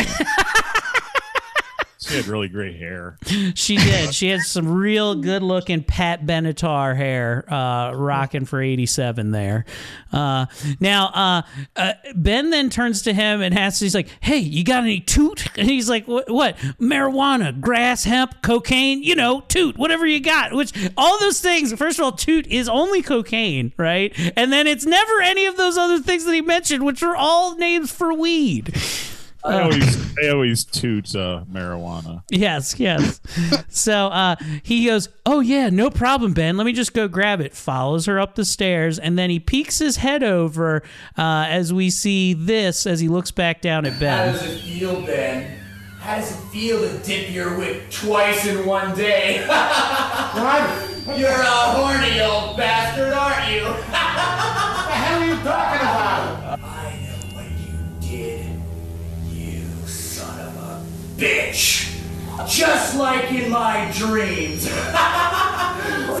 She 2.13 2.17
had 2.19 2.27
really 2.27 2.47
great 2.47 2.75
hair. 2.75 3.17
She 3.55 3.75
did. 3.77 4.13
She 4.13 4.29
had 4.29 4.41
some 4.41 4.71
real 4.71 5.15
good 5.15 5.41
looking 5.41 5.83
Pat 5.83 6.25
Benatar 6.27 6.95
hair, 6.95 7.51
uh, 7.51 7.91
rocking 7.93 8.45
for 8.45 8.61
87 8.61 9.31
there. 9.31 9.65
Uh, 10.11 10.45
now, 10.79 11.07
uh, 11.07 11.41
uh, 11.75 11.93
Ben 12.15 12.51
then 12.51 12.69
turns 12.69 13.01
to 13.03 13.13
him 13.13 13.41
and 13.41 13.57
asks, 13.57 13.79
he's 13.79 13.95
like, 13.95 14.09
hey, 14.21 14.37
you 14.37 14.63
got 14.63 14.83
any 14.83 14.99
toot? 14.99 15.47
And 15.57 15.67
he's 15.67 15.89
like, 15.89 16.07
what? 16.07 16.29
what? 16.29 16.57
Marijuana, 16.79 17.59
grass, 17.59 18.03
hemp, 18.03 18.43
cocaine, 18.43 19.01
you 19.01 19.15
know, 19.15 19.41
toot, 19.47 19.75
whatever 19.77 20.05
you 20.05 20.19
got. 20.19 20.53
Which, 20.53 20.71
all 20.95 21.19
those 21.19 21.41
things, 21.41 21.73
first 21.73 21.97
of 21.97 22.05
all, 22.05 22.11
toot 22.11 22.45
is 22.47 22.69
only 22.69 23.01
cocaine, 23.01 23.73
right? 23.77 24.13
And 24.35 24.53
then 24.53 24.67
it's 24.67 24.85
never 24.85 25.21
any 25.21 25.47
of 25.47 25.57
those 25.57 25.77
other 25.77 25.99
things 25.99 26.25
that 26.25 26.33
he 26.33 26.41
mentioned, 26.41 26.85
which 26.85 27.01
are 27.01 27.15
all 27.15 27.55
names 27.55 27.91
for 27.91 28.13
weed. 28.13 28.75
I 29.45 29.61
always, 29.61 30.17
I 30.23 30.29
always 30.29 30.63
toot 30.63 31.15
uh, 31.15 31.43
marijuana. 31.51 32.23
Yes, 32.29 32.79
yes. 32.79 33.19
so 33.69 34.07
uh, 34.07 34.35
he 34.63 34.85
goes, 34.85 35.09
Oh, 35.25 35.39
yeah, 35.39 35.69
no 35.69 35.89
problem, 35.89 36.33
Ben. 36.33 36.57
Let 36.57 36.65
me 36.65 36.73
just 36.73 36.93
go 36.93 37.07
grab 37.07 37.41
it. 37.41 37.53
Follows 37.53 38.05
her 38.05 38.19
up 38.19 38.35
the 38.35 38.45
stairs, 38.45 38.99
and 38.99 39.17
then 39.17 39.29
he 39.29 39.39
peeks 39.39 39.79
his 39.79 39.97
head 39.97 40.23
over 40.23 40.83
uh, 41.17 41.45
as 41.47 41.73
we 41.73 41.89
see 41.89 42.33
this 42.33 42.85
as 42.87 42.99
he 42.99 43.07
looks 43.07 43.31
back 43.31 43.61
down 43.61 43.85
at 43.85 43.99
Ben. 43.99 44.17
How 44.17 44.25
Ben. 44.25 44.33
does 44.33 44.55
it 44.55 44.61
feel, 44.61 45.01
Ben? 45.05 45.59
How 45.99 46.17
does 46.17 46.31
it 46.31 46.39
feel 46.49 46.81
to 46.81 46.97
dip 46.99 47.31
your 47.31 47.57
whip 47.57 47.89
twice 47.89 48.45
in 48.45 48.65
one 48.65 48.93
day? 48.93 49.45
what? 49.47 51.17
You're 51.17 51.29
a 51.29 51.45
horny 51.45 52.19
old 52.19 52.57
bastard, 52.57 53.13
aren't 53.13 53.51
you? 53.53 53.63
what 53.67 53.77
the 53.77 53.91
hell 53.91 55.21
are 55.21 55.25
you 55.25 55.35
talking 55.43 55.81
about? 55.81 56.42
Bitch. 61.23 61.89
Just 62.47 62.95
like 62.97 63.31
in 63.31 63.49
my 63.49 63.89
dreams. 63.95 64.63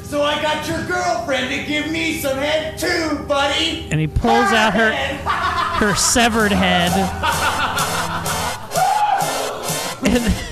so 0.07 0.21
I 0.21 0.39
got 0.41 0.67
your 0.67 0.85
girlfriend 0.85 1.49
to 1.49 1.63
give 1.65 1.91
me 1.91 2.19
some 2.19 2.37
head 2.37 2.77
too, 2.77 3.23
buddy. 3.27 3.87
And 3.91 3.99
he 3.99 4.07
pulls 4.07 4.51
out 4.51 4.73
her 4.73 4.93
her 4.93 5.95
severed 5.95 6.51
head. 6.51 6.91
And, 10.05 10.42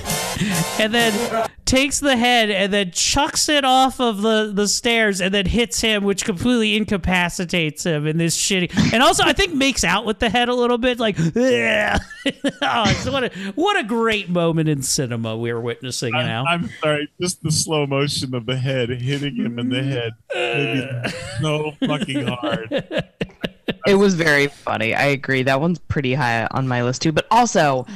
and 0.82 0.92
then 0.92 1.48
takes 1.64 2.00
the 2.00 2.16
head 2.16 2.50
and 2.50 2.72
then 2.72 2.90
chucks 2.90 3.48
it 3.48 3.64
off 3.64 4.00
of 4.00 4.20
the, 4.20 4.50
the 4.52 4.66
stairs 4.66 5.20
and 5.20 5.32
then 5.32 5.46
hits 5.46 5.80
him, 5.80 6.02
which 6.02 6.24
completely 6.24 6.76
incapacitates 6.76 7.84
him 7.84 8.06
in 8.06 8.18
this 8.18 8.36
shitty. 8.36 8.92
And 8.92 9.02
also, 9.02 9.22
I 9.22 9.32
think 9.32 9.54
makes 9.54 9.84
out 9.84 10.04
with 10.04 10.18
the 10.18 10.28
head 10.28 10.48
a 10.48 10.54
little 10.54 10.78
bit, 10.78 10.98
like, 10.98 11.18
"Ugh." 11.18 11.32
oh, 11.36 12.00
it's 12.24 13.08
what 13.08 13.24
a 13.24 13.52
what 13.54 13.78
a 13.78 13.84
great 13.84 14.28
moment 14.28 14.68
in 14.68 14.82
cinema 14.82 15.36
we 15.36 15.50
are 15.50 15.60
witnessing 15.60 16.12
now. 16.12 16.44
I'm 16.44 16.68
sorry, 16.80 17.08
just 17.20 17.42
the 17.42 17.52
slow 17.52 17.86
motion 17.86 18.34
of 18.34 18.46
the 18.46 18.56
head 18.56 18.90
hitting 18.90 19.36
him 19.36 19.58
in 19.58 19.68
the 19.68 19.82
head 19.82 20.12
made 20.34 21.12
so 21.40 21.72
fucking 21.86 22.26
hard. 22.26 22.70
it 23.86 23.94
was 23.94 24.14
very 24.14 24.48
funny. 24.48 24.94
I 24.94 25.04
agree. 25.04 25.42
That 25.44 25.60
one's 25.60 25.78
pretty 25.78 26.14
high 26.14 26.46
on 26.50 26.66
my 26.66 26.82
list 26.82 27.02
too. 27.02 27.12
But 27.12 27.26
also, 27.30 27.86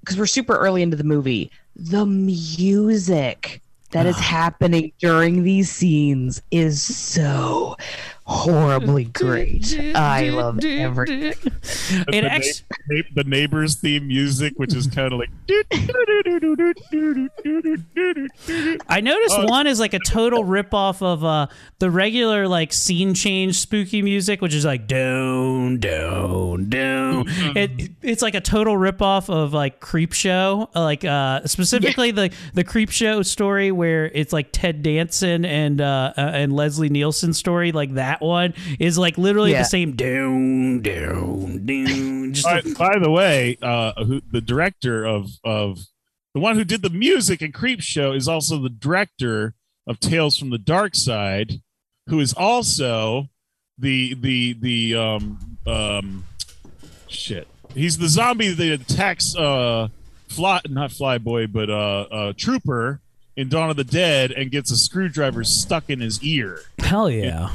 because 0.00 0.18
we're 0.18 0.26
super 0.26 0.56
early 0.56 0.82
into 0.82 0.96
the 0.96 1.04
movie, 1.04 1.50
the 1.76 2.06
music 2.06 3.60
that 3.90 4.06
is 4.06 4.16
ah. 4.18 4.22
happening 4.22 4.92
during 4.98 5.42
these 5.42 5.70
scenes 5.70 6.42
is 6.50 6.82
so 6.82 7.76
horribly 8.30 9.04
great. 9.12 9.76
I 9.94 10.30
love 10.30 10.64
everything. 10.64 11.34
It 11.90 12.22
the, 12.22 12.32
ex- 12.32 12.62
na- 12.88 12.96
na- 12.96 13.02
the 13.16 13.24
neighbors 13.24 13.74
theme 13.76 14.06
music, 14.06 14.52
which 14.56 14.72
is 14.74 14.86
kind 14.86 15.12
of 15.12 15.18
like. 15.18 15.30
I 18.88 19.00
noticed 19.02 19.36
Oh. 19.38 19.46
one 19.46 19.66
is 19.66 19.80
like 19.80 19.94
a 19.94 19.98
total 19.98 20.44
ripoff 20.44 21.02
of 21.02 21.24
uh, 21.24 21.46
the 21.78 21.90
regular 21.90 22.46
like 22.48 22.72
scene 22.72 23.14
change 23.14 23.58
spooky 23.58 24.02
music, 24.02 24.40
which 24.40 24.54
is 24.54 24.64
like 24.64 24.86
down, 24.86 25.78
down, 25.78 26.68
down. 26.68 27.24
It, 27.56 27.90
it's 28.02 28.22
like 28.22 28.34
a 28.34 28.40
total 28.40 28.74
ripoff 28.76 29.28
of 29.32 29.52
like 29.52 29.80
Creepshow, 29.80 30.68
like 30.74 31.04
uh, 31.04 31.46
specifically 31.46 32.10
the 32.12 32.30
the 32.54 32.64
Creepshow 32.64 33.24
story 33.26 33.70
where 33.72 34.06
it's 34.06 34.32
like 34.32 34.48
Ted 34.52 34.82
Danson 34.82 35.44
and 35.44 35.80
uh, 35.80 36.12
uh, 36.16 36.20
and 36.20 36.52
Leslie 36.52 36.88
Nielsen 36.88 37.32
story. 37.32 37.72
Like 37.72 37.94
that 37.94 38.19
one 38.20 38.54
is 38.78 38.96
like 38.98 39.18
literally 39.18 39.52
Yeah. 39.52 39.58
the 39.62 39.64
same 39.68 39.96
down, 39.96 40.80
down, 40.82 41.66
down. 41.66 42.32
Just 42.32 42.44
by, 42.46 42.60
by 42.92 42.98
the 43.00 43.10
way, 43.10 43.58
uh, 43.62 44.04
who, 44.04 44.20
the 44.30 44.40
director 44.40 45.04
of 45.04 45.30
of 45.44 45.80
the 46.34 46.40
one 46.40 46.56
who 46.56 46.64
did 46.64 46.82
the 46.82 46.90
music 46.90 47.42
in 47.42 47.50
Creepshow 47.52 48.14
is 48.16 48.28
also 48.28 48.58
the 48.58 48.68
director 48.68 49.54
of 49.86 49.98
Tales 49.98 50.36
from 50.36 50.50
the 50.50 50.58
Dark 50.58 50.94
Side, 50.94 51.60
who 52.06 52.20
is 52.20 52.32
also 52.32 53.28
the 53.78 54.14
the 54.14 54.52
the 54.60 54.94
um 54.94 55.56
um 55.66 56.24
shit. 57.08 57.48
He's 57.74 57.98
the 57.98 58.08
zombie 58.08 58.52
that 58.52 58.80
attacks 58.82 59.34
uh 59.36 59.88
fly 60.28 60.60
not 60.68 60.90
Flyboy 60.90 61.50
but 61.52 61.68
uh 61.70 62.02
uh 62.02 62.32
Trooper 62.36 63.00
in 63.36 63.48
Dawn 63.48 63.70
of 63.70 63.76
the 63.76 63.84
Dead 63.84 64.30
and 64.32 64.50
gets 64.50 64.70
a 64.70 64.76
screwdriver 64.76 65.42
stuck 65.44 65.88
in 65.88 66.00
his 66.00 66.22
ear. 66.22 66.60
hell 66.78 67.10
yeah. 67.10 67.50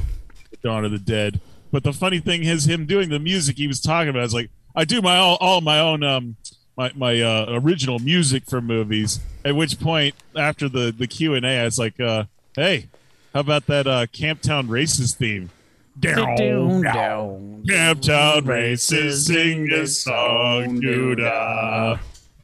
Dawn 0.66 0.84
of 0.84 0.92
the 0.92 0.98
Dead. 0.98 1.40
But 1.72 1.84
the 1.84 1.94
funny 1.94 2.20
thing 2.20 2.44
is 2.44 2.66
him 2.66 2.88
doing 2.88 3.10
the 3.10 3.20
music 3.20 3.58
he 3.58 3.68
was 3.68 3.80
talking 3.80 4.10
about 4.10 4.24
is 4.24 4.34
like 4.34 4.50
I 4.76 4.84
do 4.84 5.00
my 5.02 5.18
all, 5.18 5.38
all 5.40 5.62
my 5.62 5.80
own 5.80 6.04
um 6.04 6.38
my 6.76 6.92
my 6.96 7.22
uh, 7.22 7.46
original 7.50 8.00
music 8.00 8.46
for 8.46 8.62
movies. 8.62 9.20
At 9.46 9.56
which 9.56 9.80
point 9.80 10.16
after 10.36 10.68
the 10.68 10.92
the 10.92 11.06
Q 11.06 11.36
and 11.36 11.46
A, 11.46 11.62
I 11.62 11.66
was 11.66 11.78
like, 11.78 12.00
uh, 12.00 12.26
hey, 12.56 12.88
how 13.34 13.42
about 13.42 13.68
that 13.68 13.86
uh, 13.86 14.08
Camptown 14.08 14.70
Races 14.70 15.14
theme? 15.14 15.52
Down, 15.98 16.36
Down, 16.36 16.82
down. 16.82 17.64
Camptown 17.66 18.46
races 18.46 19.28
sing 19.28 19.72
a 19.72 19.88
song, 19.88 20.82
doo-dah. 20.82 21.98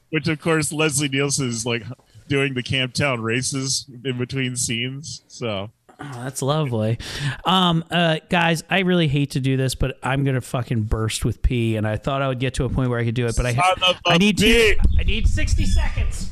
Which, 0.10 0.30
of 0.30 0.40
course, 0.40 0.72
Leslie 0.72 1.10
Nielsen 1.10 1.50
is 1.50 1.66
like 1.66 1.84
doing 2.30 2.54
the 2.54 2.64
Camptown 2.64 3.22
races 3.22 3.90
in 4.06 4.18
between 4.18 4.56
scenes. 4.56 5.24
So 5.28 5.70
Oh, 6.04 6.24
that's 6.24 6.42
lovely. 6.42 6.98
Um, 7.46 7.84
uh, 7.92 8.20
guys, 8.30 8.64
I 8.70 8.80
really 8.80 9.08
hate 9.08 9.32
to 9.32 9.40
do 9.40 9.56
this, 9.56 9.76
but 9.76 9.98
I'm 10.02 10.24
gonna 10.24 10.42
fucking 10.42 10.84
burst 10.84 11.24
with 11.26 11.42
pee, 11.42 11.76
and 11.76 11.88
I 11.88 11.98
thought 11.98 12.22
I 12.22 12.28
would 12.28 12.40
get 12.40 12.56
to 12.56 12.66
a 12.66 12.70
point 12.70 12.90
where 12.90 13.00
I 13.00 13.06
could 13.06 13.16
do 13.16 13.28
it, 13.28 13.36
but 13.36 13.46
I 13.46 13.54
Son 13.54 13.84
of 13.88 14.00
a 14.06 14.10
I 14.12 14.18
need 14.18 14.38
to. 14.40 14.76
I 15.00 15.04
need 15.04 15.28
60 15.28 15.66
seconds. 15.66 16.30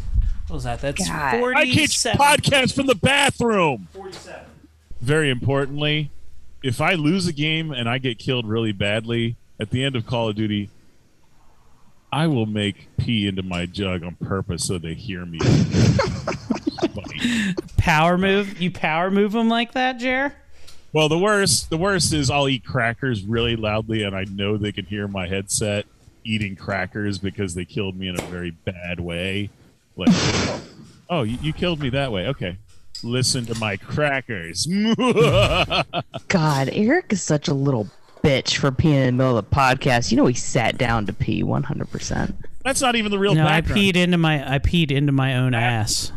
What 0.47 0.55
was 0.55 0.63
that? 0.63 0.82
That's 0.82 1.07
I 1.07 1.32
can't 1.32 1.39
47. 1.39 2.17
podcast 2.20 2.74
from 2.74 2.88
the 2.88 2.95
bathroom. 2.95 3.88
47. 3.93 4.41
Very 4.99 5.30
importantly, 5.30 6.09
if 6.63 6.82
I 6.82 6.93
lose 6.93 7.28
a 7.28 7.34
game 7.34 7.72
and 7.72 7.88
I 7.88 7.99
get 7.99 8.17
killed 8.17 8.47
really 8.47 8.72
badly 8.72 9.36
at 9.59 9.70
the 9.70 9.84
end 9.84 9.95
of 9.95 10.07
Call 10.07 10.30
of 10.30 10.36
Duty, 10.36 10.70
I 12.11 12.26
will 12.26 12.47
make 12.47 12.88
pee 12.97 13.28
into 13.28 13.43
my 13.43 13.67
jug 13.67 14.03
on 14.03 14.15
purpose 14.15 14.65
so 14.65 14.80
they 14.80 14.95
hear 14.95 15.26
me. 15.26 15.39
Power 17.78 18.17
move? 18.17 18.61
You 18.61 18.72
power 18.72 19.11
move 19.11 19.32
them 19.32 19.49
like 19.49 19.74
that, 19.74 19.99
Jer? 19.99 20.34
well, 20.91 21.09
the 21.09 21.17
worst, 21.17 21.70
the 21.70 21.78
worst 21.78 22.13
is 22.13 22.30
I'll 22.30 22.49
eat 22.49 22.65
crackers 22.65 23.24
really 23.24 23.55
loudly, 23.55 24.03
and 24.03 24.15
I 24.15 24.24
know 24.26 24.57
they 24.57 24.72
can 24.72 24.86
hear 24.86 25.07
my 25.07 25.28
headset 25.28 25.86
eating 26.24 26.55
crackers 26.55 27.17
because 27.17 27.53
they 27.53 27.65
killed 27.65 27.97
me 27.97 28.07
in 28.07 28.20
a 28.20 28.24
very 28.24 28.51
bad 28.51 28.99
way. 28.99 29.49
Like, 29.95 30.09
oh, 31.09 31.24
you, 31.24 31.38
you 31.41 31.53
killed 31.53 31.80
me 31.80 31.89
that 31.91 32.11
way. 32.11 32.28
Okay, 32.28 32.57
listen 33.03 33.45
to 33.45 33.55
my 33.59 33.78
crackers. 33.78 34.65
God, 36.28 36.70
Eric 36.72 37.13
is 37.13 37.22
such 37.22 37.47
a 37.47 37.53
little 37.53 37.88
bitch 38.24 38.57
for 38.57 38.72
peeing 38.72 38.95
in 38.95 39.05
the 39.05 39.24
middle 39.24 39.38
of 39.38 39.49
the 39.49 39.55
podcast. 39.55 40.11
You 40.11 40.17
know 40.17 40.26
he 40.26 40.34
sat 40.34 40.78
down 40.78 41.05
to 41.05 41.13
pee 41.13 41.43
100%. 41.43 42.34
That's 42.63 42.82
not 42.82 42.95
even 42.95 43.11
the 43.11 43.20
real 43.20 43.36
no, 43.36 43.47
I 43.47 43.61
peed 43.61 43.95
into 43.95 44.17
my 44.17 44.55
I 44.55 44.59
peed 44.59 44.91
into 44.91 45.11
my 45.11 45.36
own 45.38 45.53
ass. 45.53 46.11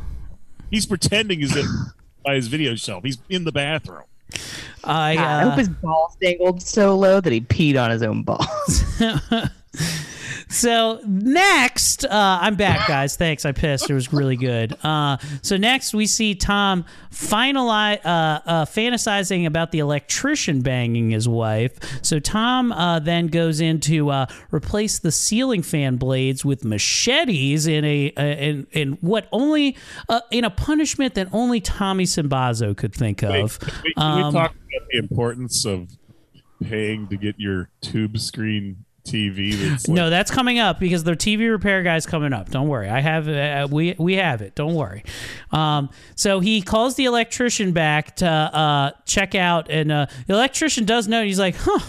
He's 0.73 0.87
pretending 0.87 1.39
he's 1.39 1.55
if 1.55 1.67
by 2.25 2.35
his 2.35 2.49
video 2.49 2.75
shelf. 2.75 3.05
He's 3.05 3.19
in 3.29 3.45
the 3.45 3.53
bathroom. 3.53 4.03
I, 4.83 5.15
God, 5.15 5.25
I 5.25 5.43
hope 5.43 5.53
uh, 5.53 5.57
his 5.59 5.69
balls 5.69 6.17
dangled 6.21 6.63
so 6.63 6.97
low 6.99 7.21
that 7.21 7.33
he 7.33 7.43
peed 7.43 7.81
on 7.81 7.91
his 7.91 8.03
own 8.03 8.25
balls. 8.25 8.85
So 10.53 11.01
next, 11.07 12.05
uh, 12.05 12.39
I'm 12.41 12.57
back, 12.57 12.87
guys. 12.87 13.17
Thanks. 13.17 13.47
I 13.47 13.53
pissed. 13.53 13.89
It 13.89 13.95
was 13.95 14.13
really 14.13 14.37
good. 14.37 14.77
Uh, 14.85 15.17
so 15.41 15.57
next, 15.57 15.95
we 15.95 16.07
see 16.07 16.35
Tom 16.35 16.85
finalize, 17.11 18.05
uh, 18.05 18.41
uh, 18.45 18.65
fantasizing 18.67 19.47
about 19.47 19.73
the 19.73 19.79
electrician 19.79 20.61
banging 20.61 21.11
his 21.11 21.27
wife. 21.27 21.79
So 22.03 22.19
Tom 22.19 22.71
uh, 22.71 22.99
then 22.99 23.29
goes 23.29 23.61
in 23.61 23.81
to 23.81 24.11
uh, 24.11 24.27
replace 24.51 24.99
the 24.99 25.11
ceiling 25.11 25.63
fan 25.63 25.97
blades 25.97 26.45
with 26.45 26.65
machetes 26.65 27.67
in 27.67 27.85
a 27.85 28.13
uh, 28.17 28.23
in 28.23 28.67
in 28.73 28.93
what 29.01 29.29
only 29.33 29.77
uh, 30.11 30.21
in 30.31 30.45
a 30.45 30.51
punishment 30.51 31.15
that 31.15 31.29
only 31.33 31.61
Tommy 31.61 32.05
Simbazo 32.05 32.77
could 32.77 32.95
think 32.95 33.23
of. 33.23 33.59
Wait, 33.85 33.95
can 33.97 34.03
Um, 34.03 34.17
we 34.17 34.23
talk 34.33 34.51
about 34.51 34.89
the 34.91 34.99
importance 34.99 35.65
of 35.65 35.97
paying 36.63 37.09
to 37.09 37.17
get 37.17 37.37
your 37.39 37.71
tube 37.81 38.19
screen 38.19 38.85
TV? 39.05 39.53
That's 39.55 39.89
like, 39.89 39.95
no, 39.95 40.11
that's 40.11 40.31
coming 40.31 40.59
up 40.59 40.79
because 40.79 41.05
the 41.05 41.13
TV 41.13 41.51
repair 41.51 41.83
guy's 41.83 42.07
coming 42.07 42.33
up. 42.33 42.51
Don't 42.51 42.69
worry, 42.69 42.89
I 42.89 43.01
have 43.01 43.29
uh, 43.29 43.69
we 43.71 43.95
we 43.99 44.15
have 44.15 44.43
it. 44.43 44.55
Don't 44.55 44.75
worry. 44.75 45.05
Um, 45.51 45.91
so 46.15 46.41
he 46.41 46.63
calls 46.63 46.95
the 46.95 47.05
electrician 47.05 47.73
back 47.73 48.17
to 48.17 48.29
uh, 48.29 48.91
check 49.05 49.35
out, 49.35 49.71
and 49.71 49.91
uh, 49.91 50.07
the 50.27 50.35
electrician 50.35 50.85
does 50.85 51.09
know. 51.09 51.25
He's 51.25 51.39
like, 51.39 51.57
"Huh, 51.57 51.81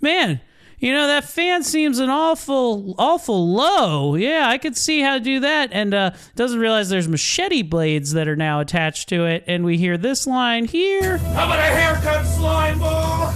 man." 0.00 0.40
You 0.84 0.92
know 0.92 1.06
that 1.06 1.24
fan 1.24 1.62
seems 1.62 1.98
an 1.98 2.10
awful, 2.10 2.94
awful 2.98 3.48
low. 3.54 4.16
Yeah, 4.16 4.46
I 4.46 4.58
could 4.58 4.76
see 4.76 5.00
how 5.00 5.14
to 5.14 5.20
do 5.20 5.40
that, 5.40 5.70
and 5.72 5.94
uh, 5.94 6.10
doesn't 6.36 6.60
realize 6.60 6.90
there's 6.90 7.08
machete 7.08 7.62
blades 7.62 8.12
that 8.12 8.28
are 8.28 8.36
now 8.36 8.60
attached 8.60 9.08
to 9.08 9.24
it. 9.24 9.44
And 9.46 9.64
we 9.64 9.78
hear 9.78 9.96
this 9.96 10.26
line 10.26 10.66
here. 10.66 11.16
How 11.16 11.46
about 11.46 11.58
a 11.58 11.62
haircut, 11.62 12.26
slime 12.26 12.80
ball? 12.80 13.32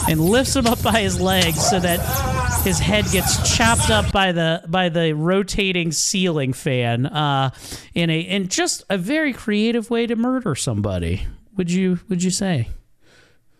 and 0.08 0.18
lifts 0.18 0.56
him 0.56 0.66
up 0.66 0.82
by 0.82 1.02
his 1.02 1.20
legs 1.20 1.62
so 1.68 1.78
that 1.80 2.00
his 2.64 2.78
head 2.78 3.04
gets 3.12 3.54
chopped 3.54 3.90
up 3.90 4.10
by 4.10 4.32
the 4.32 4.64
by 4.68 4.88
the 4.88 5.12
rotating 5.12 5.92
ceiling 5.92 6.54
fan 6.54 7.04
uh, 7.04 7.50
in 7.92 8.08
a 8.08 8.20
in 8.20 8.48
just 8.48 8.84
a 8.88 8.96
very 8.96 9.34
creative 9.34 9.90
way 9.90 10.06
to 10.06 10.16
murder 10.16 10.54
somebody. 10.54 11.26
Would 11.58 11.70
you 11.70 12.00
would 12.08 12.22
you 12.22 12.30
say? 12.30 12.70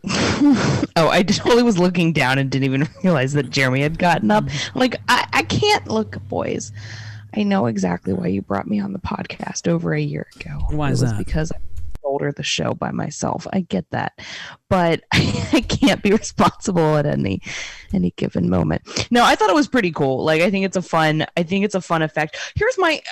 oh, 0.96 1.08
I 1.10 1.22
totally 1.22 1.62
was 1.62 1.78
looking 1.78 2.12
down 2.12 2.38
and 2.38 2.50
didn't 2.50 2.64
even 2.64 2.88
realize 3.04 3.32
that 3.32 3.50
Jeremy 3.50 3.80
had 3.80 3.98
gotten 3.98 4.30
up. 4.30 4.44
Mm-hmm. 4.44 4.78
Like, 4.78 4.96
I, 5.08 5.26
I 5.32 5.42
can't 5.42 5.86
look, 5.88 6.18
boys. 6.28 6.72
I 7.34 7.42
know 7.42 7.66
exactly 7.66 8.12
why 8.12 8.28
you 8.28 8.40
brought 8.40 8.66
me 8.66 8.80
on 8.80 8.92
the 8.92 8.98
podcast 8.98 9.68
over 9.68 9.92
a 9.92 10.00
year 10.00 10.26
ago. 10.36 10.58
Why 10.70 10.88
it 10.88 10.92
is 10.92 11.02
was 11.02 11.10
that? 11.12 11.18
Because 11.18 11.52
I 11.52 11.58
older 12.06 12.32
the 12.32 12.42
show 12.42 12.72
by 12.72 12.90
myself. 12.92 13.46
I 13.52 13.60
get 13.60 13.90
that, 13.90 14.18
but 14.70 15.02
I 15.12 15.64
can't 15.68 16.02
be 16.02 16.12
responsible 16.12 16.96
at 16.96 17.04
any 17.04 17.42
any 17.92 18.12
given 18.12 18.48
moment. 18.48 19.08
No, 19.10 19.24
I 19.24 19.34
thought 19.34 19.50
it 19.50 19.56
was 19.56 19.68
pretty 19.68 19.90
cool. 19.90 20.24
Like, 20.24 20.40
I 20.40 20.50
think 20.50 20.64
it's 20.64 20.76
a 20.76 20.82
fun. 20.82 21.26
I 21.36 21.42
think 21.42 21.64
it's 21.64 21.74
a 21.74 21.80
fun 21.80 22.02
effect. 22.02 22.38
Here's 22.54 22.78
my. 22.78 23.02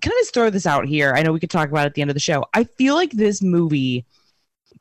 Can 0.00 0.12
I 0.12 0.20
just 0.20 0.34
throw 0.34 0.50
this 0.50 0.66
out 0.66 0.86
here? 0.86 1.14
I 1.16 1.22
know 1.22 1.32
we 1.32 1.40
could 1.40 1.50
talk 1.50 1.68
about 1.68 1.84
it 1.84 1.86
at 1.86 1.94
the 1.94 2.02
end 2.02 2.10
of 2.10 2.14
the 2.14 2.20
show. 2.20 2.44
I 2.54 2.64
feel 2.64 2.94
like 2.94 3.12
this 3.12 3.40
movie 3.40 4.04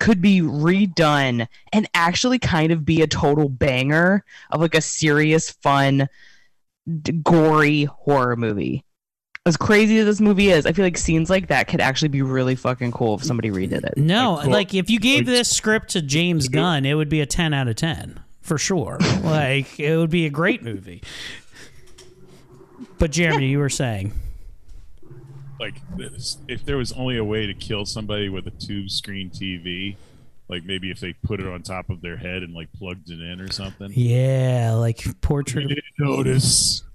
could 0.01 0.19
be 0.19 0.41
redone 0.41 1.47
and 1.71 1.87
actually 1.93 2.39
kind 2.39 2.71
of 2.71 2.83
be 2.83 3.03
a 3.03 3.07
total 3.07 3.47
banger 3.49 4.25
of 4.49 4.59
like 4.59 4.73
a 4.73 4.81
serious, 4.81 5.51
fun, 5.51 6.09
d- 7.03 7.11
gory 7.11 7.83
horror 7.83 8.35
movie. 8.35 8.83
As 9.45 9.57
crazy 9.57 9.99
as 9.99 10.07
this 10.07 10.19
movie 10.19 10.49
is, 10.49 10.65
I 10.65 10.71
feel 10.71 10.85
like 10.85 10.97
scenes 10.97 11.29
like 11.29 11.49
that 11.49 11.67
could 11.67 11.81
actually 11.81 12.07
be 12.07 12.23
really 12.23 12.55
fucking 12.55 12.91
cool 12.91 13.13
if 13.13 13.23
somebody 13.23 13.51
redid 13.51 13.85
it. 13.85 13.95
No, 13.95 14.41
like 14.47 14.73
if 14.73 14.89
you 14.89 14.99
gave 14.99 15.27
this 15.27 15.55
script 15.55 15.89
to 15.89 16.01
James 16.01 16.47
Gunn, 16.47 16.83
it 16.83 16.95
would 16.95 17.09
be 17.09 17.21
a 17.21 17.27
ten 17.27 17.53
out 17.53 17.67
of 17.67 17.75
ten 17.75 18.19
for 18.41 18.57
sure. 18.57 18.97
like 19.23 19.79
it 19.79 19.97
would 19.97 20.09
be 20.09 20.25
a 20.25 20.31
great 20.31 20.63
movie. 20.63 21.03
But 22.97 23.11
Jeremy, 23.11 23.47
you 23.47 23.59
were 23.59 23.69
saying. 23.69 24.13
Like 25.61 25.75
this, 25.95 26.39
if 26.47 26.65
there 26.65 26.75
was 26.75 26.91
only 26.93 27.17
a 27.17 27.23
way 27.23 27.45
to 27.45 27.53
kill 27.53 27.85
somebody 27.85 28.27
with 28.27 28.47
a 28.47 28.51
tube 28.51 28.89
screen 28.89 29.29
TV, 29.29 29.95
like 30.49 30.65
maybe 30.65 30.89
if 30.91 30.99
they 30.99 31.13
put 31.13 31.39
it 31.39 31.47
on 31.47 31.61
top 31.61 31.89
of 31.89 32.01
their 32.01 32.17
head 32.17 32.41
and 32.43 32.53
like 32.53 32.67
plugged 32.73 33.09
it 33.09 33.21
in 33.21 33.39
or 33.39 33.49
something. 33.51 33.91
Yeah, 33.93 34.73
like 34.73 35.05
portrait. 35.21 35.67
Didn't 35.69 35.83
notice. 35.97 36.83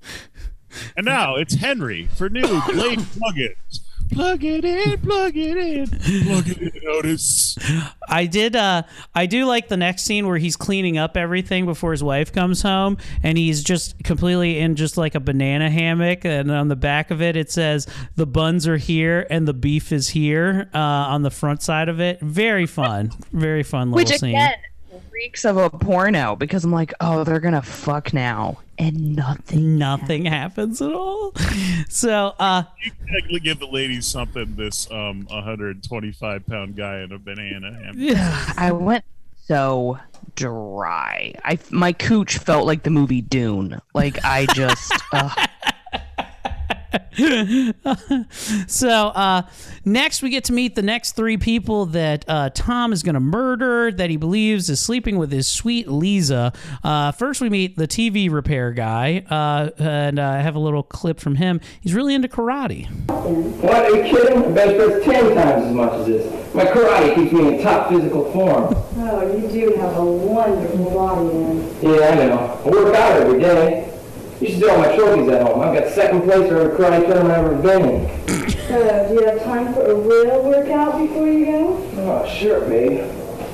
And 0.95 1.07
now 1.07 1.37
it's 1.37 1.55
Henry 1.55 2.07
for 2.07 2.29
new 2.29 2.43
Blade 2.67 2.99
Plug 3.19 3.39
It. 3.39 3.57
Plug 4.13 4.45
it 4.45 4.65
in, 4.65 5.01
plug 5.01 5.37
it 5.37 5.57
in, 5.57 5.87
plug 5.89 6.49
it 6.49 6.59
in, 6.59 6.89
Otis. 6.89 7.59
I 8.09 8.27
did. 8.27 8.57
Uh, 8.57 8.83
I 9.15 9.27
do 9.27 9.45
like 9.45 9.69
the 9.69 9.77
next 9.77 10.05
scene 10.05 10.27
where 10.27 10.39
he's 10.39 10.57
cleaning 10.57 10.97
up 10.97 11.17
everything 11.17 11.67
before 11.67 11.91
his 11.91 12.03
wife 12.03 12.33
comes 12.33 12.63
home, 12.63 12.99
and 13.23 13.37
he's 13.37 13.63
just 13.63 14.03
completely 14.05 14.59
in 14.59 14.77
just 14.77 14.97
like 14.97 15.15
a 15.15 15.21
banana 15.21 15.69
hammock, 15.69 16.25
and 16.25 16.51
on 16.51 16.69
the 16.69 16.77
back 16.77 17.11
of 17.11 17.21
it 17.21 17.37
it 17.37 17.51
says 17.51 17.87
the 18.15 18.27
buns 18.27 18.67
are 18.67 18.79
here 18.79 19.27
and 19.29 19.47
the 19.47 19.55
beef 19.55 19.93
is 19.93 20.09
here 20.09 20.71
uh, 20.73 20.79
on 20.79 21.23
the 21.23 21.31
front 21.31 21.63
side 21.63 21.89
of 21.89 22.01
it. 22.01 22.21
Very 22.21 22.67
fun, 22.67 23.11
very 23.33 23.63
fun 23.63 23.91
little 23.91 24.11
Which 24.11 24.19
scene. 24.19 24.39
Again 24.97 25.11
reeks 25.27 25.45
of 25.45 25.57
a 25.57 25.71
porno 25.71 26.37
because 26.37 26.65
I'm 26.65 26.73
like, 26.73 26.93
oh, 27.01 27.25
they're 27.25 27.41
gonna 27.41 27.63
fuck 27.63 28.13
now, 28.13 28.59
and 28.79 29.17
nothing. 29.17 29.77
Nothing 29.77 30.25
happens 30.25 30.81
at 30.81 30.93
all. 30.93 31.33
So, 31.89 32.35
uh, 32.39 32.65
You 32.83 33.23
can 33.23 33.43
give 33.43 33.59
the 33.59 33.67
ladies 33.67 34.07
something. 34.07 34.55
This 34.57 34.91
um 34.91 35.27
125 35.31 36.47
pound 36.47 36.77
guy 36.77 37.01
in 37.01 37.13
a 37.13 37.19
banana 37.19 37.73
hammock. 37.73 38.59
I 38.59 38.73
went 38.73 39.05
so 39.47 39.99
dry. 40.35 41.35
I 41.45 41.59
my 41.71 41.93
cooch 41.93 42.39
felt 42.39 42.67
like 42.67 42.83
the 42.83 42.91
movie 42.91 43.23
Dune. 43.23 43.81
Like 43.95 44.25
I 44.25 44.47
just. 44.55 44.93
uh, 45.13 45.47
so 48.67 48.89
uh, 48.89 49.43
next 49.85 50.23
we 50.23 50.31
get 50.31 50.45
to 50.45 50.53
meet 50.53 50.75
the 50.75 50.83
next 50.83 51.13
three 51.13 51.37
people 51.37 51.87
that 51.87 52.25
uh, 52.29 52.51
Tom 52.51 52.93
is 52.93 53.03
going 53.03 53.15
to 53.15 53.21
murder 53.21 53.91
that 53.93 54.11
he 54.11 54.17
believes 54.17 54.69
is 54.71 54.81
sleeping 54.81 55.19
with 55.19 55.33
his 55.33 55.47
sweet 55.47 55.89
Lisa. 55.89 56.53
Uh, 56.83 57.13
first 57.13 57.41
we 57.41 57.49
meet 57.49 57.77
the 57.77 57.89
TV 57.89 58.31
repair 58.31 58.73
guy, 58.73 59.25
uh, 59.31 59.71
and 59.79 60.19
uh, 60.19 60.29
I 60.29 60.39
have 60.39 60.55
a 60.55 60.59
little 60.59 60.83
clip 60.83 61.21
from 61.21 61.37
him. 61.37 61.61
He's 61.81 61.95
really 61.95 62.15
into 62.15 62.29
karate. 62.29 62.89
What, 63.09 63.75
are 63.75 63.97
you 63.97 64.03
kidding? 64.03 64.45
I 64.45 64.49
bench 64.53 64.77
press 64.77 65.05
ten 65.05 65.35
times 65.35 65.67
as 65.67 65.73
much 65.73 65.93
as 65.93 66.07
this. 66.07 66.55
My 66.55 66.65
karate 66.65 67.15
keeps 67.15 67.33
me 67.33 67.57
in 67.57 67.63
top 67.63 67.91
physical 67.91 68.31
form. 68.33 68.75
Oh, 68.75 69.37
you 69.37 69.49
do 69.49 69.77
have 69.77 69.97
a 69.97 70.05
wonderful 70.05 70.91
body, 70.91 71.29
then. 71.29 71.77
Yeah, 71.83 72.09
I 72.09 72.15
know. 72.15 72.61
I 72.65 72.69
work 72.69 72.95
out 72.95 73.21
every 73.21 73.41
day. 73.41 73.96
You 74.41 74.49
should 74.49 74.59
see 74.59 74.69
all 74.69 74.79
my 74.79 74.95
trophies 74.95 75.29
at 75.31 75.43
home. 75.43 75.61
I've 75.61 75.79
got 75.79 75.93
second 75.93 76.23
place 76.23 76.49
for 76.49 76.59
every 76.61 76.77
karate 76.77 77.07
tournament 77.07 77.33
I've 77.33 77.45
ever 77.47 77.63
been 77.63 77.89
in. 77.89 78.49
So, 78.69 79.09
do 79.09 79.15
you 79.15 79.27
have 79.27 79.43
time 79.45 79.73
for 79.73 79.87
a 79.87 79.95
real 79.95 80.43
workout 80.43 80.99
before 80.99 81.27
you 81.27 81.47
go? 81.47 81.91
Oh, 81.99 82.27
sure, 82.29 82.61
babe. 82.69 83.01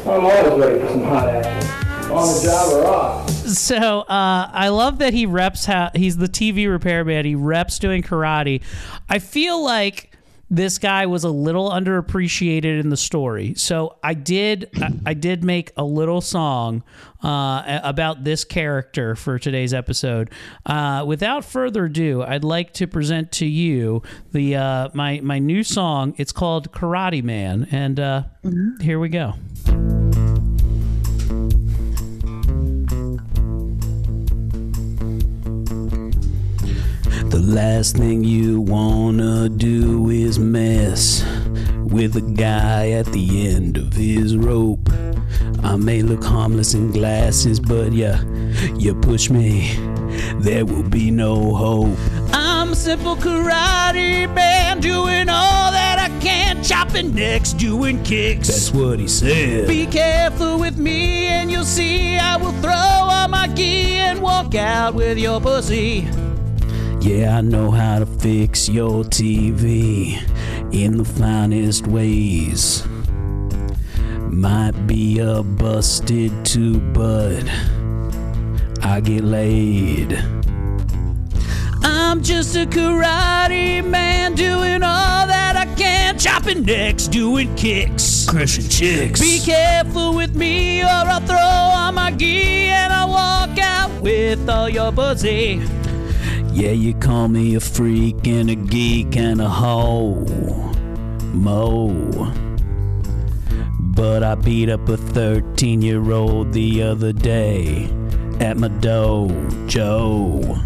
I'm 0.07 0.25
always 0.25 0.59
ready 0.59 0.81
for 0.81 0.89
some 0.89 1.05
hot 1.05 1.29
action. 1.29 1.71
On 2.11 2.27
the 2.27 2.43
job 2.43 2.73
or 2.73 2.87
off. 2.87 3.31
So 3.31 4.01
uh, 4.01 4.51
I 4.53 4.69
love 4.69 4.99
that 4.99 5.15
he 5.15 5.27
reps 5.27 5.65
how 5.65 5.91
he's 5.95 6.17
the 6.17 6.29
TV 6.29 6.69
repairman. 6.69 7.25
He 7.25 7.35
reps 7.35 7.79
doing 7.79 8.03
karate. 8.03 8.63
I 9.09 9.19
feel 9.19 9.63
like 9.63 10.12
this 10.53 10.77
guy 10.77 11.07
was 11.07 11.25
a 11.25 11.31
little 11.31 11.71
underappreciated 11.71 12.79
in 12.79 12.91
the 12.91 12.97
story. 12.97 13.55
So 13.55 13.97
I 14.03 14.13
did 14.13 14.69
I, 14.77 14.93
I 15.07 15.15
did 15.15 15.43
make 15.43 15.73
a 15.79 15.83
little 15.83 16.21
song 16.21 16.85
uh, 17.23 17.81
about 17.83 18.23
this 18.23 18.45
character 18.45 19.17
for 19.17 19.39
today's 19.39 19.73
episode. 19.73 20.31
Uh, 20.67 21.05
without 21.07 21.47
further 21.47 21.87
ado, 21.87 22.23
I'd 22.23 22.45
like 22.45 22.75
to 22.75 22.87
present 22.87 23.33
to 23.33 23.47
you 23.47 24.03
the 24.33 24.57
uh, 24.57 24.89
my 24.93 25.21
my 25.23 25.39
new 25.39 25.65
song. 25.65 26.15
It's 26.19 26.33
called 26.33 26.71
Karate 26.71 27.25
Man, 27.25 27.67
and 27.71 27.99
uh, 27.99 28.25
here 28.83 28.99
we 28.99 29.09
go. 29.09 29.35
The 37.33 37.41
last 37.41 37.97
thing 37.97 38.23
you 38.23 38.61
wanna 38.61 39.49
do 39.49 40.11
is 40.11 40.39
mess 40.39 41.25
with 41.83 42.15
a 42.15 42.21
guy 42.21 42.91
at 42.91 43.07
the 43.07 43.49
end 43.49 43.79
of 43.79 43.95
his 43.95 44.37
rope. 44.37 44.91
I 45.63 45.77
may 45.77 46.03
look 46.03 46.23
harmless 46.23 46.75
in 46.75 46.91
glasses, 46.91 47.59
but 47.59 47.95
yeah, 47.95 48.23
you 48.77 48.95
push 48.95 49.31
me, 49.31 49.75
there 50.41 50.67
will 50.67 50.87
be 50.87 51.11
no 51.11 51.55
hope. 51.55 51.97
I'm 52.35 52.73
a 52.73 52.77
simple 52.77 53.17
karate 53.17 54.33
man 54.35 54.81
doing 54.81 55.31
all 55.31 55.73
that 55.73 55.97
I 55.99 56.21
can, 56.21 56.63
chopping 56.63 57.15
necks, 57.15 57.55
doing 57.55 58.05
kicks. 58.05 58.49
That's 58.49 58.75
what 58.75 58.99
he 58.99 59.09
said. 59.09 59.69
Be 59.69 59.87
careful 59.87 60.59
with 60.59 60.77
me, 60.77 61.29
and 61.29 61.51
you'll 61.51 61.65
see 61.65 62.19
I 62.19 62.37
will 62.37 62.53
throw 62.61 62.73
on 62.73 63.31
my 63.31 63.49
gi 63.49 63.95
and 63.95 64.21
walk 64.21 64.55
out 64.55 64.93
with 64.95 65.17
your 65.17 65.41
pussy. 65.41 66.07
Yeah, 67.03 67.39
I 67.39 67.41
know 67.41 67.73
how 67.73 67.99
to 67.99 68.07
fix 68.07 68.69
your 68.69 69.03
TV 69.03 70.23
in 70.73 70.99
the 70.99 71.05
finest 71.05 71.89
ways. 71.89 72.87
Might 74.31 74.87
be 74.87 75.19
a 75.19 75.43
busted 75.43 76.31
tube, 76.45 76.95
but 76.95 77.43
I 78.83 79.01
get 79.01 79.25
laid. 79.25 80.13
I'm 81.83 82.23
just 82.23 82.55
a 82.55 82.67
karate 82.67 83.85
man 83.85 84.37
doing 84.37 84.85
all 84.85 85.27
that 85.27 85.57
I 85.57 85.67
can, 85.75 86.21
chopping 86.21 86.63
necks, 86.63 87.09
doing 87.09 87.53
kicks, 87.57 88.27
crushing 88.29 88.69
chicks. 88.69 89.21
Be 89.21 89.41
careful 89.41 90.15
with 90.15 90.37
me, 90.37 90.83
or 90.83 90.87
I'll 90.87 91.21
throw 91.27 91.37
on 91.37 91.97
my 91.97 92.13
gi 92.13 92.69
and 92.69 92.93
I'll 92.93 93.09
walk 93.09 93.59
out 93.59 93.91
with 94.01 94.49
all 94.49 94.69
your 94.69 94.93
pussy. 94.93 95.61
Yeah, 96.53 96.73
you 96.73 96.93
call 96.93 97.29
me 97.29 97.55
a 97.55 97.61
freak 97.61 98.27
and 98.27 98.51
a 98.51 98.55
geek 98.55 99.17
and 99.17 99.41
a 99.41 99.49
hoe. 99.49 100.27
Mo. 101.33 101.89
But 103.81 104.23
I 104.23 104.35
beat 104.35 104.69
up 104.69 104.87
a 104.89 104.99
13 104.99 105.81
year 105.81 106.13
old 106.13 106.53
the 106.53 106.83
other 106.83 107.13
day 107.13 107.89
at 108.39 108.59
my 108.59 108.69
dojo. 108.69 110.61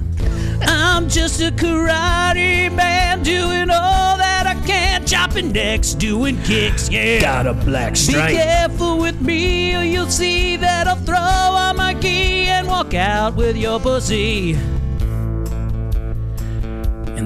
I'm 0.63 1.09
just 1.09 1.41
a 1.41 1.53
karate 1.53 2.73
man 2.73 3.23
doing 3.23 3.71
all 3.71 4.17
that 4.17 4.45
I 4.47 4.55
can, 4.67 5.07
chopping 5.07 5.53
necks, 5.53 5.95
doing 5.95 6.43
kicks, 6.43 6.91
yeah. 6.91 7.21
Got 7.21 7.47
a 7.47 7.55
black 7.55 7.95
stripe. 7.95 8.31
Be 8.31 8.35
careful 8.35 8.99
with 8.99 9.21
me, 9.21 9.77
or 9.77 9.85
you'll 9.85 10.11
see 10.11 10.57
that 10.57 10.89
I'll 10.89 10.97
throw 10.97 11.17
on 11.17 11.77
my 11.77 11.95
gi 11.95 12.49
and 12.49 12.67
walk 12.67 12.93
out 12.95 13.37
with 13.37 13.57
your 13.57 13.79
pussy. 13.79 14.59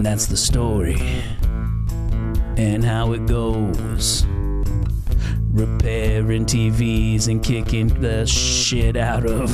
And 0.01 0.07
that's 0.07 0.29
the 0.29 0.37
story. 0.39 0.97
And 2.57 2.83
how 2.83 3.13
it 3.13 3.27
goes. 3.27 4.25
Repairing 5.53 6.47
TVs 6.47 7.29
and 7.29 7.45
kicking 7.45 7.89
the 8.01 8.25
shit 8.25 8.97
out 8.97 9.27
of 9.27 9.51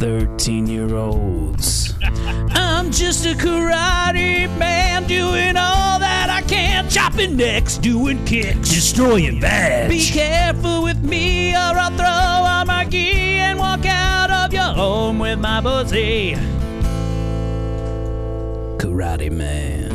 13 0.00 0.66
year 0.66 0.96
olds. 0.96 1.94
I'm 2.02 2.90
just 2.90 3.26
a 3.26 3.34
karate 3.34 4.48
man 4.58 5.06
doing 5.06 5.56
all 5.56 6.00
that 6.00 6.30
I 6.30 6.42
can, 6.48 6.90
chopping 6.90 7.36
necks, 7.36 7.78
doing 7.78 8.24
kicks, 8.24 8.70
destroying 8.70 9.38
bags. 9.38 9.88
Be 9.88 10.04
careful 10.04 10.82
with 10.82 11.00
me, 11.04 11.52
or 11.54 11.78
I'll 11.78 11.96
throw 11.96 12.08
on 12.08 12.66
my 12.66 12.86
gi 12.86 13.38
and 13.38 13.60
walk 13.60 13.86
out 13.86 14.32
of 14.32 14.52
your 14.52 14.74
home 14.74 15.20
with 15.20 15.38
my 15.38 15.60
pussy. 15.60 16.36
Karate 18.84 19.32
Man. 19.32 19.88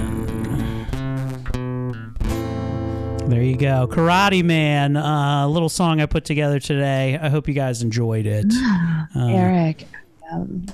There 3.30 3.44
you 3.44 3.56
go. 3.56 3.88
Karate 3.88 4.44
Man, 4.44 4.96
a 4.96 5.00
uh, 5.00 5.48
little 5.48 5.70
song 5.70 6.02
I 6.02 6.08
put 6.08 6.26
together 6.26 6.60
today. 6.60 7.16
I 7.22 7.30
hope 7.30 7.48
you 7.48 7.54
guys 7.54 7.84
enjoyed 7.84 8.26
it. 8.26 8.48
Uh, 9.16 9.26
Eric, 9.26 9.88
um, 10.32 10.68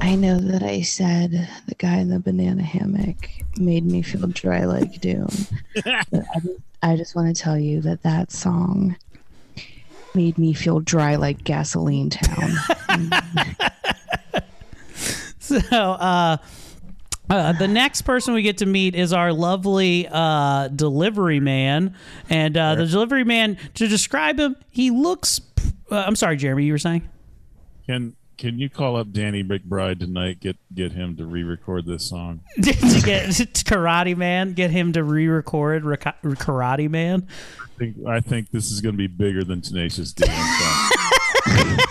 I 0.00 0.14
know 0.14 0.38
that 0.38 0.62
I 0.62 0.82
said 0.82 1.48
the 1.66 1.74
guy 1.74 1.96
in 1.96 2.08
the 2.08 2.20
banana 2.20 2.62
hammock 2.62 3.28
made 3.58 3.84
me 3.84 4.00
feel 4.00 4.28
dry 4.28 4.64
like 4.64 5.00
doom. 5.00 5.28
but 5.74 5.86
I 6.12 6.40
just, 6.40 6.60
I 6.84 6.96
just 6.96 7.16
want 7.16 7.36
to 7.36 7.42
tell 7.42 7.58
you 7.58 7.80
that 7.80 8.04
that 8.04 8.30
song 8.30 8.96
made 10.14 10.38
me 10.38 10.52
feel 10.52 10.78
dry 10.78 11.16
like 11.16 11.42
gasoline 11.42 12.10
town. 12.10 12.52
so, 15.40 15.58
uh, 15.72 16.36
uh, 17.28 17.52
the 17.52 17.68
next 17.68 18.02
person 18.02 18.34
we 18.34 18.42
get 18.42 18.58
to 18.58 18.66
meet 18.66 18.94
is 18.94 19.12
our 19.12 19.32
lovely 19.32 20.08
uh, 20.10 20.68
delivery 20.68 21.40
man, 21.40 21.94
and 22.30 22.56
uh, 22.56 22.76
the 22.76 22.86
delivery 22.86 23.24
man. 23.24 23.58
To 23.74 23.88
describe 23.88 24.38
him, 24.38 24.56
he 24.70 24.90
looks. 24.90 25.40
Uh, 25.90 26.04
I'm 26.06 26.16
sorry, 26.16 26.36
Jeremy. 26.36 26.64
You 26.64 26.72
were 26.72 26.78
saying? 26.78 27.08
Can 27.86 28.14
Can 28.38 28.58
you 28.58 28.70
call 28.70 28.96
up 28.96 29.12
Danny 29.12 29.42
McBride 29.42 29.98
tonight? 29.98 30.40
Get 30.40 30.56
Get 30.74 30.92
him 30.92 31.16
to 31.16 31.26
re-record 31.26 31.86
this 31.86 32.08
song. 32.08 32.40
to 32.56 32.62
get 32.62 33.28
Karate 33.30 34.16
Man, 34.16 34.52
get 34.52 34.70
him 34.70 34.92
to 34.92 35.02
re-record 35.02 35.84
Raka- 35.84 36.16
Karate 36.22 36.88
Man. 36.88 37.26
I 37.60 37.78
think 37.78 38.06
I 38.06 38.20
think 38.20 38.50
this 38.50 38.70
is 38.70 38.80
going 38.80 38.94
to 38.94 38.98
be 38.98 39.08
bigger 39.08 39.44
than 39.44 39.60
Tenacious 39.60 40.12
D. 40.12 40.26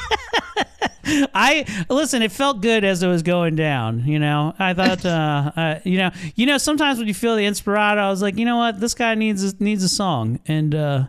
I 1.06 1.66
listen. 1.90 2.22
It 2.22 2.32
felt 2.32 2.62
good 2.62 2.84
as 2.84 3.04
it 3.04 3.08
was 3.08 3.22
going 3.22 3.56
down. 3.56 4.06
You 4.06 4.20
know, 4.20 4.54
I 4.58 4.74
thought, 4.74 5.06
uh, 5.06 5.52
uh, 5.56 5.80
you 5.84 5.98
know, 5.98 6.12
you 6.36 6.46
know, 6.46 6.58
sometimes 6.58 6.98
when 6.98 7.08
you 7.08 7.14
feel 7.14 7.36
the 7.36 7.46
inspirado, 7.46 7.98
I 7.98 8.10
was 8.10 8.22
like, 8.22 8.38
you 8.38 8.46
know 8.46 8.58
what, 8.58 8.80
this 8.80 8.94
guy 8.94 9.14
needs 9.16 9.44
a, 9.44 9.56
needs 9.64 9.84
a 9.84 9.90
song, 9.90 10.40
and 10.48 10.74
uh, 10.74 11.08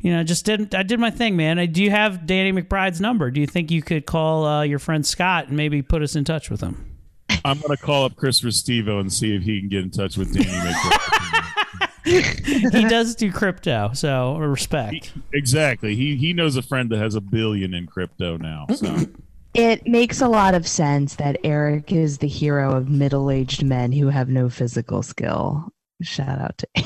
you 0.00 0.12
know, 0.12 0.22
just 0.22 0.44
didn't. 0.46 0.74
I 0.74 0.82
did 0.82 0.98
my 1.00 1.10
thing, 1.10 1.36
man. 1.36 1.58
I, 1.58 1.66
do 1.66 1.82
you 1.82 1.90
have 1.90 2.26
Danny 2.26 2.52
McBride's 2.52 3.00
number? 3.00 3.30
Do 3.30 3.40
you 3.40 3.46
think 3.46 3.70
you 3.70 3.82
could 3.82 4.06
call 4.06 4.46
uh, 4.46 4.62
your 4.62 4.78
friend 4.78 5.04
Scott 5.04 5.48
and 5.48 5.56
maybe 5.56 5.82
put 5.82 6.02
us 6.02 6.16
in 6.16 6.24
touch 6.24 6.48
with 6.48 6.60
him? 6.60 6.96
I'm 7.44 7.58
going 7.58 7.76
to 7.76 7.82
call 7.82 8.04
up 8.04 8.16
Chris 8.16 8.40
Restivo 8.40 9.00
and 9.00 9.12
see 9.12 9.36
if 9.36 9.42
he 9.42 9.60
can 9.60 9.68
get 9.68 9.82
in 9.82 9.90
touch 9.90 10.16
with 10.16 10.32
Danny 10.32 10.48
McBride. 12.06 12.72
he 12.72 12.84
does 12.84 13.14
do 13.14 13.30
crypto, 13.30 13.90
so 13.92 14.36
respect. 14.38 15.12
He, 15.12 15.22
exactly. 15.34 15.94
He 15.94 16.16
he 16.16 16.32
knows 16.32 16.56
a 16.56 16.62
friend 16.62 16.88
that 16.90 16.98
has 16.98 17.14
a 17.14 17.20
billion 17.20 17.74
in 17.74 17.86
crypto 17.86 18.36
now. 18.38 18.66
So. 18.74 18.96
It 19.56 19.86
makes 19.86 20.20
a 20.20 20.28
lot 20.28 20.54
of 20.54 20.68
sense 20.68 21.14
that 21.14 21.38
Eric 21.42 21.90
is 21.90 22.18
the 22.18 22.28
hero 22.28 22.76
of 22.76 22.90
middle 22.90 23.30
aged 23.30 23.62
men 23.64 23.90
who 23.90 24.08
have 24.08 24.28
no 24.28 24.50
physical 24.50 25.02
skill. 25.02 25.72
Shout 26.02 26.38
out 26.38 26.58
to. 26.58 26.68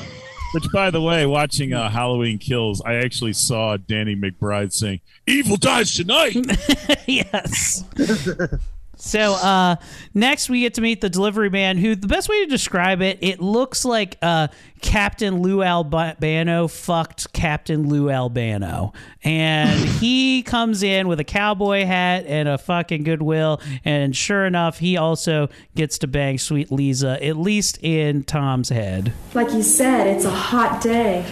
Which, 0.53 0.63
by 0.71 0.89
the 0.89 1.01
way, 1.01 1.25
watching 1.25 1.73
uh, 1.73 1.89
Halloween 1.89 2.37
Kills, 2.37 2.81
I 2.81 2.93
actually 2.95 3.33
saw 3.33 3.75
Danny 3.75 4.15
McBride 4.15 4.71
saying, 4.71 5.01
Evil 5.27 5.57
dies 5.57 5.93
tonight. 5.93 6.37
yes. 7.07 7.83
So 9.01 9.33
uh, 9.33 9.77
next 10.13 10.47
we 10.47 10.61
get 10.61 10.75
to 10.75 10.81
meet 10.81 11.01
the 11.01 11.09
delivery 11.09 11.49
man 11.49 11.79
who 11.79 11.95
the 11.95 12.07
best 12.07 12.29
way 12.29 12.43
to 12.43 12.45
describe 12.45 13.01
it, 13.01 13.17
it 13.21 13.41
looks 13.41 13.83
like 13.83 14.15
uh, 14.21 14.49
Captain 14.81 15.41
Lou 15.41 15.63
Albano 15.63 16.67
fucked 16.67 17.33
Captain 17.33 17.89
Lou 17.89 18.11
Albano. 18.11 18.93
And 19.23 19.71
he 19.99 20.43
comes 20.43 20.83
in 20.83 21.07
with 21.07 21.19
a 21.19 21.23
cowboy 21.23 21.83
hat 21.83 22.25
and 22.27 22.47
a 22.47 22.59
fucking 22.59 23.03
goodwill. 23.03 23.59
And 23.83 24.15
sure 24.15 24.45
enough, 24.45 24.77
he 24.77 24.97
also 24.97 25.49
gets 25.75 25.97
to 25.99 26.07
bang 26.07 26.37
sweet 26.37 26.71
Lisa, 26.71 27.17
at 27.25 27.37
least 27.37 27.79
in 27.81 28.23
Tom's 28.23 28.69
head. 28.69 29.13
Like 29.33 29.51
you 29.51 29.63
said, 29.63 30.05
it's 30.05 30.25
a 30.25 30.29
hot 30.29 30.79
day. 30.79 31.25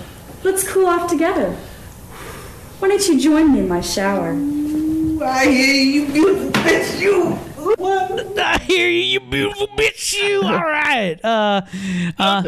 Let's 0.44 0.68
cool 0.68 0.88
off 0.88 1.08
together. 1.08 1.52
Why 2.80 2.88
don't 2.88 3.08
you 3.08 3.20
join 3.20 3.54
me 3.54 3.60
in 3.60 3.68
my 3.68 3.82
shower? 3.82 4.32
I 5.24 5.46
hear 5.46 5.84
you, 5.84 6.12
beautiful 6.12 6.50
bitch, 6.64 7.00
you. 7.00 7.38
I 8.38 8.60
hear 8.66 8.90
you, 8.90 9.02
you 9.02 9.20
beautiful 9.20 9.68
bitch. 9.68 10.14
You 10.14 10.42
all 10.44 10.60
right? 10.60 11.20
Uh, 11.24 11.62
uh, 12.18 12.44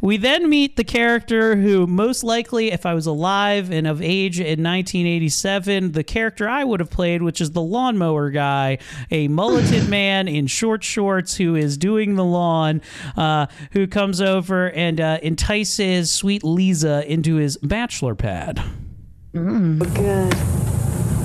We 0.00 0.16
then 0.16 0.48
meet 0.48 0.76
the 0.76 0.84
character 0.84 1.56
who, 1.56 1.86
most 1.86 2.22
likely, 2.22 2.70
if 2.70 2.86
I 2.86 2.94
was 2.94 3.06
alive 3.06 3.70
and 3.70 3.86
of 3.86 4.00
age 4.00 4.38
in 4.38 4.62
1987, 4.62 5.92
the 5.92 6.04
character 6.04 6.48
I 6.48 6.64
would 6.64 6.80
have 6.80 6.90
played, 6.90 7.22
which 7.22 7.40
is 7.40 7.50
the 7.50 7.60
lawnmower 7.62 8.30
guy, 8.30 8.78
a 9.10 9.28
mulleted 9.28 9.88
man 9.88 10.28
in 10.28 10.46
short 10.46 10.84
shorts 10.84 11.36
who 11.36 11.54
is 11.54 11.76
doing 11.76 12.14
the 12.14 12.24
lawn, 12.24 12.80
uh, 13.16 13.46
who 13.72 13.86
comes 13.86 14.20
over 14.20 14.70
and 14.70 15.00
uh, 15.00 15.18
entices 15.22 16.10
sweet 16.10 16.44
Lisa 16.44 17.04
into 17.10 17.36
his 17.36 17.56
bachelor 17.58 18.14
pad. 18.14 18.62
Look 19.34 19.92
good. 19.94 20.65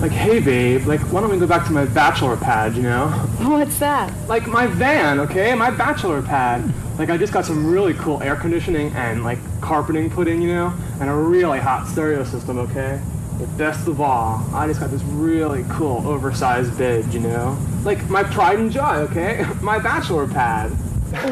Like, 0.01 0.13
hey, 0.13 0.39
babe, 0.39 0.87
like, 0.87 0.99
why 1.11 1.21
don't 1.21 1.29
we 1.29 1.37
go 1.37 1.45
back 1.45 1.63
to 1.67 1.71
my 1.71 1.85
bachelor 1.85 2.35
pad, 2.35 2.75
you 2.75 2.81
know? 2.81 3.09
What's 3.37 3.77
that? 3.77 4.11
Like, 4.27 4.47
my 4.47 4.65
van, 4.65 5.19
okay? 5.19 5.53
My 5.53 5.69
bachelor 5.69 6.23
pad. 6.23 6.73
Like, 6.97 7.11
I 7.11 7.17
just 7.17 7.31
got 7.31 7.45
some 7.45 7.71
really 7.71 7.93
cool 7.93 8.19
air 8.23 8.35
conditioning 8.35 8.91
and, 8.93 9.23
like, 9.23 9.37
carpeting 9.61 10.09
put 10.09 10.27
in, 10.27 10.41
you 10.41 10.55
know? 10.55 10.73
And 10.99 11.07
a 11.07 11.13
really 11.13 11.59
hot 11.59 11.87
stereo 11.87 12.23
system, 12.23 12.57
okay? 12.57 12.99
But 13.37 13.55
best 13.59 13.87
of 13.87 14.01
all, 14.01 14.43
I 14.55 14.65
just 14.65 14.79
got 14.79 14.89
this 14.89 15.03
really 15.03 15.65
cool 15.69 16.07
oversized 16.07 16.75
bed, 16.79 17.13
you 17.13 17.19
know? 17.19 17.55
Like, 17.83 18.09
my 18.09 18.23
pride 18.23 18.57
and 18.57 18.71
joy, 18.71 18.95
okay? 19.01 19.45
My 19.61 19.77
bachelor 19.77 20.27
pad. 20.27 20.71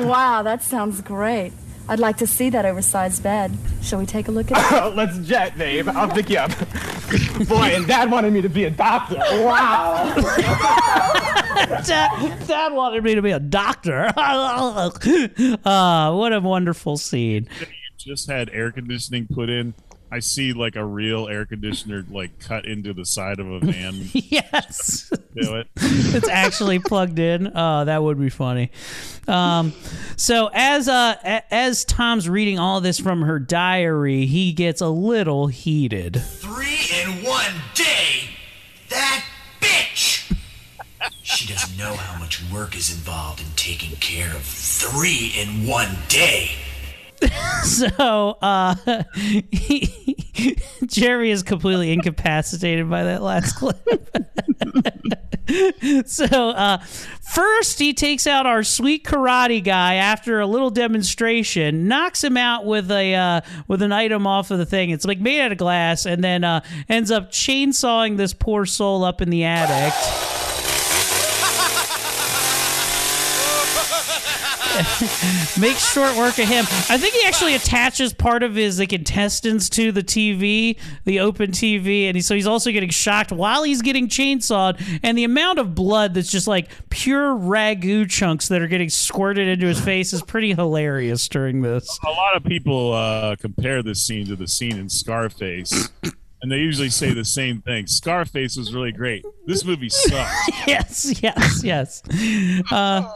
Wow, 0.05 0.43
that 0.43 0.61
sounds 0.61 1.01
great. 1.01 1.53
I'd 1.89 1.99
like 1.99 2.17
to 2.17 2.27
see 2.27 2.51
that 2.51 2.65
oversized 2.65 3.23
bed. 3.23 3.51
Shall 3.81 3.97
we 3.97 4.05
take 4.05 4.27
a 4.27 4.31
look 4.31 4.51
at 4.51 4.87
it? 4.87 4.95
Let's 4.95 5.17
jet, 5.27 5.57
babe. 5.57 5.89
I'll 5.89 6.07
pick 6.07 6.29
you 6.29 6.37
up. 6.37 6.51
Boy, 7.47 7.73
and 7.73 7.87
Dad 7.87 8.11
wanted 8.11 8.31
me 8.31 8.41
to 8.41 8.49
be 8.49 8.65
a 8.65 8.69
doctor. 8.69 9.15
Wow. 9.15 10.13
Dad, 11.83 12.43
Dad 12.47 12.73
wanted 12.73 13.03
me 13.03 13.15
to 13.15 13.23
be 13.23 13.31
a 13.31 13.39
doctor. 13.39 14.13
uh, 14.15 14.91
what 16.13 16.31
a 16.31 16.39
wonderful 16.39 16.95
scene. 16.97 17.49
Just 17.97 18.29
had 18.29 18.51
air 18.51 18.71
conditioning 18.71 19.25
put 19.27 19.49
in. 19.49 19.73
I 20.12 20.20
see 20.20 20.53
like 20.53 20.76
a 20.76 20.84
real 20.84 21.28
air 21.28 21.45
conditioner 21.45 22.03
like 22.10 22.39
cut 22.39 22.66
into 22.66 22.93
the 22.93 23.05
side 23.05 23.39
of 23.39 23.49
a 23.49 23.60
van. 23.60 24.10
yes. 24.14 25.12
Do 25.39 25.55
it. 25.55 25.68
it's 25.76 26.28
actually 26.28 26.80
plugged 26.80 27.20
in. 27.20 27.51
Oh, 27.53 27.86
that 27.86 28.01
would 28.01 28.20
be 28.20 28.30
funny. 28.30 28.72
Um, 29.28 29.74
so 30.16 30.49
as 30.53 30.88
uh 30.88 31.41
as 31.51 31.86
Tom's 31.86 32.28
reading 32.28 32.57
all 32.57 32.82
this 32.82 32.99
from 32.99 33.22
her 33.22 33.39
diary, 33.39 34.26
he 34.26 34.51
gets 34.51 34.82
a 34.82 34.89
little 34.89 35.47
heated. 35.47 36.22
Three 36.24 36.89
in 37.01 37.24
one 37.24 37.53
day? 37.76 38.30
That 38.89 39.24
bitch! 39.62 40.36
She 41.22 41.47
doesn't 41.53 41.78
know 41.78 41.93
how 41.93 42.20
much 42.20 42.41
work 42.51 42.76
is 42.76 42.91
involved 42.91 43.41
in 43.41 43.47
taking 43.55 43.95
care 43.97 44.36
of 44.36 44.41
three 44.41 45.34
in 45.38 45.68
one 45.68 45.95
day. 46.07 46.55
so 47.63 48.38
uh 48.41 48.76
Jerry 50.86 51.32
is 51.32 51.43
completely 51.43 51.91
incapacitated 51.91 52.89
by 52.89 53.03
that 53.03 53.22
last 53.22 53.55
clip. 53.55 53.78
so 56.07 56.26
uh 56.49 56.78
first 57.34 57.80
he 57.80 57.93
takes 57.93 58.26
out 58.26 58.45
our 58.45 58.63
sweet 58.63 59.03
karate 59.03 59.63
guy 59.63 59.95
after 59.95 60.39
a 60.39 60.47
little 60.47 60.70
demonstration, 60.70 61.88
knocks 61.88 62.24
him 62.24 62.38
out 62.38 62.65
with 62.65 62.89
a 62.91 63.15
uh 63.15 63.41
with 63.67 63.82
an 63.82 63.91
item 63.91 64.26
off 64.26 64.51
of 64.51 64.57
the 64.57 64.65
thing. 64.65 64.89
It's 64.91 65.05
like 65.05 65.20
made 65.20 65.41
out 65.41 65.51
of 65.51 65.57
glass 65.57 66.05
and 66.05 66.24
then 66.24 66.43
uh 66.43 66.61
ends 66.88 67.11
up 67.11 67.32
chainsawing 67.32 68.17
this 68.17 68.34
poor 68.34 68.65
soul 68.65 69.03
up 69.03 69.22
in 69.22 69.30
the 69.30 69.43
attic. 69.43 69.93
makes 75.59 75.91
short 75.91 76.15
work 76.15 76.38
of 76.39 76.47
him. 76.47 76.65
I 76.89 76.97
think 76.97 77.13
he 77.13 77.25
actually 77.25 77.55
attaches 77.55 78.13
part 78.13 78.43
of 78.43 78.55
his 78.55 78.80
like 78.80 78.93
intestines 78.93 79.69
to 79.71 79.91
the 79.91 80.03
TV, 80.03 80.77
the 81.05 81.19
open 81.19 81.51
TV, 81.51 82.07
and 82.07 82.15
he, 82.15 82.21
so 82.21 82.36
he's 82.36 82.47
also 82.47 82.71
getting 82.71 82.89
shocked 82.89 83.32
while 83.32 83.63
he's 83.63 83.82
getting 83.82 84.07
chainsawed. 84.07 84.82
And 85.03 85.17
the 85.17 85.23
amount 85.23 85.59
of 85.59 85.75
blood 85.75 86.13
that's 86.13 86.32
just 86.32 86.47
like 86.47 86.69
pure 86.89 87.36
ragu 87.36 88.09
chunks 88.09 88.47
that 88.47 88.61
are 88.61 88.67
getting 88.67 88.89
squirted 88.89 89.47
into 89.47 89.67
his 89.67 89.80
face 89.80 90.13
is 90.13 90.21
pretty 90.21 90.53
hilarious 90.53 91.27
during 91.27 91.61
this. 91.61 91.99
A 92.05 92.09
lot 92.09 92.36
of 92.36 92.43
people 92.43 92.93
uh, 92.93 93.36
compare 93.36 93.84
this 93.84 94.01
scene 94.01 94.25
to 94.27 94.36
the 94.36 94.47
scene 94.47 94.77
in 94.77 94.89
Scarface, 94.89 95.89
and 96.41 96.51
they 96.51 96.57
usually 96.57 96.89
say 96.89 97.13
the 97.13 97.25
same 97.25 97.61
thing. 97.61 97.88
Scarface 97.88 98.57
was 98.57 98.73
really 98.73 98.91
great. 98.91 99.25
This 99.45 99.65
movie 99.65 99.89
sucks. 99.89 100.49
yes, 100.67 101.21
yes, 101.21 101.63
yes. 101.63 102.01
Uh, 102.71 103.11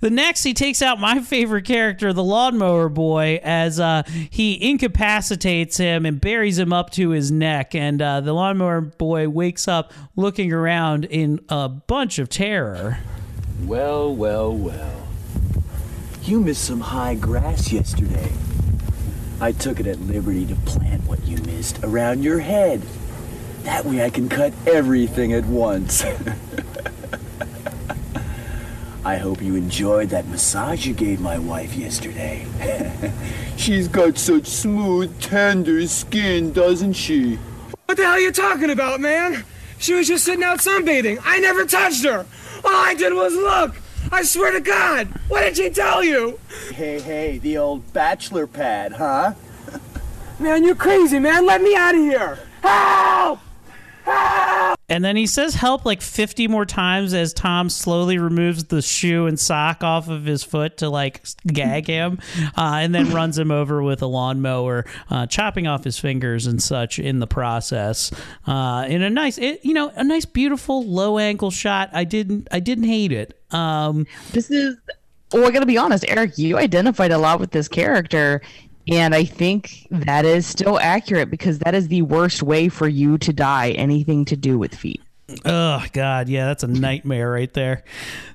the 0.00 0.10
next, 0.10 0.42
he 0.42 0.54
takes 0.54 0.80
out 0.80 0.98
my 0.98 1.20
favorite 1.20 1.64
character, 1.64 2.12
the 2.12 2.24
lawnmower 2.24 2.88
boy, 2.88 3.40
as 3.42 3.78
uh, 3.78 4.02
he 4.30 4.70
incapacitates 4.70 5.76
him 5.76 6.06
and 6.06 6.20
buries 6.20 6.58
him 6.58 6.72
up 6.72 6.90
to 6.90 7.10
his 7.10 7.30
neck. 7.30 7.74
And 7.74 8.00
uh, 8.00 8.20
the 8.20 8.32
lawnmower 8.32 8.80
boy 8.80 9.28
wakes 9.28 9.68
up 9.68 9.92
looking 10.16 10.52
around 10.52 11.04
in 11.04 11.40
a 11.48 11.68
bunch 11.68 12.18
of 12.18 12.28
terror. 12.28 12.98
Well, 13.64 14.14
well, 14.14 14.54
well. 14.54 15.06
You 16.22 16.40
missed 16.40 16.64
some 16.64 16.80
high 16.80 17.14
grass 17.14 17.72
yesterday. 17.72 18.32
I 19.40 19.52
took 19.52 19.80
it 19.80 19.86
at 19.86 20.00
liberty 20.00 20.46
to 20.46 20.54
plant 20.54 21.04
what 21.04 21.24
you 21.26 21.38
missed 21.38 21.82
around 21.82 22.22
your 22.22 22.40
head. 22.40 22.82
That 23.62 23.84
way 23.84 24.04
I 24.04 24.10
can 24.10 24.28
cut 24.28 24.52
everything 24.66 25.32
at 25.32 25.44
once. 25.44 26.04
I 29.04 29.16
hope 29.16 29.40
you 29.40 29.54
enjoyed 29.56 30.10
that 30.10 30.26
massage 30.28 30.86
you 30.86 30.92
gave 30.92 31.20
my 31.20 31.38
wife 31.38 31.74
yesterday. 31.74 32.46
She's 33.56 33.88
got 33.88 34.18
such 34.18 34.46
smooth, 34.46 35.18
tender 35.20 35.86
skin, 35.86 36.52
doesn't 36.52 36.92
she? 36.92 37.36
What 37.86 37.96
the 37.96 38.02
hell 38.04 38.12
are 38.12 38.20
you 38.20 38.30
talking 38.30 38.70
about, 38.70 39.00
man? 39.00 39.44
She 39.78 39.94
was 39.94 40.06
just 40.06 40.24
sitting 40.26 40.44
out 40.44 40.58
sunbathing. 40.58 41.18
I 41.24 41.38
never 41.38 41.64
touched 41.64 42.04
her. 42.04 42.26
All 42.62 42.70
I 42.70 42.94
did 42.94 43.14
was 43.14 43.32
look. 43.32 43.74
I 44.12 44.22
swear 44.22 44.52
to 44.52 44.60
God. 44.60 45.08
What 45.28 45.40
did 45.40 45.56
she 45.56 45.70
tell 45.70 46.04
you? 46.04 46.38
Hey, 46.74 47.00
hey, 47.00 47.38
the 47.38 47.56
old 47.56 47.92
bachelor 47.94 48.46
pad, 48.46 48.92
huh? 48.92 49.32
Man, 50.38 50.62
you're 50.62 50.74
crazy, 50.74 51.18
man. 51.18 51.46
Let 51.46 51.62
me 51.62 51.74
out 51.74 51.94
of 51.94 52.00
here. 52.00 52.38
Help! 52.62 53.40
And 54.90 55.04
then 55.04 55.16
he 55.16 55.26
says 55.26 55.54
help 55.54 55.84
like 55.86 56.02
50 56.02 56.48
more 56.48 56.66
times 56.66 57.14
as 57.14 57.32
Tom 57.32 57.70
slowly 57.70 58.18
removes 58.18 58.64
the 58.64 58.82
shoe 58.82 59.26
and 59.26 59.38
sock 59.38 59.84
off 59.84 60.08
of 60.08 60.24
his 60.24 60.42
foot 60.42 60.78
to 60.78 60.90
like 60.90 61.24
gag 61.46 61.86
him, 61.86 62.18
uh, 62.58 62.78
and 62.80 62.94
then 62.94 63.10
runs 63.12 63.38
him 63.38 63.50
over 63.50 63.82
with 63.82 64.02
a 64.02 64.06
lawnmower, 64.06 64.84
uh, 65.08 65.26
chopping 65.26 65.66
off 65.66 65.84
his 65.84 65.98
fingers 65.98 66.46
and 66.46 66.60
such 66.62 66.98
in 66.98 67.20
the 67.20 67.26
process. 67.26 68.10
Uh, 68.46 68.84
in 68.88 69.02
a 69.02 69.08
nice, 69.08 69.38
it, 69.38 69.64
you 69.64 69.72
know, 69.72 69.90
a 69.94 70.04
nice, 70.04 70.24
beautiful 70.24 70.84
low 70.84 71.18
angle 71.18 71.52
shot. 71.52 71.88
I 71.92 72.04
didn't, 72.04 72.48
I 72.50 72.58
didn't 72.58 72.84
hate 72.84 73.12
it. 73.12 73.40
Um, 73.52 74.06
this 74.32 74.50
is 74.50 74.76
well 75.32 75.46
i 75.46 75.50
gotta 75.50 75.66
be 75.66 75.78
honest 75.78 76.04
eric 76.08 76.36
you 76.38 76.58
identified 76.58 77.12
a 77.12 77.18
lot 77.18 77.38
with 77.38 77.52
this 77.52 77.68
character 77.68 78.40
and 78.90 79.14
i 79.14 79.24
think 79.24 79.86
that 79.90 80.24
is 80.24 80.46
still 80.46 80.78
accurate 80.80 81.30
because 81.30 81.58
that 81.60 81.74
is 81.74 81.88
the 81.88 82.02
worst 82.02 82.42
way 82.42 82.68
for 82.68 82.88
you 82.88 83.16
to 83.18 83.32
die 83.32 83.70
anything 83.70 84.24
to 84.24 84.36
do 84.36 84.58
with 84.58 84.74
feet 84.74 85.00
Oh 85.44 85.84
God, 85.92 86.28
yeah, 86.28 86.46
that's 86.46 86.62
a 86.62 86.68
nightmare 86.68 87.30
right 87.30 87.52
there. 87.52 87.84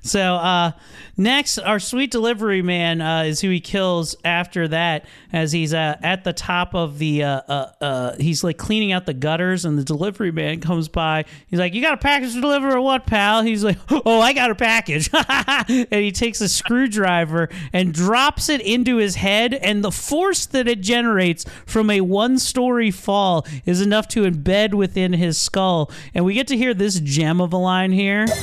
So 0.02 0.36
uh, 0.36 0.72
next, 1.16 1.58
our 1.58 1.78
sweet 1.78 2.10
delivery 2.10 2.62
man 2.62 3.00
uh, 3.00 3.22
is 3.22 3.40
who 3.40 3.50
he 3.50 3.60
kills 3.60 4.16
after 4.24 4.68
that, 4.68 5.04
as 5.32 5.52
he's 5.52 5.74
uh, 5.74 5.96
at 6.02 6.24
the 6.24 6.32
top 6.32 6.74
of 6.74 6.98
the. 6.98 7.24
Uh, 7.24 7.40
uh, 7.48 7.72
uh, 7.80 8.16
he's 8.18 8.44
like 8.44 8.56
cleaning 8.56 8.92
out 8.92 9.06
the 9.06 9.14
gutters, 9.14 9.64
and 9.64 9.78
the 9.78 9.84
delivery 9.84 10.30
man 10.30 10.60
comes 10.60 10.88
by. 10.88 11.24
He's 11.48 11.58
like, 11.58 11.74
"You 11.74 11.82
got 11.82 11.94
a 11.94 11.98
package 11.98 12.34
to 12.34 12.40
deliver 12.40 12.76
or 12.76 12.80
what, 12.80 13.06
pal?" 13.06 13.42
He's 13.42 13.64
like, 13.64 13.78
"Oh, 13.90 14.20
I 14.20 14.32
got 14.32 14.50
a 14.50 14.54
package," 14.54 15.10
and 15.68 15.88
he 15.90 16.12
takes 16.12 16.40
a 16.40 16.48
screwdriver 16.48 17.48
and 17.72 17.92
drops 17.92 18.48
it 18.48 18.60
into 18.60 18.96
his 18.96 19.16
head, 19.16 19.54
and 19.54 19.82
the 19.82 19.92
force 19.92 20.46
that 20.46 20.68
it 20.68 20.80
generates 20.80 21.44
from 21.66 21.90
a 21.90 22.00
one-story 22.00 22.90
fall 22.90 23.46
is 23.64 23.80
enough 23.80 24.08
to 24.08 24.22
embed 24.22 24.74
within 24.74 25.12
his 25.12 25.40
skull, 25.40 25.90
and 26.14 26.24
we 26.24 26.34
get 26.34 26.46
to 26.46 26.56
hear 26.56 26.74
this 26.74 26.85
gem 27.00 27.40
of 27.40 27.52
a 27.52 27.56
line 27.58 27.92
here. 27.92 28.26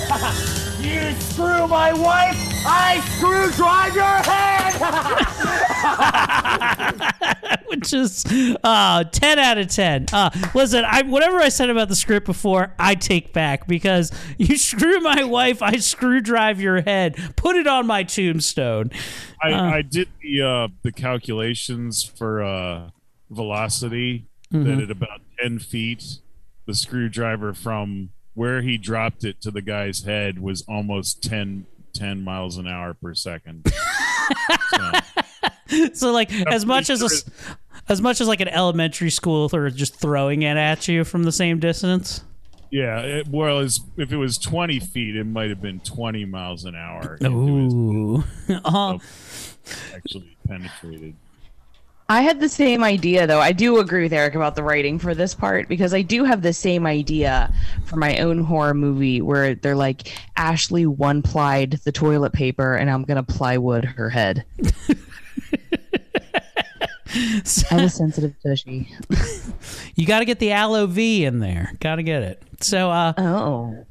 You 0.84 1.14
screw 1.14 1.66
my 1.68 1.94
wife, 1.94 2.36
I 2.66 3.00
screw 3.16 3.50
drive 3.54 3.96
your 3.96 4.04
head! 4.04 4.74
which 7.68 7.94
is 7.94 8.26
uh, 8.66 9.06
10 9.06 9.40
out 9.40 9.58
of 9.58 9.70
10. 9.70 10.08
Uh, 10.12 10.30
listen, 10.54 10.84
I, 10.86 11.04
whatever 11.04 11.38
I 11.38 11.48
said 11.48 11.70
about 11.70 11.88
the 11.88 11.96
script 11.96 12.26
before, 12.26 12.74
I 12.78 12.96
take 12.96 13.32
back 13.32 13.66
because 13.66 14.12
you 14.38 14.58
screw 14.58 15.00
my 15.00 15.24
wife, 15.24 15.62
I 15.62 15.78
screw 15.78 16.20
drive 16.20 16.60
your 16.60 16.82
head. 16.82 17.16
Put 17.38 17.56
it 17.56 17.66
on 17.68 17.88
my 17.88 18.04
tombstone. 18.04 18.92
I, 19.42 19.54
Uh, 19.54 19.64
I 19.76 19.82
did 19.84 20.10
the 20.22 20.42
uh, 20.42 20.68
the 20.82 20.92
calculations 20.92 22.04
for 22.04 22.44
uh, 22.44 22.90
velocity 23.30 24.26
Mhm. 24.54 24.66
that 24.66 24.84
at 24.84 24.92
about 24.92 25.22
ten 25.42 25.60
feet, 25.60 26.18
the 26.68 26.74
screwdriver 26.76 27.54
from 27.54 28.10
where 28.34 28.62
he 28.62 28.78
dropped 28.78 29.24
it 29.24 29.42
to 29.42 29.52
the 29.52 29.62
guy's 29.62 30.04
head 30.04 30.40
was 30.40 30.64
almost 30.68 31.24
10, 31.24 31.66
10 31.94 32.24
miles 32.24 32.58
an 32.58 32.68
hour 32.68 32.94
per 32.94 33.14
second. 33.14 33.72
so, 34.70 34.92
so 35.94 36.12
like 36.12 36.32
as 36.48 36.66
much 36.66 36.90
as 36.90 37.02
a, 37.02 37.10
as 37.90 38.02
much 38.02 38.22
as 38.22 38.28
like 38.28 38.42
an 38.42 38.48
elementary 38.48 39.10
schooler 39.10 39.74
just 39.74 39.96
throwing 39.96 40.42
it 40.42 40.58
at 40.58 40.88
you 40.88 41.04
from 41.04 41.24
the 41.24 41.32
same 41.32 41.60
distance. 41.60 42.24
Yeah, 42.72 43.02
it, 43.02 43.28
well, 43.28 43.60
if 43.60 44.12
it 44.12 44.18
was 44.18 44.40
20 44.40 44.80
feet, 44.80 45.16
it 45.16 45.26
might 45.26 45.50
have 45.50 45.62
been 45.62 45.80
20 45.82 46.26
miles 46.26 46.66
an 46.66 46.76
hour. 46.76 47.20
Ooh. 47.24 48.24
Uh, 48.50 48.98
actually 49.94 50.36
penetrated. 50.48 51.16
I 52.10 52.22
had 52.22 52.40
the 52.40 52.50
same 52.50 52.84
idea, 52.84 53.26
though. 53.26 53.40
I 53.40 53.54
do 53.54 53.80
agree 53.80 54.04
with 54.04 54.14
Eric 54.14 54.36
about 54.36 54.56
the 54.56 54.64
writing 54.64 55.00
for 55.00 55.16
this 55.16 55.34
part 55.34 55.70
because 55.70 55.94
I 55.94 56.02
do 56.02 56.26
have 56.26 56.42
the 56.42 56.54
same 56.54 56.86
idea 56.86 57.54
for 57.86 57.96
my 57.96 58.18
own 58.18 58.44
horror 58.44 58.74
movie 58.74 59.22
where 59.22 59.56
they're 59.56 59.76
like, 59.76 60.14
Ashley 60.36 60.86
one 60.86 61.22
plied 61.22 61.80
the 61.86 61.92
toilet 61.92 62.34
paper 62.34 62.76
and 62.76 62.90
I'm 62.90 63.04
going 63.04 63.24
to 63.24 63.34
plywood 63.34 63.86
her 63.86 64.10
head. 64.10 64.44
I 67.16 67.42
have 67.70 67.82
a 67.84 67.90
sensitive 67.90 68.36
tushy. 68.42 68.94
you 69.96 70.06
got 70.06 70.20
to 70.20 70.26
get 70.26 70.40
the 70.40 70.52
aloe 70.52 70.88
V 70.88 71.26
in 71.26 71.40
there. 71.40 71.72
Got 71.80 71.96
to 71.96 72.04
get 72.04 72.24
it. 72.24 72.42
So, 72.60 72.90
uh, 72.90 73.14
oh. 73.18 73.86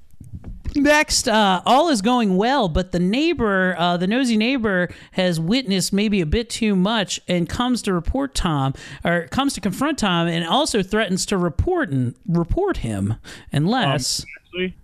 Next, 0.74 1.28
uh, 1.28 1.60
all 1.66 1.88
is 1.90 2.00
going 2.00 2.36
well, 2.36 2.68
but 2.68 2.92
the 2.92 2.98
neighbor, 2.98 3.74
uh, 3.78 3.96
the 3.96 4.06
nosy 4.06 4.36
neighbor, 4.36 4.88
has 5.12 5.38
witnessed 5.38 5.92
maybe 5.92 6.20
a 6.20 6.26
bit 6.26 6.48
too 6.48 6.74
much 6.74 7.20
and 7.28 7.48
comes 7.48 7.82
to 7.82 7.92
report 7.92 8.34
Tom, 8.34 8.72
or 9.04 9.26
comes 9.28 9.52
to 9.54 9.60
confront 9.60 9.98
Tom, 9.98 10.28
and 10.28 10.46
also 10.46 10.82
threatens 10.82 11.26
to 11.26 11.36
report 11.36 11.90
and 11.90 12.14
report 12.26 12.78
him 12.78 13.16
unless. 13.52 14.20
Um, 14.20 14.26
actually, 14.36 14.76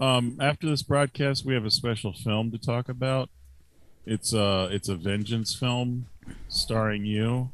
um, 0.00 0.38
after 0.40 0.68
this 0.68 0.82
broadcast, 0.82 1.44
we 1.44 1.54
have 1.54 1.64
a 1.64 1.70
special 1.70 2.12
film 2.12 2.52
to 2.52 2.58
talk 2.58 2.88
about. 2.88 3.28
It's 4.06 4.32
a 4.32 4.68
it's 4.70 4.88
a 4.88 4.96
vengeance 4.96 5.54
film 5.54 6.06
starring 6.48 7.04
you, 7.04 7.50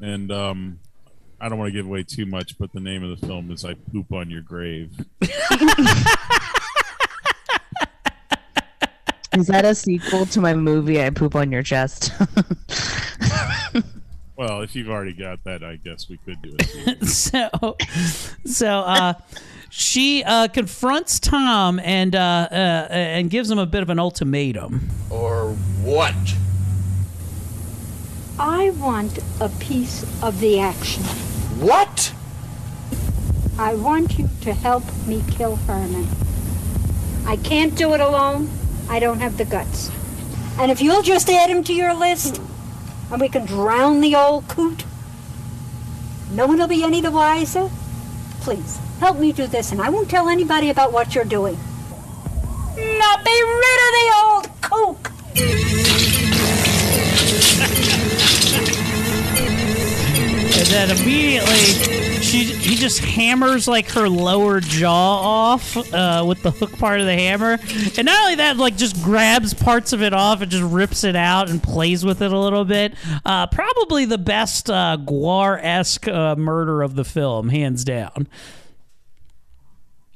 and 0.00 0.32
um, 0.32 0.80
I 1.40 1.48
don't 1.48 1.58
want 1.58 1.68
to 1.68 1.72
give 1.72 1.86
away 1.86 2.02
too 2.02 2.26
much, 2.26 2.58
but 2.58 2.72
the 2.72 2.80
name 2.80 3.04
of 3.04 3.20
the 3.20 3.26
film 3.26 3.50
is 3.52 3.64
"I 3.64 3.74
Poop 3.74 4.12
on 4.12 4.30
Your 4.30 4.42
Grave." 4.42 4.90
Is 9.34 9.46
that 9.46 9.64
a 9.64 9.74
sequel 9.74 10.26
to 10.26 10.40
my 10.40 10.52
movie 10.54 11.02
I 11.02 11.10
Poop 11.10 11.34
on 11.34 11.50
Your 11.50 11.62
Chest? 11.62 12.12
well, 14.36 14.60
if 14.60 14.76
you've 14.76 14.90
already 14.90 15.14
got 15.14 15.42
that, 15.44 15.64
I 15.64 15.76
guess 15.76 16.10
we 16.10 16.18
could 16.18 16.42
do 16.42 16.54
it. 16.58 17.04
so, 17.08 17.48
so 18.44 18.80
uh, 18.80 19.14
she 19.70 20.22
uh, 20.24 20.48
confronts 20.48 21.18
Tom 21.18 21.80
and 21.80 22.14
uh, 22.14 22.48
uh, 22.50 22.88
and 22.90 23.30
gives 23.30 23.50
him 23.50 23.58
a 23.58 23.64
bit 23.64 23.82
of 23.82 23.88
an 23.88 23.98
ultimatum. 23.98 24.90
Or 25.08 25.52
what? 25.82 26.14
I 28.38 28.70
want 28.70 29.18
a 29.40 29.48
piece 29.48 30.02
of 30.22 30.40
the 30.40 30.60
action. 30.60 31.04
What? 31.58 32.12
I 33.58 33.74
want 33.76 34.18
you 34.18 34.28
to 34.42 34.52
help 34.52 34.84
me 35.06 35.22
kill 35.30 35.56
Herman. 35.56 36.06
I 37.26 37.36
can't 37.36 37.74
do 37.74 37.94
it 37.94 38.00
alone. 38.00 38.50
I 38.92 38.98
don't 38.98 39.20
have 39.20 39.38
the 39.38 39.46
guts. 39.46 39.90
And 40.58 40.70
if 40.70 40.82
you'll 40.82 41.00
just 41.00 41.30
add 41.30 41.48
him 41.48 41.64
to 41.64 41.72
your 41.72 41.94
list, 41.94 42.42
and 43.10 43.22
we 43.22 43.30
can 43.30 43.46
drown 43.46 44.02
the 44.02 44.14
old 44.14 44.46
coot, 44.48 44.84
no 46.32 46.46
one 46.46 46.58
will 46.58 46.68
be 46.68 46.84
any 46.84 47.00
the 47.00 47.10
wiser. 47.10 47.70
Please, 48.42 48.76
help 49.00 49.16
me 49.16 49.32
do 49.32 49.46
this, 49.46 49.72
and 49.72 49.80
I 49.80 49.88
won't 49.88 50.10
tell 50.10 50.28
anybody 50.28 50.68
about 50.68 50.92
what 50.92 51.14
you're 51.14 51.24
doing. 51.24 51.58
Now 52.76 53.16
be 53.24 53.42
rid 53.64 53.80
of 53.86 53.92
the 53.96 54.12
old 54.20 54.60
kook! 54.60 55.10
And 60.58 60.66
then 60.68 60.90
immediately, 60.90 61.91
she 62.32 62.44
he 62.44 62.76
just 62.76 63.00
hammers 63.00 63.68
like 63.68 63.90
her 63.90 64.08
lower 64.08 64.58
jaw 64.58 65.52
off 65.52 65.76
uh, 65.92 66.24
with 66.26 66.42
the 66.42 66.50
hook 66.50 66.72
part 66.78 66.98
of 66.98 67.04
the 67.04 67.12
hammer, 67.12 67.58
and 67.98 68.06
not 68.06 68.22
only 68.22 68.36
that, 68.36 68.56
like 68.56 68.74
just 68.74 69.02
grabs 69.02 69.52
parts 69.52 69.92
of 69.92 70.02
it 70.02 70.14
off 70.14 70.40
and 70.40 70.50
just 70.50 70.64
rips 70.64 71.04
it 71.04 71.14
out 71.14 71.50
and 71.50 71.62
plays 71.62 72.06
with 72.06 72.22
it 72.22 72.32
a 72.32 72.38
little 72.38 72.64
bit. 72.64 72.94
Uh, 73.26 73.46
probably 73.48 74.06
the 74.06 74.16
best 74.16 74.70
uh, 74.70 74.96
GWAR 74.98 75.58
esque 75.62 76.08
uh, 76.08 76.34
murder 76.36 76.80
of 76.80 76.94
the 76.94 77.04
film, 77.04 77.50
hands 77.50 77.84
down. 77.84 78.26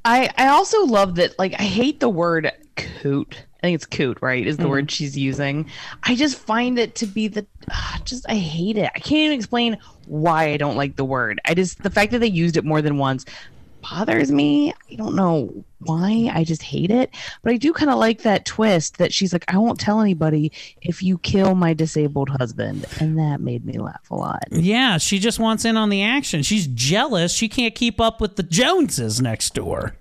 I 0.02 0.30
I 0.38 0.48
also 0.48 0.86
love 0.86 1.16
that. 1.16 1.38
Like, 1.38 1.52
I 1.58 1.64
hate 1.64 2.00
the 2.00 2.08
word 2.08 2.50
coot. 2.76 3.44
I 3.66 3.70
think 3.70 3.74
it's 3.76 3.86
coot, 3.86 4.18
right? 4.20 4.46
Is 4.46 4.56
the 4.56 4.64
Mhm. 4.64 4.68
word 4.70 4.90
she's 4.90 5.18
using. 5.18 5.66
I 6.04 6.14
just 6.14 6.38
find 6.38 6.78
it 6.78 6.94
to 6.96 7.06
be 7.06 7.28
the. 7.28 7.44
ah, 7.70 8.00
just 8.04 8.24
I 8.28 8.36
hate 8.36 8.78
it. 8.78 8.90
I 8.94 8.98
can't 9.00 9.20
even 9.26 9.32
explain 9.36 9.76
why 10.06 10.50
I 10.50 10.56
don't 10.56 10.76
like 10.76 10.96
the 10.96 11.04
word. 11.04 11.40
I 11.44 11.54
just 11.54 11.82
the 11.82 11.90
fact 11.90 12.12
that 12.12 12.20
they 12.20 12.26
used 12.28 12.56
it 12.56 12.64
more 12.64 12.80
than 12.80 12.96
once 12.98 13.24
bothers 13.82 14.32
me. 14.32 14.72
I 14.90 14.96
don't 14.96 15.14
know 15.14 15.52
why. 15.78 16.28
I 16.34 16.42
just 16.42 16.62
hate 16.62 16.90
it. 16.90 17.10
But 17.42 17.52
I 17.52 17.56
do 17.56 17.72
kind 17.72 17.88
of 17.90 17.98
like 17.98 18.22
that 18.22 18.44
twist 18.44 18.98
that 18.98 19.12
she's 19.14 19.32
like, 19.32 19.44
I 19.46 19.58
won't 19.58 19.78
tell 19.78 20.00
anybody 20.00 20.50
if 20.82 21.04
you 21.04 21.18
kill 21.18 21.54
my 21.54 21.72
disabled 21.72 22.28
husband, 22.30 22.84
and 22.98 23.16
that 23.18 23.40
made 23.40 23.64
me 23.64 23.78
laugh 23.78 24.10
a 24.10 24.16
lot. 24.16 24.42
Yeah, 24.50 24.98
she 24.98 25.20
just 25.20 25.38
wants 25.38 25.64
in 25.64 25.76
on 25.76 25.88
the 25.90 26.02
action. 26.02 26.42
She's 26.42 26.66
jealous. 26.66 27.32
She 27.32 27.48
can't 27.48 27.76
keep 27.76 28.00
up 28.00 28.20
with 28.20 28.34
the 28.34 28.42
Joneses 28.42 29.20
next 29.20 29.54
door. 29.54 29.94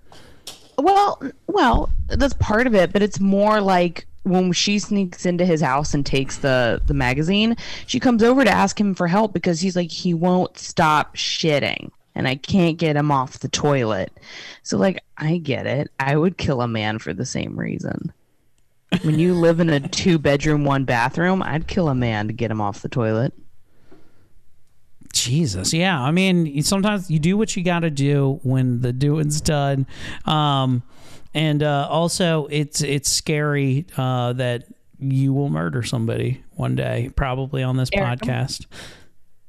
Well, 0.78 1.22
well, 1.48 1.90
that's 2.08 2.34
part 2.36 2.68
of 2.68 2.76
it, 2.76 2.92
but 2.92 3.02
it's 3.02 3.20
more 3.20 3.62
like 3.62 4.06
when 4.24 4.52
she 4.52 4.80
sneaks 4.80 5.26
into 5.26 5.46
his 5.46 5.62
house 5.62 5.94
and 5.94 6.06
takes 6.06 6.38
the 6.38 6.82
the 6.86 6.94
magazine, 6.94 7.56
she 7.86 8.00
comes 8.00 8.24
over 8.24 8.44
to 8.44 8.50
ask 8.50 8.80
him 8.80 8.96
for 8.96 9.08
help 9.08 9.34
because 9.34 9.62
he's 9.62 9.76
like 9.76 9.92
he 9.92 10.14
won't 10.14 10.58
stop 10.58 11.16
shitting 11.16 11.92
and 12.16 12.28
I 12.28 12.36
can't 12.36 12.78
get 12.78 12.96
him 12.96 13.12
off 13.12 13.40
the 13.40 13.50
toilet. 13.50 14.12
So 14.64 14.78
like 14.78 15.04
I 15.18 15.38
get 15.38 15.68
it. 15.68 15.92
I 16.00 16.16
would 16.16 16.38
kill 16.38 16.62
a 16.62 16.68
man 16.68 16.98
for 17.00 17.14
the 17.14 17.26
same 17.26 17.58
reason. 17.58 18.12
When 19.04 19.20
you 19.20 19.34
live 19.34 19.60
in 19.60 19.70
a 19.70 19.86
two 19.86 20.18
bedroom, 20.18 20.64
one 20.64 20.86
bathroom, 20.86 21.44
I'd 21.44 21.68
kill 21.68 21.90
a 21.90 21.96
man 21.96 22.28
to 22.28 22.34
get 22.34 22.52
him 22.52 22.62
off 22.62 22.82
the 22.82 22.90
toilet. 22.90 23.34
Jesus, 25.16 25.74
yeah. 25.74 26.00
I 26.00 26.12
mean, 26.12 26.62
sometimes 26.64 27.10
you 27.10 27.20
do 27.20 27.38
what 27.38 27.56
you 27.56 27.64
got 27.64 27.80
to 27.80 27.90
do 27.90 28.40
when 28.44 28.82
the 28.82 28.94
doing's 28.94 29.42
done, 29.42 29.88
um, 30.26 30.84
and 31.34 31.64
uh, 31.64 31.88
also 31.90 32.48
it's 32.52 32.82
it's 32.82 33.10
scary 33.10 33.86
uh, 33.98 34.34
that 34.34 34.66
you 35.00 35.34
will 35.34 35.50
murder 35.50 35.84
somebody 35.84 36.44
one 36.52 36.76
day, 36.76 37.12
probably 37.16 37.64
on 37.64 37.78
this 37.78 37.90
podcast. 37.90 38.66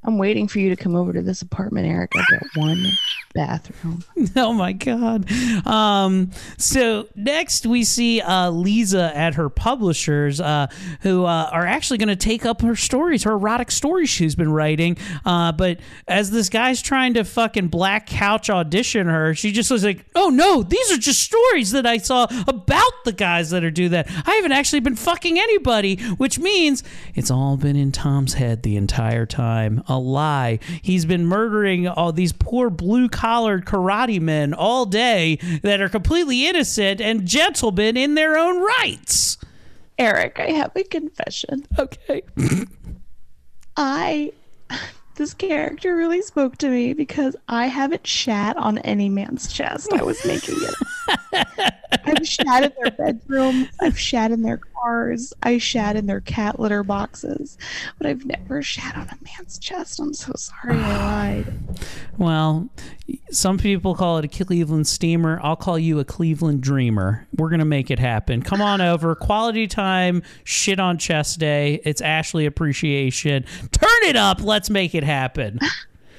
I'm 0.03 0.17
waiting 0.17 0.47
for 0.47 0.59
you 0.59 0.69
to 0.69 0.75
come 0.75 0.95
over 0.95 1.11
to 1.13 1.21
this 1.21 1.41
apartment, 1.41 1.87
Eric. 1.87 2.11
I've 2.15 2.39
got 2.39 2.49
one 2.55 2.85
bathroom. 3.37 4.03
oh 4.35 4.51
my 4.51 4.73
god 4.73 5.29
um 5.67 6.31
so 6.57 7.07
next 7.15 7.67
we 7.67 7.83
see 7.83 8.19
uh 8.19 8.49
lisa 8.49 9.15
at 9.15 9.35
her 9.35 9.47
publishers 9.47 10.41
uh 10.41 10.65
who 11.01 11.23
uh, 11.23 11.47
are 11.51 11.65
actually 11.67 11.99
going 11.99 12.07
to 12.07 12.15
take 12.15 12.47
up 12.47 12.61
her 12.61 12.75
stories 12.75 13.23
her 13.23 13.33
erotic 13.33 13.69
stories 13.69 14.09
she's 14.09 14.33
been 14.33 14.51
writing 14.51 14.97
uh 15.23 15.51
but 15.51 15.79
as 16.07 16.31
this 16.31 16.49
guy's 16.49 16.81
trying 16.81 17.13
to 17.13 17.23
fucking 17.23 17.67
black 17.67 18.07
couch 18.07 18.49
audition 18.49 19.05
her 19.05 19.35
she 19.35 19.51
just 19.51 19.69
was 19.69 19.83
like 19.83 20.03
oh 20.15 20.29
no 20.29 20.63
these 20.63 20.91
are 20.91 20.97
just 20.97 21.21
stories 21.21 21.71
that 21.71 21.85
i 21.85 21.97
saw 21.97 22.23
about 22.47 22.91
the 23.05 23.13
guys 23.13 23.51
that 23.51 23.63
are 23.63 23.69
do 23.69 23.87
that 23.89 24.09
i 24.25 24.33
haven't 24.33 24.51
actually 24.51 24.79
been 24.79 24.95
fucking 24.95 25.37
anybody 25.37 25.97
which 26.13 26.39
means 26.39 26.83
it's 27.13 27.29
all 27.29 27.55
been 27.55 27.75
in 27.75 27.91
tom's 27.91 28.33
head 28.33 28.63
the 28.63 28.75
entire 28.75 29.27
time 29.27 29.83
a 29.87 29.97
lie 29.97 30.59
he's 30.81 31.05
been 31.05 31.25
murdering 31.25 31.87
all 31.87 32.11
these 32.11 32.33
poor 32.33 32.69
blue 32.69 33.07
collared 33.09 33.65
karate 33.65 34.19
men 34.19 34.53
all 34.53 34.85
day 34.85 35.37
that 35.61 35.81
are 35.81 35.89
completely 35.89 36.47
innocent 36.47 37.01
and 37.01 37.25
gentlemen 37.25 37.97
in 37.97 38.15
their 38.15 38.37
own 38.37 38.61
rights. 38.61 39.37
Eric, 39.97 40.39
I 40.39 40.51
have 40.51 40.71
a 40.75 40.83
confession. 40.83 41.65
Okay. 41.79 42.21
I 43.77 44.31
this 45.15 45.33
character 45.33 45.95
really 45.95 46.21
spoke 46.21 46.57
to 46.57 46.69
me 46.69 46.93
because 46.93 47.35
I 47.47 47.65
haven't 47.67 48.05
shat 48.05 48.55
on 48.57 48.77
any 48.79 49.09
man's 49.09 49.51
chest. 49.51 49.91
I 49.93 50.03
was 50.03 50.23
making 50.25 50.57
it. 50.59 51.73
I've 52.27 52.47
shat 52.47 52.63
in 52.63 52.73
their 52.81 52.91
bedrooms. 52.91 53.67
I've 53.79 53.99
shat 53.99 54.31
in 54.31 54.41
their 54.41 54.57
cars. 54.57 55.33
I 55.43 55.57
shat 55.57 55.95
in 55.95 56.05
their 56.05 56.21
cat 56.21 56.59
litter 56.59 56.83
boxes, 56.83 57.57
but 57.97 58.07
I've 58.07 58.25
never 58.25 58.61
shat 58.61 58.95
on 58.95 59.07
a 59.07 59.17
man's 59.23 59.57
chest. 59.57 59.99
I'm 59.99 60.13
so 60.13 60.33
sorry 60.35 60.77
I 60.77 60.97
lied. 60.97 61.53
Well, 62.17 62.69
some 63.31 63.57
people 63.57 63.95
call 63.95 64.17
it 64.17 64.25
a 64.25 64.45
Cleveland 64.45 64.87
steamer. 64.87 65.39
I'll 65.43 65.55
call 65.55 65.79
you 65.79 65.99
a 65.99 66.05
Cleveland 66.05 66.61
dreamer. 66.61 67.27
We're 67.35 67.49
going 67.49 67.59
to 67.59 67.65
make 67.65 67.89
it 67.91 67.99
happen. 67.99 68.41
Come 68.41 68.61
on 68.61 68.81
over. 68.81 69.15
Quality 69.15 69.67
time, 69.67 70.23
shit 70.43 70.79
on 70.79 70.97
chest 70.97 71.39
day. 71.39 71.81
It's 71.83 72.01
Ashley 72.01 72.45
appreciation. 72.45 73.45
Turn 73.71 74.03
it 74.03 74.15
up. 74.15 74.41
Let's 74.41 74.69
make 74.69 74.95
it 74.95 75.03
happen. 75.03 75.59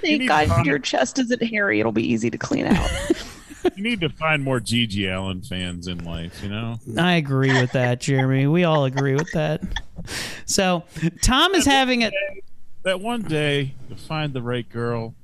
Thank 0.01 0.29
God 0.29 0.65
your 0.65 0.79
chest 0.79 1.19
isn't 1.19 1.43
hairy. 1.43 1.81
It'll 1.81 1.93
be 1.93 2.07
easy 2.09 2.31
to 2.31 2.39
clean 2.39 2.67
out. 2.67 2.91
you 3.77 3.83
need 3.83 4.01
to 4.01 4.09
find 4.09 4.43
more 4.43 4.61
GG 4.61 5.15
Allin 5.15 5.43
fans 5.43 5.87
in 5.87 6.05
life, 6.05 6.43
you 6.43 6.49
know? 6.49 6.79
I 6.97 7.15
agree 7.15 7.53
with 7.61 7.73
that, 7.73 8.01
Jeremy. 8.01 8.47
We 8.47 8.65
all 8.65 8.85
agree 8.85 9.15
with 9.15 9.31
that. 9.33 9.63
So, 10.47 10.85
Tom 11.23 11.55
is 11.55 11.67
having 11.67 12.05
a 12.05 12.13
that 12.85 13.01
one 13.01 13.23
day 13.23 13.75
you'll 13.89 13.99
find 13.99 14.33
the 14.33 14.43
right 14.43 14.69
girl, 14.69 15.15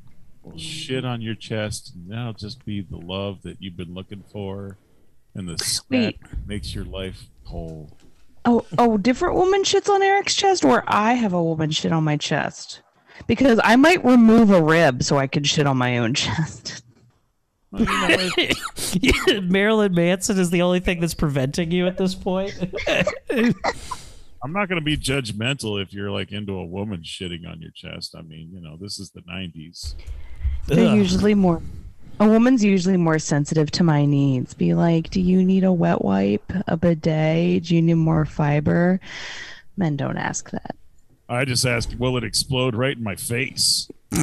will 0.43 0.59
shit 0.59 1.05
on 1.05 1.23
your 1.23 1.35
chest, 1.35 1.93
and 1.95 2.11
that'll 2.11 2.35
just 2.35 2.65
be 2.65 2.81
the 2.83 2.97
love 2.97 3.43
that 3.43 3.57
you've 3.61 3.77
been 3.77 3.95
looking 3.95 4.23
for, 4.31 4.77
and 5.35 5.49
the 5.49 5.59
spat 5.59 5.89
Wait. 5.91 6.21
makes 6.47 6.75
your 6.75 6.85
life 6.85 7.25
whole. 7.45 7.91
Oh, 8.45 8.67
oh, 8.77 8.99
different 8.99 9.37
woman 9.37 9.63
shits 9.63 9.89
on 9.89 10.03
Eric's 10.03 10.35
chest, 10.35 10.65
or 10.65 10.85
I 10.87 11.15
have 11.15 11.33
a 11.33 11.43
woman 11.43 11.71
shit 11.71 11.93
on 11.93 12.05
my 12.05 12.17
chest. 12.17 12.83
Because 13.27 13.61
I 13.63 13.77
might 13.77 14.05
remove 14.05 14.51
a 14.51 14.63
rib 14.63 15.03
so 15.03 15.17
I 15.19 15.29
can 15.29 15.45
shit 15.45 15.67
on 15.67 15.77
my 15.77 15.99
own 15.99 16.15
chest. 16.15 16.83
Marilyn 19.43 19.95
Manson 19.95 20.39
is 20.39 20.51
the 20.51 20.63
only 20.63 20.81
thing 20.81 21.01
that's 21.01 21.15
preventing 21.15 21.71
you 21.71 21.87
at 21.87 21.97
this 21.97 22.15
point. 22.15 22.55
I'm 24.45 24.53
not 24.53 24.69
going 24.69 24.79
to 24.79 24.85
be 24.85 24.97
judgmental 24.97 25.83
if 25.83 25.93
you're 25.95 26.11
like 26.11 26.31
into 26.31 26.53
a 26.55 26.65
woman 26.65 27.03
shitting 27.03 27.49
on 27.51 27.63
your 27.63 27.71
chest. 27.71 28.15
I 28.15 28.23
mean, 28.23 28.51
you 28.53 28.61
know, 28.61 28.77
this 28.79 28.99
is 28.99 29.11
the 29.11 29.23
90s. 29.23 29.95
They're 30.67 30.91
Ugh. 30.91 30.97
usually 30.97 31.35
more. 31.35 31.63
A 32.21 32.29
woman's 32.29 32.63
usually 32.63 32.97
more 32.97 33.19
sensitive 33.19 33.71
to 33.73 33.83
my 33.83 34.05
needs. 34.05 34.55
Be 34.55 34.75
like, 34.75 35.11
do 35.11 35.21
you 35.21 35.43
need 35.43 35.65
a 35.65 35.73
wet 35.73 36.05
wipe, 36.05 36.53
a 36.69 36.77
bidet? 36.77 37.65
Do 37.65 37.75
you 37.75 37.83
need 37.83 37.95
more 37.95 38.25
fiber? 38.25 39.01
Men 39.77 39.97
don't 39.97 40.19
ask 40.19 40.51
that. 40.51 40.77
I 41.29 41.45
just 41.45 41.65
asked, 41.65 41.99
will 41.99 42.17
it 42.17 42.25
explode 42.25 42.75
right 42.75 42.97
in 42.97 43.03
my 43.03 43.17
face? 43.17 43.89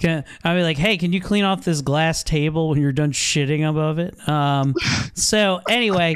Can, 0.00 0.24
I 0.42 0.54
mean, 0.54 0.62
like, 0.62 0.78
hey, 0.78 0.96
can 0.96 1.12
you 1.12 1.20
clean 1.20 1.44
off 1.44 1.64
this 1.64 1.82
glass 1.82 2.24
table 2.24 2.70
when 2.70 2.80
you're 2.80 2.90
done 2.92 3.12
shitting 3.12 3.68
above 3.68 3.98
it? 3.98 4.16
Um, 4.28 4.74
so 5.14 5.60
anyway, 5.68 6.14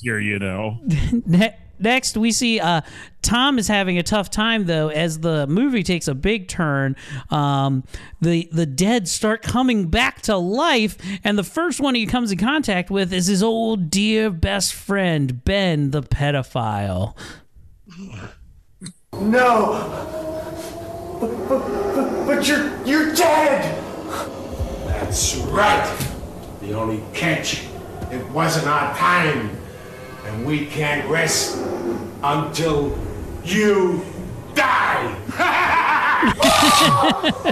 Here, 0.00 0.18
you 0.18 0.38
know. 0.38 0.78
ne- 1.26 1.56
next 1.78 2.16
we 2.16 2.30
see 2.32 2.60
uh, 2.60 2.80
Tom 3.22 3.58
is 3.58 3.68
having 3.68 3.98
a 3.98 4.02
tough 4.02 4.30
time 4.30 4.66
though 4.66 4.88
as 4.88 5.20
the 5.20 5.46
movie 5.48 5.82
takes 5.82 6.08
a 6.08 6.14
big 6.14 6.48
turn. 6.48 6.96
Um, 7.30 7.84
the 8.20 8.48
the 8.52 8.66
dead 8.66 9.08
start 9.08 9.42
coming 9.42 9.88
back 9.88 10.22
to 10.22 10.36
life, 10.36 10.96
and 11.24 11.38
the 11.38 11.44
first 11.44 11.80
one 11.80 11.94
he 11.94 12.06
comes 12.06 12.32
in 12.32 12.38
contact 12.38 12.90
with 12.90 13.12
is 13.12 13.26
his 13.26 13.42
old 13.42 13.90
dear 13.90 14.30
best 14.30 14.74
friend 14.74 15.44
Ben, 15.44 15.90
the 15.90 16.02
pedophile. 16.02 17.16
No. 19.20 20.18
But, 22.42 22.48
you're 22.48 22.84
you're 22.84 23.14
dead. 23.14 23.80
That's 24.86 25.36
right. 25.36 26.08
The 26.60 26.72
only 26.72 27.00
catch, 27.14 27.62
it 28.10 28.28
wasn't 28.30 28.66
our 28.66 28.92
time. 28.96 29.56
And 30.24 30.44
we 30.44 30.66
can't 30.66 31.08
rest 31.08 31.56
until 32.20 32.98
you 33.44 34.04
die. 34.56 35.14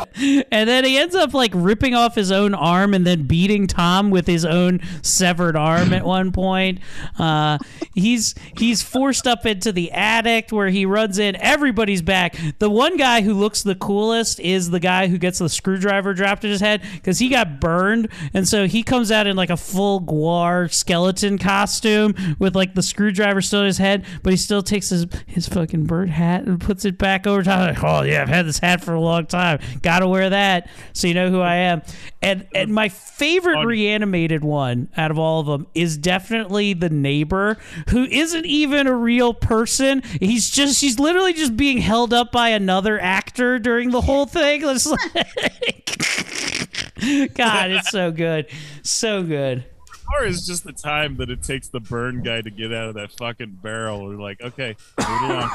and 0.20 0.68
then 0.68 0.84
he 0.84 0.98
ends 0.98 1.14
up 1.14 1.34
like 1.34 1.52
ripping 1.54 1.94
off 1.94 2.14
his 2.14 2.30
own 2.30 2.54
arm 2.54 2.94
and 2.94 3.06
then 3.06 3.24
beating 3.24 3.66
Tom 3.66 4.10
with 4.10 4.26
his 4.26 4.44
own 4.44 4.80
severed 5.02 5.56
arm 5.56 5.92
at 5.92 6.04
one 6.04 6.32
point. 6.32 6.80
Uh, 7.18 7.58
he's 7.94 8.34
he's 8.56 8.82
forced 8.82 9.26
up 9.26 9.46
into 9.46 9.72
the 9.72 9.90
attic 9.92 10.50
where 10.50 10.68
he 10.68 10.84
runs 10.86 11.18
in. 11.18 11.36
Everybody's 11.36 12.02
back. 12.02 12.36
The 12.58 12.70
one 12.70 12.96
guy 12.96 13.22
who 13.22 13.34
looks 13.34 13.62
the 13.62 13.74
coolest 13.74 14.40
is 14.40 14.70
the 14.70 14.80
guy 14.80 15.06
who 15.08 15.18
gets 15.18 15.38
the 15.38 15.48
screwdriver 15.48 16.14
dropped 16.14 16.44
in 16.44 16.50
his 16.50 16.60
head 16.60 16.82
because 16.94 17.18
he 17.18 17.28
got 17.28 17.60
burned, 17.60 18.08
and 18.34 18.46
so 18.46 18.66
he 18.66 18.82
comes 18.82 19.10
out 19.10 19.26
in 19.26 19.36
like 19.36 19.50
a 19.50 19.56
full 19.56 20.00
GWAR 20.00 20.72
skeleton 20.72 21.38
costume 21.38 22.14
with 22.38 22.54
like 22.54 22.74
the 22.74 22.82
screwdriver 22.82 23.40
still 23.40 23.60
in 23.60 23.66
his 23.66 23.78
head, 23.78 24.04
but 24.22 24.32
he 24.32 24.36
still 24.36 24.62
takes 24.62 24.90
his 24.90 25.06
his 25.26 25.48
fucking 25.48 25.84
bird 25.84 26.10
hat 26.10 26.44
and 26.44 26.60
puts 26.60 26.84
it 26.84 26.98
back 26.98 27.26
over 27.26 27.42
top. 27.42 27.60
Like, 27.60 27.84
oh 27.84 28.02
yeah, 28.02 28.22
I've 28.22 28.28
had 28.28 28.46
this 28.46 28.58
hat 28.58 28.82
for 28.82 28.94
a 28.94 29.00
long 29.00 29.26
time. 29.26 29.60
Got 29.82 30.00
to 30.00 30.08
wear 30.10 30.30
that 30.30 30.68
so 30.92 31.06
you 31.06 31.14
know 31.14 31.30
who 31.30 31.40
I 31.40 31.56
am. 31.56 31.82
And 32.22 32.46
and 32.54 32.72
my 32.72 32.88
favorite 32.88 33.64
reanimated 33.64 34.44
one 34.44 34.88
out 34.96 35.10
of 35.10 35.18
all 35.18 35.40
of 35.40 35.46
them 35.46 35.66
is 35.74 35.96
definitely 35.96 36.74
the 36.74 36.90
neighbor 36.90 37.56
who 37.88 38.04
isn't 38.04 38.46
even 38.46 38.86
a 38.86 38.94
real 38.94 39.32
person. 39.32 40.02
He's 40.20 40.50
just 40.50 40.78
she's 40.78 40.98
literally 40.98 41.32
just 41.32 41.56
being 41.56 41.78
held 41.78 42.12
up 42.12 42.32
by 42.32 42.50
another 42.50 43.00
actor 43.00 43.58
during 43.58 43.90
the 43.90 44.00
whole 44.00 44.26
thing. 44.26 44.62
It's 44.70 44.86
like 44.86 45.90
God, 47.34 47.70
it's 47.70 47.90
so 47.90 48.10
good. 48.10 48.46
So 48.82 49.22
good. 49.22 49.64
Or 50.12 50.24
is 50.24 50.46
just 50.46 50.64
the 50.64 50.72
time 50.72 51.16
that 51.16 51.30
it 51.30 51.42
takes 51.42 51.68
the 51.68 51.80
burn 51.80 52.22
guy 52.22 52.40
to 52.42 52.50
get 52.50 52.72
out 52.72 52.88
of 52.88 52.94
that 52.94 53.12
fucking 53.12 53.58
barrel. 53.62 54.04
We're 54.04 54.16
like, 54.16 54.40
okay, 54.42 54.76
move 54.98 55.22
along, 55.30 55.50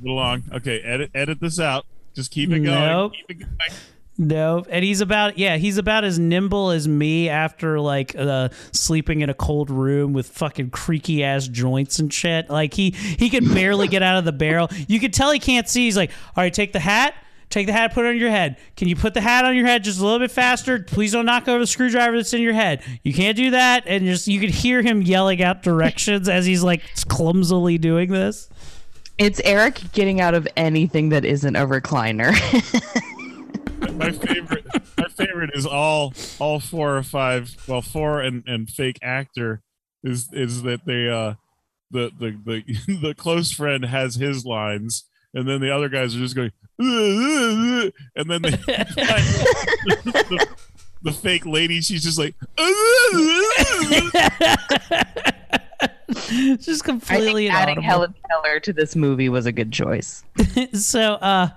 move 0.00 0.10
along. 0.10 0.42
Okay, 0.52 0.80
edit 0.80 1.10
edit 1.14 1.40
this 1.40 1.58
out. 1.58 1.86
Just 2.16 2.30
keep 2.30 2.50
it 2.50 2.60
going. 2.60 2.64
Nope. 2.64 3.12
Keep 3.12 3.30
it 3.30 3.34
going. 3.44 3.78
No, 4.18 4.64
and 4.70 4.82
he's 4.82 5.02
about 5.02 5.36
yeah, 5.36 5.58
he's 5.58 5.76
about 5.76 6.02
as 6.02 6.18
nimble 6.18 6.70
as 6.70 6.88
me 6.88 7.28
after 7.28 7.78
like 7.78 8.16
uh, 8.16 8.48
sleeping 8.72 9.20
in 9.20 9.28
a 9.28 9.34
cold 9.34 9.70
room 9.70 10.14
with 10.14 10.26
fucking 10.28 10.70
creaky 10.70 11.22
ass 11.22 11.46
joints 11.46 11.98
and 11.98 12.10
shit. 12.10 12.48
Like 12.48 12.72
he 12.72 12.92
he 12.92 13.28
can 13.28 13.52
barely 13.52 13.88
get 13.88 14.02
out 14.02 14.16
of 14.16 14.24
the 14.24 14.32
barrel. 14.32 14.68
You 14.88 14.98
could 15.00 15.12
tell 15.12 15.30
he 15.30 15.38
can't 15.38 15.68
see. 15.68 15.84
He's 15.84 15.98
like, 15.98 16.10
all 16.34 16.42
right, 16.42 16.52
take 16.52 16.72
the 16.72 16.80
hat. 16.80 17.14
Take 17.48 17.68
the 17.68 17.72
hat, 17.72 17.94
put 17.94 18.04
it 18.04 18.08
on 18.08 18.16
your 18.16 18.30
head. 18.30 18.56
Can 18.76 18.88
you 18.88 18.96
put 18.96 19.14
the 19.14 19.20
hat 19.20 19.44
on 19.44 19.54
your 19.54 19.66
head 19.66 19.84
just 19.84 20.00
a 20.00 20.02
little 20.02 20.18
bit 20.18 20.32
faster? 20.32 20.80
Please 20.80 21.12
don't 21.12 21.26
knock 21.26 21.46
over 21.46 21.60
the 21.60 21.66
screwdriver 21.66 22.16
that's 22.16 22.34
in 22.34 22.42
your 22.42 22.52
head. 22.52 22.82
You 23.04 23.14
can't 23.14 23.36
do 23.36 23.52
that, 23.52 23.84
and 23.86 24.04
just 24.04 24.26
you 24.26 24.40
could 24.40 24.50
hear 24.50 24.82
him 24.82 25.00
yelling 25.00 25.40
out 25.40 25.62
directions 25.62 26.28
as 26.28 26.44
he's 26.44 26.64
like 26.64 26.82
clumsily 27.08 27.78
doing 27.78 28.10
this. 28.10 28.48
It's 29.18 29.40
Eric 29.44 29.80
getting 29.92 30.20
out 30.20 30.34
of 30.34 30.46
anything 30.56 31.08
that 31.08 31.24
isn't 31.24 31.56
a 31.56 31.66
recliner. 31.66 32.32
my 33.94 34.10
favorite 34.10 34.66
my 34.98 35.08
favorite 35.08 35.50
is 35.54 35.66
all 35.66 36.12
all 36.38 36.60
four 36.60 36.96
or 36.96 37.02
five 37.02 37.56
well 37.66 37.82
four 37.82 38.20
and 38.20 38.44
and 38.46 38.68
fake 38.68 38.98
actor 39.02 39.62
is 40.04 40.28
is 40.32 40.62
that 40.62 40.84
they 40.84 41.08
uh 41.08 41.34
the 41.90 42.10
the 42.18 42.38
the, 42.44 42.98
the 43.00 43.14
close 43.14 43.52
friend 43.52 43.84
has 43.84 44.16
his 44.16 44.44
lines 44.44 45.04
and 45.34 45.48
then 45.48 45.60
the 45.60 45.70
other 45.70 45.88
guys 45.88 46.14
are 46.14 46.18
just 46.18 46.36
going 46.36 46.52
and 46.78 47.92
then 48.30 48.42
they 48.42 48.50
the, 48.50 50.46
the 51.02 51.12
fake 51.12 51.46
lady 51.46 51.80
she's 51.80 52.02
just 52.02 52.18
like 52.18 52.34
just 56.58 56.84
I 56.84 56.86
completely 56.86 57.46
think 57.46 57.54
adding 57.54 57.78
inaudible. 57.78 57.82
Helen 57.82 58.14
Keller 58.30 58.60
to 58.60 58.72
this 58.72 58.94
movie 58.94 59.28
was 59.28 59.46
a 59.46 59.52
good 59.52 59.72
choice. 59.72 60.24
so 60.72 61.14
uh 61.14 61.48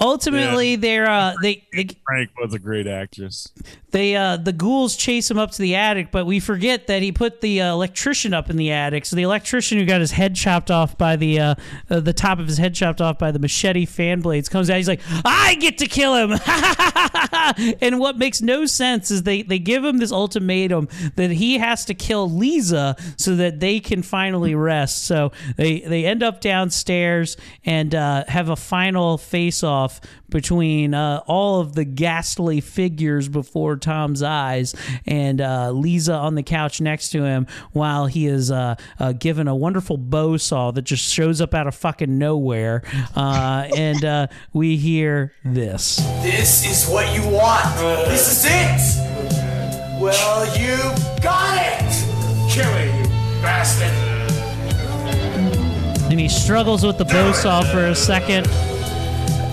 ultimately 0.00 0.76
they're 0.76 1.08
uh 1.08 1.34
they, 1.42 1.64
they 1.72 1.88
Frank 2.06 2.30
was 2.40 2.54
a 2.54 2.58
great 2.58 2.86
actress. 2.86 3.52
They 3.90 4.16
uh 4.16 4.36
the 4.36 4.52
ghouls 4.52 4.96
chase 4.96 5.30
him 5.30 5.38
up 5.38 5.50
to 5.52 5.62
the 5.62 5.74
attic 5.74 6.10
but 6.10 6.26
we 6.26 6.40
forget 6.40 6.86
that 6.86 7.02
he 7.02 7.12
put 7.12 7.40
the 7.40 7.60
uh, 7.60 7.72
electrician 7.72 8.32
up 8.32 8.50
in 8.50 8.56
the 8.56 8.70
attic. 8.70 9.04
So 9.06 9.16
the 9.16 9.22
electrician 9.22 9.78
who 9.78 9.84
got 9.84 10.00
his 10.00 10.12
head 10.12 10.34
chopped 10.34 10.70
off 10.70 10.96
by 10.96 11.16
the 11.16 11.40
uh, 11.40 11.54
uh 11.88 12.00
the 12.00 12.12
top 12.12 12.38
of 12.38 12.46
his 12.46 12.58
head 12.58 12.74
chopped 12.74 13.00
off 13.00 13.18
by 13.18 13.30
the 13.30 13.38
machete 13.38 13.86
fan 13.86 14.20
blades 14.20 14.48
comes 14.48 14.70
out. 14.70 14.76
He's 14.76 14.88
like 14.88 15.00
i 15.24 15.54
get 15.56 15.78
to 15.78 15.86
kill 15.86 16.14
him! 16.14 16.38
And 17.80 17.98
what 17.98 18.16
makes 18.16 18.40
no 18.40 18.66
sense 18.66 19.10
is 19.10 19.22
they 19.22 19.42
they 19.42 19.58
give 19.58 19.84
him 19.84 19.98
this 19.98 20.12
ultimatum 20.12 20.88
that 21.16 21.30
he 21.30 21.58
has 21.58 21.84
to 21.86 21.94
kill 21.94 22.30
lisa 22.30 22.96
so 23.16 23.36
that 23.36 23.60
they 23.60 23.80
can 23.80 24.02
finally 24.02 24.54
rest. 24.54 25.04
So 25.04 25.32
they 25.56 25.80
they 25.80 26.04
end 26.04 26.22
up 26.22 26.40
downstairs 26.40 27.36
and 27.64 27.94
uh 27.94 28.24
have 28.28 28.48
a 28.48 28.56
final 28.56 29.18
face 29.18 29.62
off 29.62 29.89
between 30.28 30.94
uh, 30.94 31.22
all 31.26 31.60
of 31.60 31.74
the 31.74 31.84
ghastly 31.84 32.60
figures 32.60 33.28
before 33.28 33.76
Tom's 33.76 34.22
eyes 34.22 34.74
and 35.06 35.40
uh, 35.40 35.70
Lisa 35.70 36.14
on 36.14 36.34
the 36.34 36.42
couch 36.42 36.80
next 36.80 37.10
to 37.10 37.24
him 37.24 37.46
while 37.72 38.06
he 38.06 38.26
is 38.26 38.50
uh, 38.50 38.76
uh, 38.98 39.12
given 39.12 39.48
a 39.48 39.54
wonderful 39.54 39.96
bow 39.96 40.36
saw 40.36 40.70
that 40.70 40.82
just 40.82 41.12
shows 41.12 41.40
up 41.40 41.54
out 41.54 41.66
of 41.66 41.74
fucking 41.74 42.18
nowhere. 42.18 42.82
Uh, 43.14 43.68
and 43.76 44.04
uh, 44.04 44.26
we 44.52 44.76
hear 44.76 45.32
this. 45.44 45.96
This 46.22 46.66
is 46.66 46.90
what 46.90 47.14
you 47.14 47.28
want. 47.28 47.64
This 48.08 48.28
is 48.30 48.44
it. 48.46 50.00
Well, 50.00 50.46
you 50.58 50.76
got 51.22 51.58
it. 51.60 52.50
Kill 52.50 52.68
it, 52.76 53.04
you 53.04 53.10
bastard. 53.42 53.88
And 56.10 56.18
he 56.18 56.28
struggles 56.28 56.84
with 56.84 56.98
the 56.98 57.04
bow 57.04 57.32
saw 57.32 57.62
for 57.62 57.86
a 57.86 57.94
second 57.94 58.48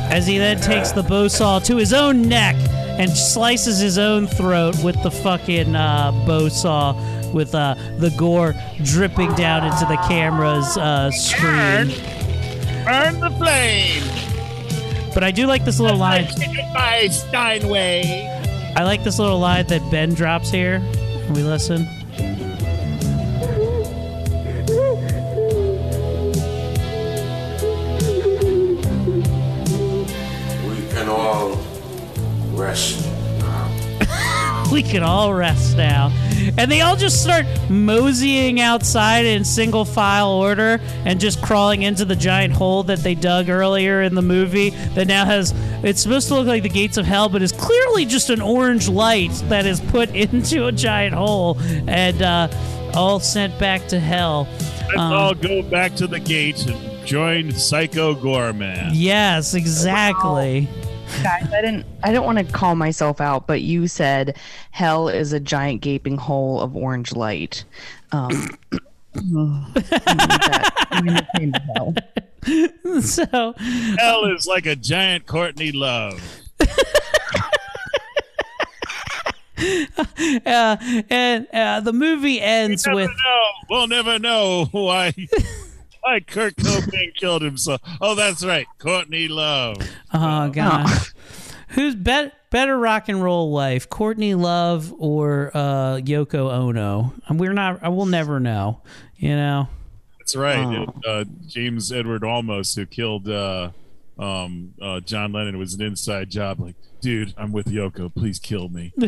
as 0.10 0.26
he 0.26 0.38
then 0.38 0.60
takes 0.60 0.92
the 0.92 1.04
bow 1.04 1.28
saw 1.28 1.60
to 1.60 1.76
his 1.76 1.94
own 1.94 2.22
neck 2.22 2.56
and 3.00 3.12
slices 3.12 3.80
his 3.80 3.98
own 3.98 4.28
throat 4.28 4.82
with 4.84 5.02
the 5.04 5.12
fucking 5.12 5.76
uh, 5.76 6.12
bow 6.26 6.50
saw 6.50 6.94
with 7.32 7.54
uh, 7.54 7.76
the 7.98 8.10
gore 8.18 8.56
dripping 8.84 9.34
down 9.36 9.66
into 9.66 9.86
the 9.86 9.98
camera's 10.08 10.78
uh, 10.78 11.12
screen. 11.12 11.90
Burn 12.86 13.20
the 13.20 13.34
flame. 13.38 14.04
But 15.14 15.24
I 15.24 15.32
do 15.32 15.46
like 15.46 15.66
this 15.66 15.80
little 15.80 15.98
line. 15.98 16.28
By 16.74 17.08
Steinway. 17.08 18.28
I 18.76 18.84
like 18.84 19.04
this 19.04 19.20
little 19.20 19.40
line 19.40 19.68
that 19.68 19.90
Ben 19.92 20.14
drops 20.14 20.50
here. 20.50 20.80
We 21.34 21.44
listen. 21.44 21.88
can 31.08 31.16
all 31.16 31.56
rest 32.58 33.06
now. 33.40 34.68
we 34.74 34.84
can 34.84 35.04
all 35.04 35.34
rest 35.34 35.78
now. 35.78 36.12
And 36.58 36.70
they 36.70 36.82
all 36.82 36.98
just 36.98 37.24
start 37.24 37.46
moseying 37.70 38.60
outside 38.60 39.26
in 39.26 39.46
single 39.46 39.86
file 39.86 40.32
order 40.32 40.82
and 41.06 41.18
just 41.18 41.42
crawling 41.42 41.84
into 41.84 42.04
the 42.04 42.16
giant 42.16 42.54
hole 42.54 42.84
that 42.84 43.00
they 43.00 43.16
dug 43.16 43.48
earlier 43.48 44.02
in 44.02 44.16
the 44.16 44.22
movie 44.22 44.72
that 44.96 45.08
now 45.08 45.24
has 45.24 45.54
it's 45.84 46.02
supposed 46.02 46.28
to 46.28 46.36
look 46.36 46.48
like 46.48 46.64
the 46.64 46.70
gates 46.70 46.98
of 46.98 47.06
hell, 47.06 47.30
but 47.30 47.42
it's 47.42 47.54
clearly 47.54 48.04
just 48.04 48.30
an 48.30 48.42
orange 48.42 48.90
light 48.90 49.32
that 49.46 49.66
is 49.66 49.80
put 49.80 50.10
into 50.16 50.66
a 50.66 50.74
giant 50.74 51.16
hole 51.16 51.58
and 51.88 52.22
uh, 52.22 52.50
all 52.94 53.22
sent 53.22 53.58
back 53.60 53.88
to 53.88 54.00
hell. 54.00 54.46
Let's 54.88 54.98
um, 54.98 55.14
all 55.14 55.34
go 55.36 55.62
back 55.62 55.96
to 55.96 56.08
the 56.08 56.20
gates 56.20 56.66
and 56.66 57.06
join 57.06 57.54
Psycho 57.54 58.14
Goreman. 58.14 58.90
Yes, 58.94 59.54
exactly. 59.54 60.68
Wow. 60.70 60.87
Guys, 61.24 61.52
I 61.52 61.62
didn't 61.62 61.86
I 62.04 62.12
didn't 62.12 62.26
want 62.26 62.38
to 62.38 62.44
call 62.44 62.76
myself 62.76 63.20
out, 63.22 63.48
but 63.48 63.62
you 63.62 63.88
said 63.88 64.38
hell 64.72 65.08
is 65.10 65.34
a 65.34 65.40
giant 65.40 65.82
gaping 65.82 66.18
hole 66.18 66.62
of 66.62 66.76
orange 66.76 67.14
light. 67.14 67.64
Um, 68.12 68.50
so 73.02 73.54
Hell 73.98 74.26
is 74.26 74.48
like 74.48 74.66
a 74.66 74.76
giant 74.76 75.26
Courtney 75.26 75.72
Love. 75.72 76.22
uh, 80.46 80.78
and 81.10 81.48
uh, 81.52 81.80
the 81.82 81.94
movie 81.94 82.40
ends 82.40 82.86
Never 82.86 82.96
with 82.96 83.10
know. 83.10 83.50
We'll 83.70 83.88
never 83.88 84.20
know 84.20 84.68
why 84.72 85.14
why 86.08 86.20
Kurt 86.22 86.56
Cobain 86.56 87.14
killed 87.16 87.42
himself. 87.42 87.82
Oh, 88.00 88.16
that's 88.16 88.44
right, 88.46 88.66
Courtney 88.80 89.28
Love. 89.28 89.78
Oh 90.14 90.50
god. 90.50 90.90
Who's 91.70 91.96
bet- 91.96 92.50
better 92.50 92.78
rock 92.78 93.10
and 93.10 93.22
roll 93.22 93.52
life, 93.52 93.90
Courtney 93.90 94.34
Love 94.34 94.94
or 94.98 95.52
uh, 95.54 95.98
Yoko 95.98 96.50
Ono? 96.50 97.14
And 97.28 97.38
we're 97.38 97.52
not. 97.52 97.84
I 97.84 97.90
will 97.90 98.06
never 98.06 98.40
know. 98.40 98.82
You 99.18 99.36
know. 99.36 99.68
That's 100.20 100.36
right. 100.36 100.58
Oh. 100.58 100.94
Uh, 101.06 101.26
James 101.46 101.92
Edward 101.92 102.22
Olmos, 102.22 102.74
who 102.76 102.86
killed 102.86 103.28
uh, 103.28 103.72
um, 104.20 104.74
uh, 104.82 105.00
John 105.02 105.32
Lennon, 105.32 105.58
was 105.58 105.74
an 105.74 105.82
inside 105.82 106.30
job. 106.30 106.60
Like, 106.60 106.76
dude, 107.02 107.34
I'm 107.38 107.52
with 107.52 107.68
Yoko. 107.68 108.14
Please 108.14 108.40
kill 108.40 108.70
me. 108.70 108.94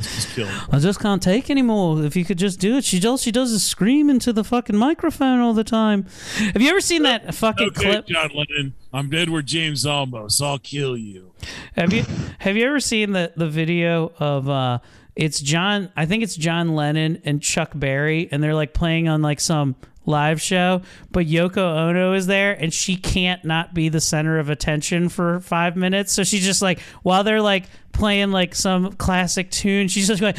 Just 0.00 0.34
kill 0.34 0.46
me. 0.46 0.52
I 0.70 0.78
just 0.78 1.00
can't 1.00 1.22
take 1.22 1.50
anymore. 1.50 2.04
If 2.04 2.16
you 2.16 2.24
could 2.24 2.38
just 2.38 2.60
do 2.60 2.76
it, 2.76 2.84
she 2.84 3.04
all 3.06 3.16
she 3.16 3.32
does 3.32 3.50
is 3.50 3.64
scream 3.64 4.10
into 4.10 4.32
the 4.32 4.44
fucking 4.44 4.76
microphone 4.76 5.40
all 5.40 5.54
the 5.54 5.64
time. 5.64 6.06
Have 6.52 6.60
you 6.60 6.68
ever 6.70 6.80
seen 6.80 7.02
that 7.04 7.34
fucking 7.34 7.68
Okay, 7.68 7.90
clip? 7.92 8.06
John 8.06 8.30
Lennon. 8.34 8.74
I'm 8.92 9.12
Edward 9.12 9.46
James 9.46 9.84
Olmos. 9.84 10.42
I'll 10.42 10.58
kill 10.58 10.96
you. 10.96 11.32
Have 11.74 11.92
you 11.92 12.04
have 12.38 12.56
you 12.56 12.66
ever 12.66 12.80
seen 12.80 13.12
the 13.12 13.32
the 13.36 13.48
video 13.48 14.12
of 14.18 14.48
uh 14.48 14.78
it's 15.14 15.40
John 15.40 15.90
I 15.96 16.06
think 16.06 16.22
it's 16.22 16.36
John 16.36 16.74
Lennon 16.74 17.22
and 17.24 17.42
Chuck 17.42 17.72
Berry 17.74 18.28
and 18.30 18.42
they're 18.42 18.54
like 18.54 18.74
playing 18.74 19.08
on 19.08 19.22
like 19.22 19.40
some 19.40 19.76
live 20.06 20.40
show 20.40 20.80
but 21.10 21.26
Yoko 21.26 21.58
Ono 21.88 22.12
is 22.12 22.26
there 22.26 22.52
and 22.52 22.72
she 22.72 22.96
can't 22.96 23.44
not 23.44 23.74
be 23.74 23.88
the 23.88 24.00
center 24.00 24.38
of 24.38 24.48
attention 24.48 25.08
for 25.08 25.40
5 25.40 25.76
minutes 25.76 26.12
so 26.12 26.24
she's 26.24 26.44
just 26.44 26.62
like 26.62 26.80
while 27.02 27.24
they're 27.24 27.42
like 27.42 27.64
playing 27.92 28.30
like 28.30 28.54
some 28.54 28.92
classic 28.92 29.50
tune 29.50 29.88
she's 29.88 30.06
just 30.06 30.20
going 30.20 30.34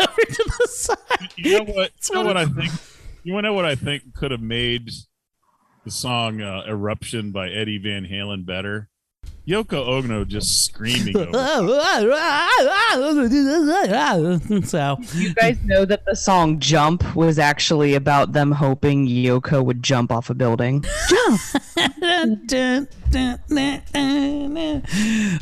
over 0.00 0.24
to 0.24 0.44
the 0.58 0.68
side 0.68 1.32
You 1.36 1.58
know 1.58 1.72
what? 1.72 1.90
You 2.08 2.14
know 2.14 2.24
what 2.24 2.36
I 2.36 2.46
think? 2.46 2.72
You 3.24 3.32
want 3.34 3.44
to 3.44 3.48
know 3.48 3.54
what 3.54 3.64
I 3.64 3.74
think 3.74 4.14
could 4.14 4.30
have 4.30 4.40
made 4.40 4.90
the 5.84 5.90
song 5.90 6.40
uh, 6.40 6.62
"Eruption" 6.66 7.32
by 7.32 7.48
Eddie 7.48 7.78
Van 7.78 8.04
Halen 8.04 8.44
better? 8.44 8.88
Yoko 9.46 9.88
Ono 9.88 10.24
just 10.24 10.64
screaming. 10.64 11.16
Over. 11.16 11.32
so 14.64 14.98
you 15.14 15.34
guys 15.34 15.58
know 15.64 15.84
that 15.84 16.04
the 16.04 16.14
song 16.14 16.60
"Jump" 16.60 17.16
was 17.16 17.40
actually 17.40 17.94
about 17.94 18.32
them 18.34 18.52
hoping 18.52 19.08
Yoko 19.08 19.64
would 19.64 19.82
jump 19.82 20.12
off 20.12 20.30
a 20.30 20.34
building. 20.34 20.84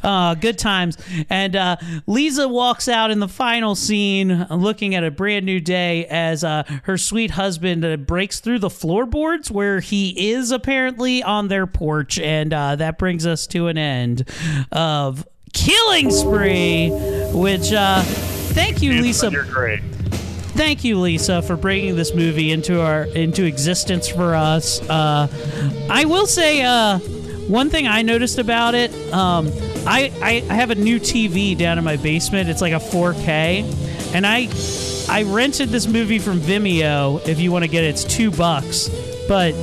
uh, 0.03 0.35
good 0.41 0.59
times. 0.59 0.97
And 1.29 1.55
uh, 1.55 1.77
Lisa 2.07 2.49
walks 2.49 2.89
out 2.89 3.11
in 3.11 3.19
the 3.21 3.29
final 3.29 3.75
scene 3.75 4.47
looking 4.51 4.95
at 4.95 5.05
a 5.05 5.11
brand 5.11 5.45
new 5.45 5.61
day 5.61 6.07
as 6.07 6.43
uh, 6.43 6.63
her 6.85 6.97
sweet 6.97 7.33
husband 7.33 7.85
uh, 7.85 7.99
breaks 7.99 8.41
through 8.41 8.61
the 8.61 8.71
floorboards 8.71 9.51
where 9.51 9.81
he 9.81 10.31
is 10.31 10.51
apparently 10.51 11.23
on 11.23 11.49
their 11.49 11.67
porch. 11.67 12.19
And 12.19 12.55
uh, 12.55 12.77
that 12.77 12.99
brings 12.99 13.27
us 13.27 13.47
to 13.49 13.67
an 13.67 13.77
end 13.77 13.89
of 14.72 15.26
Killing 15.53 16.11
Spree, 16.11 16.91
which, 17.32 17.72
uh, 17.72 18.03
thank 18.03 18.82
you, 18.82 19.03
Lisa. 19.03 19.30
You're 19.30 19.45
great. 19.45 19.80
Thank 20.53 20.84
you, 20.84 20.99
Lisa, 20.99 21.43
for 21.43 21.57
bringing 21.57 21.97
this 21.97 22.14
movie 22.14 22.51
into 22.51 22.82
our 22.82 23.05
into 23.05 23.45
existence 23.45 24.09
for 24.09 24.34
us. 24.34 24.82
Uh, 24.82 25.28
I 25.88 26.05
will 26.05 26.26
say 26.26 26.62
uh, 26.62 26.99
one 27.49 27.70
thing 27.70 27.86
I 27.86 28.03
noticed 28.03 28.38
about 28.38 28.74
it. 28.74 28.93
Um, 29.12 29.51
I, 29.86 30.12
I 30.20 30.45
I 30.51 30.55
have 30.55 30.70
a 30.70 30.74
new 30.74 31.01
TV 31.01 31.57
down 31.57 31.78
in 31.78 31.84
my 31.84 31.97
basement. 31.97 32.51
It's 32.51 32.61
like 32.61 32.72
a 32.72 32.76
4K, 32.76 34.14
and 34.14 34.26
I 34.26 34.49
I 35.09 35.22
rented 35.22 35.70
this 35.70 35.86
movie 35.86 36.18
from 36.18 36.41
Vimeo. 36.41 37.26
If 37.26 37.41
you 37.41 37.53
want 37.53 37.64
to 37.64 37.70
get 37.70 37.84
it, 37.84 37.88
it's 37.88 38.05
two 38.05 38.30
bucks. 38.30 38.88
But 39.28 39.55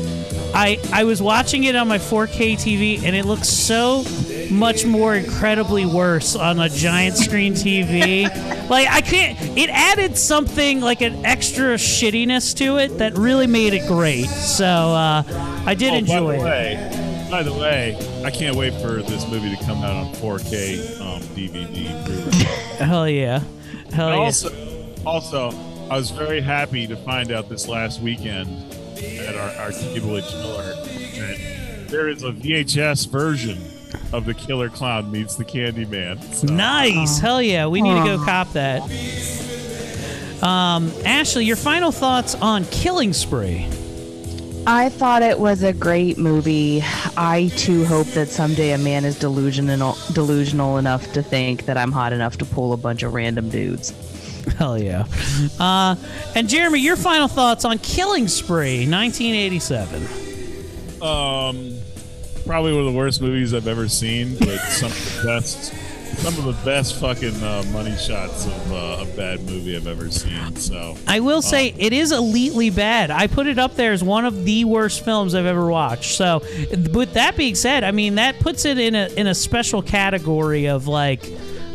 I 0.54 0.80
I 0.94 1.04
was 1.04 1.22
watching 1.22 1.66
it 1.66 1.76
on 1.76 1.88
my 1.88 1.98
4K 1.98 2.54
TV, 2.54 3.04
and 3.04 3.16
it 3.16 3.26
looks 3.26 3.48
so 3.50 4.04
much 4.50 4.86
more 4.86 5.16
incredibly 5.16 5.86
worse 5.86 6.36
on 6.36 6.60
a 6.60 6.70
giant 6.70 7.18
screen 7.18 7.54
TV. 7.54 8.24
like 8.70 8.88
I 8.90 9.02
can't. 9.02 9.38
It 9.58 9.70
added 9.70 10.18
something 10.18 10.82
like 10.82 11.02
an 11.02 11.26
extra 11.26 11.76
shittiness 11.76 12.56
to 12.58 12.78
it 12.78 12.98
that 13.00 13.18
really 13.18 13.48
made 13.48 13.74
it 13.74 13.88
great. 13.88 14.26
So 14.28 14.66
uh, 14.66 15.24
I 15.66 15.74
did 15.76 15.94
Oh, 15.94 15.98
enjoy 15.98 16.38
by 16.38 16.38
the 16.38 16.40
it. 16.40 16.44
way, 16.44 17.28
by 17.32 17.44
the 17.44 17.54
way, 17.54 18.22
I 18.24 18.32
can't 18.32 18.56
wait 18.56 18.74
for 18.82 19.02
this 19.02 19.28
movie 19.28 19.56
to 19.56 19.64
come 19.66 19.84
out 19.84 19.96
on 19.96 20.14
4K 20.16 21.02
um, 21.02 21.22
DVD. 21.36 21.88
Hell 22.78 23.10
yeah, 23.10 23.42
hell 23.92 24.10
yeah. 24.12 24.16
also, 24.18 24.50
also, 25.06 25.50
I 25.90 25.98
was 25.98 26.12
very 26.12 26.42
happy 26.42 26.86
to 26.88 26.96
find 26.96 27.32
out 27.32 27.50
this 27.50 27.68
last 27.68 28.02
weekend 28.02 28.48
at 29.04 29.36
our, 29.36 29.50
our 29.66 29.72
cable 29.72 30.18
at 30.18 30.24
Chiller 30.30 30.64
that 30.76 31.86
there 31.90 32.10
is 32.10 32.24
a 32.24 32.32
VHS 32.32 33.10
version 33.10 33.62
of 34.14 34.26
the 34.26 34.34
Killer 34.34 34.70
Clown 34.70 35.12
meets 35.12 35.36
the 35.36 35.46
Candyman. 35.46 36.22
So- 36.34 36.48
Nice. 36.48 37.20
Hell 37.20 37.42
yeah. 37.42 37.68
We 37.68 37.82
need 37.82 37.98
to 38.00 38.06
go 38.18 38.24
cop 38.24 38.52
that. 38.54 38.82
Um, 40.44 40.92
Ashley, 41.06 41.46
your 41.46 41.56
final 41.56 41.92
thoughts 41.92 42.36
on 42.36 42.66
Killing 42.66 43.12
Spree? 43.14 43.66
I 44.70 44.90
thought 44.90 45.22
it 45.24 45.40
was 45.40 45.64
a 45.64 45.72
great 45.72 46.18
movie. 46.18 46.84
I 47.16 47.50
too 47.56 47.86
hope 47.86 48.08
that 48.08 48.28
someday 48.28 48.74
a 48.74 48.78
man 48.78 49.06
is 49.06 49.18
delusional 49.18 49.98
delusional 50.12 50.78
enough 50.78 51.12
to 51.14 51.24
think 51.24 51.66
that 51.68 51.78
I'm 51.78 51.92
hot 51.92 52.12
enough 52.12 52.38
to 52.40 52.46
pull 52.46 52.74
a 52.74 52.78
bunch 52.78 53.02
of 53.02 53.14
random 53.14 53.50
dudes. 53.50 53.94
Hell 54.58 54.82
yeah. 54.82 55.06
Uh, 55.60 55.96
and 56.36 56.48
Jeremy, 56.48 56.80
your 56.80 56.96
final 56.96 57.28
thoughts 57.28 57.66
on 57.66 57.80
Killing 57.80 58.28
Spree, 58.28 58.88
1987. 58.88 60.04
Um, 61.02 61.78
probably 62.46 62.72
one 62.72 62.88
of 62.88 62.92
the 62.92 62.98
worst 62.98 63.22
movies 63.22 63.54
I've 63.54 63.68
ever 63.68 63.88
seen, 63.88 64.38
but 64.40 64.58
some 64.70 64.92
of 64.92 65.16
the 65.16 65.24
best, 65.26 65.74
some 66.18 66.38
of 66.38 66.46
the 66.46 66.66
best 66.66 67.00
fucking 67.00 67.36
uh, 67.44 67.64
money 67.72 67.96
shots 67.98 68.46
of 68.46 68.72
uh, 68.72 69.06
a 69.06 69.18
bad 69.18 69.42
movie 69.42 69.76
I've 69.76 69.86
ever 69.86 70.10
seen. 70.10 70.56
So 70.56 70.96
I 71.08 71.20
will 71.20 71.42
say 71.42 71.74
it 71.78 71.94
is 71.94 72.12
elitely 72.12 72.74
bad. 72.74 73.12
I 73.12 73.28
put 73.28 73.48
it 73.48 73.60
up 73.60 73.76
there 73.76 73.92
as 73.92 74.04
one 74.04 74.26
of 74.26 74.46
the 74.46 74.66
worst 74.66 75.04
films 75.04 75.36
I've 75.36 75.46
ever 75.46 75.68
watched. 75.68 76.16
So, 76.16 76.40
with 76.94 77.14
that 77.14 77.36
being 77.36 77.56
said, 77.56 77.84
I 77.84 77.92
mean 77.92 78.16
that 78.16 78.40
puts 78.40 78.66
it 78.66 78.80
in 78.80 78.96
a 78.96 79.08
in 79.16 79.28
a 79.28 79.36
special 79.36 79.82
category 79.82 80.68
of 80.68 80.88
like 80.88 81.24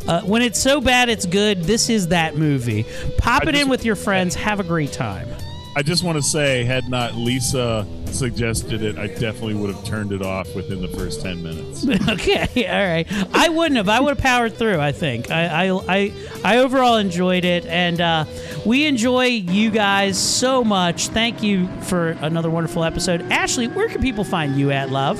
uh, 0.08 0.22
when 0.22 0.42
it's 0.42 0.60
so 0.60 0.80
bad 0.80 1.08
it's 1.08 1.26
good. 1.26 1.62
This 1.62 1.88
is 1.88 2.08
that 2.08 2.36
movie. 2.36 2.84
Pop 3.18 3.46
I 3.46 3.50
it 3.50 3.54
in 3.54 3.68
with 3.68 3.84
your 3.84 3.96
friends. 3.96 4.34
Have 4.34 4.60
a 4.60 4.64
great 4.64 4.92
time. 4.92 5.28
I 5.74 5.82
just 5.82 6.04
want 6.04 6.18
to 6.18 6.22
say, 6.22 6.64
had 6.64 6.88
not 6.90 7.14
Lisa 7.14 7.86
suggested 8.06 8.82
it, 8.82 8.98
I 8.98 9.06
definitely 9.06 9.54
would 9.54 9.74
have 9.74 9.82
turned 9.84 10.12
it 10.12 10.20
off 10.20 10.54
within 10.54 10.82
the 10.82 10.88
first 10.88 11.22
ten 11.22 11.42
minutes. 11.42 11.86
okay, 12.08 12.66
all 12.68 12.86
right. 12.86 13.06
I 13.34 13.48
wouldn't 13.48 13.76
have. 13.76 13.88
I 13.88 14.00
would 14.00 14.10
have 14.10 14.18
powered 14.18 14.54
through. 14.54 14.80
I 14.80 14.92
think. 14.92 15.30
I 15.30 15.68
I 15.68 15.80
I, 15.88 16.12
I 16.44 16.58
overall 16.58 16.96
enjoyed 16.96 17.44
it, 17.44 17.64
and 17.66 18.00
uh, 18.00 18.24
we 18.66 18.86
enjoy 18.86 19.26
you 19.26 19.70
guys 19.70 20.18
so 20.18 20.62
much. 20.62 21.08
Thank 21.08 21.42
you 21.42 21.66
for 21.82 22.10
another 22.20 22.50
wonderful 22.50 22.84
episode. 22.84 23.22
Ashley, 23.32 23.68
where 23.68 23.88
can 23.88 24.02
people 24.02 24.24
find 24.24 24.56
you 24.56 24.70
at, 24.72 24.90
love? 24.90 25.18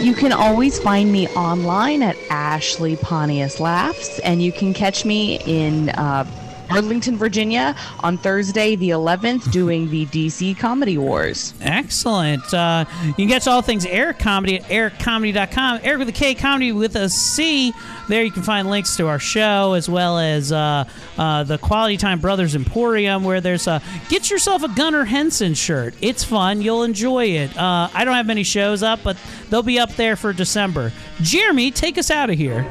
You 0.00 0.14
can 0.14 0.32
always 0.32 0.78
find 0.78 1.10
me 1.10 1.26
online 1.28 2.02
at 2.02 2.16
Ashley 2.30 2.96
Pontius 2.96 3.58
Laughs, 3.58 4.18
and 4.20 4.42
you 4.42 4.52
can 4.52 4.74
catch 4.74 5.04
me 5.04 5.38
in 5.46 5.88
uh, 5.90 6.24
Arlington, 6.70 7.16
Virginia 7.16 7.74
on 8.00 8.18
Thursday, 8.18 8.76
the 8.76 8.90
11th, 8.90 9.50
doing 9.52 9.90
the 9.90 10.06
DC 10.06 10.58
Comedy 10.58 10.98
Wars. 10.98 11.54
Excellent. 11.60 12.52
Uh, 12.52 12.84
you 13.04 13.14
can 13.14 13.28
catch 13.28 13.46
all 13.46 13.62
things 13.62 13.86
Eric 13.86 14.18
Comedy 14.18 14.58
at 14.58 14.64
ericcomedy.com. 14.64 15.80
Eric 15.82 15.98
with 15.98 16.08
a 16.08 16.12
K, 16.12 16.34
comedy 16.34 16.72
with 16.72 16.96
a 16.96 17.08
C. 17.08 17.72
There 18.08 18.22
you 18.22 18.30
can 18.30 18.42
find 18.42 18.70
links 18.70 18.96
to 18.96 19.08
our 19.08 19.18
show 19.18 19.72
as 19.72 19.88
well 19.88 20.18
as 20.18 20.52
uh, 20.52 20.84
uh, 21.18 21.42
the 21.44 21.58
Quality 21.58 21.96
Time 21.96 22.20
Brothers 22.20 22.54
Emporium, 22.54 23.24
where 23.24 23.40
there's 23.40 23.66
a 23.66 23.82
get 24.08 24.30
yourself 24.30 24.62
a 24.62 24.68
Gunnar 24.68 25.04
Hansen 25.04 25.54
shirt. 25.54 25.94
It's 26.00 26.22
fun. 26.22 26.62
You'll 26.62 26.84
enjoy 26.84 27.26
it. 27.26 27.56
Uh, 27.56 27.88
I 27.92 28.04
don't 28.04 28.14
have 28.14 28.26
many 28.26 28.42
shows 28.42 28.82
up, 28.82 29.00
but 29.02 29.16
they'll 29.50 29.62
be 29.62 29.78
up 29.78 29.94
there 29.94 30.16
for 30.16 30.32
December. 30.32 30.92
Jeremy, 31.20 31.70
take 31.70 31.98
us 31.98 32.10
out 32.10 32.30
of 32.30 32.36
here. 32.36 32.62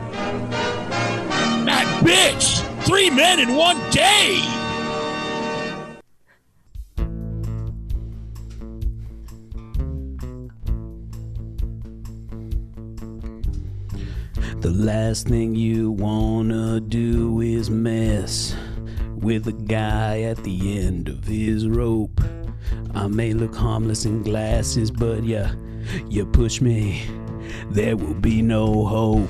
That 1.66 2.04
bitch! 2.04 2.75
Three 2.86 3.10
men 3.10 3.40
in 3.40 3.56
one 3.56 3.78
day! 3.90 4.40
The 14.62 14.70
last 14.70 15.28
thing 15.28 15.56
you 15.56 15.90
wanna 15.90 16.80
do 16.80 17.42
is 17.42 17.72
mess 17.72 18.56
with 19.16 19.48
a 19.48 19.52
guy 19.52 20.22
at 20.22 20.44
the 20.44 20.78
end 20.78 21.10
of 21.10 21.24
his 21.24 21.68
rope. 21.68 22.22
I 22.94 23.08
may 23.08 23.34
look 23.34 23.56
harmless 23.56 24.06
in 24.06 24.22
glasses, 24.22 24.92
but 24.92 25.24
yeah, 25.24 25.56
you 26.08 26.28
push 26.28 26.62
me, 26.62 27.02
there 27.72 27.98
will 27.98 28.14
be 28.14 28.44
no 28.44 28.86
hope. 28.86 29.30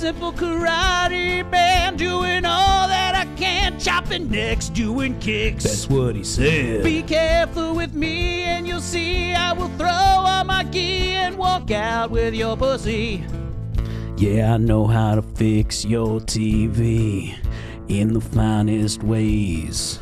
Simple 0.00 0.32
karate 0.32 1.44
man 1.50 1.94
doing 1.94 2.46
all 2.46 2.88
that 2.88 3.14
I 3.14 3.26
can, 3.36 3.78
chopping 3.78 4.30
necks, 4.30 4.70
doing 4.70 5.18
kicks. 5.20 5.64
That's 5.64 5.90
what 5.90 6.16
he 6.16 6.24
said. 6.24 6.82
Be 6.82 7.02
careful 7.02 7.74
with 7.74 7.92
me, 7.92 8.44
and 8.44 8.66
you'll 8.66 8.80
see 8.80 9.34
I 9.34 9.52
will 9.52 9.68
throw 9.76 9.90
on 9.90 10.46
my 10.46 10.64
gi 10.64 11.12
and 11.12 11.36
walk 11.36 11.70
out 11.70 12.10
with 12.10 12.32
your 12.32 12.56
pussy. 12.56 13.22
Yeah, 14.16 14.54
I 14.54 14.56
know 14.56 14.86
how 14.86 15.16
to 15.16 15.22
fix 15.22 15.84
your 15.84 16.18
TV 16.20 17.36
in 17.88 18.14
the 18.14 18.22
finest 18.22 19.02
ways. 19.02 19.98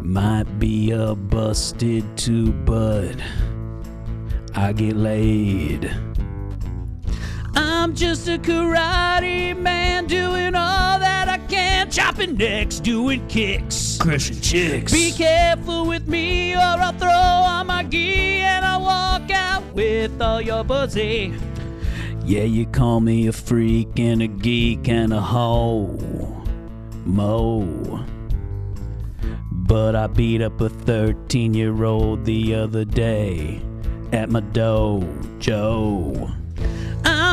Might 0.00 0.58
be 0.58 0.92
a 0.92 1.14
busted 1.14 2.04
tube, 2.16 2.64
but 2.64 3.16
I 4.54 4.72
get 4.72 4.96
laid. 4.96 5.94
I'm 7.86 7.94
just 7.94 8.26
a 8.26 8.36
karate 8.36 9.56
man 9.56 10.06
doing 10.06 10.56
all 10.56 10.98
that 10.98 11.28
I 11.28 11.38
can, 11.46 11.88
chopping 11.88 12.36
necks, 12.36 12.80
doing 12.80 13.24
kicks, 13.28 13.96
crushing 14.00 14.40
chicks. 14.40 14.92
Be 14.92 15.12
careful 15.12 15.86
with 15.86 16.08
me, 16.08 16.54
or 16.54 16.58
I'll 16.58 16.92
throw 16.94 17.08
on 17.08 17.68
my 17.68 17.84
gi 17.84 18.40
and 18.40 18.64
I'll 18.64 18.80
walk 18.80 19.30
out 19.30 19.62
with 19.72 20.20
all 20.20 20.40
your 20.40 20.64
pussy. 20.64 21.32
Yeah, 22.24 22.42
you 22.42 22.66
call 22.66 22.98
me 22.98 23.28
a 23.28 23.32
freak 23.32 24.00
and 24.00 24.20
a 24.20 24.26
geek 24.26 24.88
and 24.88 25.12
a 25.12 25.20
hoe. 25.20 25.96
Mo. 27.04 28.04
But 29.52 29.94
I 29.94 30.08
beat 30.08 30.42
up 30.42 30.60
a 30.60 30.68
13 30.68 31.54
year 31.54 31.84
old 31.84 32.24
the 32.24 32.56
other 32.56 32.84
day 32.84 33.62
at 34.10 34.28
my 34.28 34.40
dojo. 34.40 35.06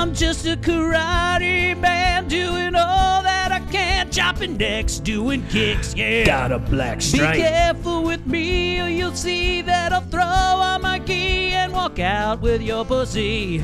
I'm 0.04 0.14
just 0.14 0.46
a 0.46 0.58
karate 0.58 1.80
man 1.80 2.28
doing 2.28 2.76
all 2.76 3.24
that 3.24 3.54
I 3.54 3.62
can, 3.72 4.12
chopping 4.12 4.58
necks, 4.58 5.00
doing 5.00 5.48
kicks, 5.48 5.96
yeah. 5.96 6.26
Got 6.26 6.52
a 6.52 6.60
black 6.60 7.02
stripe. 7.02 7.36
Be 7.36 7.40
careful 7.40 8.04
with 8.04 8.28
me, 8.28 8.82
or 8.82 8.90
you'll 8.90 9.16
see 9.16 9.62
that 9.62 9.94
I'll 9.94 10.02
throw 10.02 10.22
on 10.22 10.82
my 10.82 11.00
gi 11.00 11.54
and 11.54 11.72
walk 11.72 12.00
out 12.00 12.42
with 12.42 12.62
your 12.62 12.84
pussy. 12.84 13.60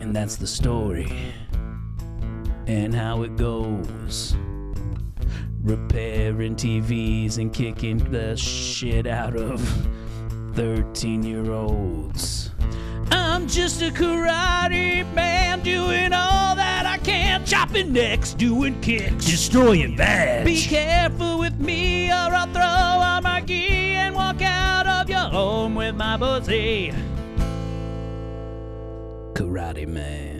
And 0.00 0.14
that's 0.14 0.36
the 0.36 0.46
story. 0.46 1.12
And 2.68 2.94
how 2.94 3.24
it 3.24 3.34
goes. 3.34 4.36
Repairing 5.60 6.54
TVs 6.54 7.38
and 7.38 7.52
kicking 7.52 7.98
the 8.12 8.36
shit 8.36 9.08
out 9.08 9.34
of 9.34 9.60
13 10.54 11.24
year 11.24 11.50
olds. 11.50 12.51
I'm 13.10 13.46
just 13.46 13.82
a 13.82 13.90
karate 13.90 15.12
man 15.14 15.60
doing 15.60 16.12
all 16.12 16.54
that 16.54 16.84
I 16.86 16.98
can, 16.98 17.44
chopping 17.44 17.92
necks, 17.92 18.34
doing 18.34 18.80
kicks, 18.80 19.24
destroying 19.24 19.96
bags. 19.96 20.44
Be 20.44 20.62
careful 20.62 21.38
with 21.38 21.58
me, 21.58 22.10
or 22.10 22.12
I'll 22.12 22.46
throw 22.52 22.62
on 22.62 23.22
my 23.22 23.40
gi 23.40 23.94
and 23.94 24.14
walk 24.14 24.42
out 24.42 24.86
of 24.86 25.08
your 25.08 25.18
home 25.18 25.74
with 25.74 25.94
my 25.94 26.16
pussy. 26.16 26.92
Karate 29.34 29.86
man. 29.86 30.31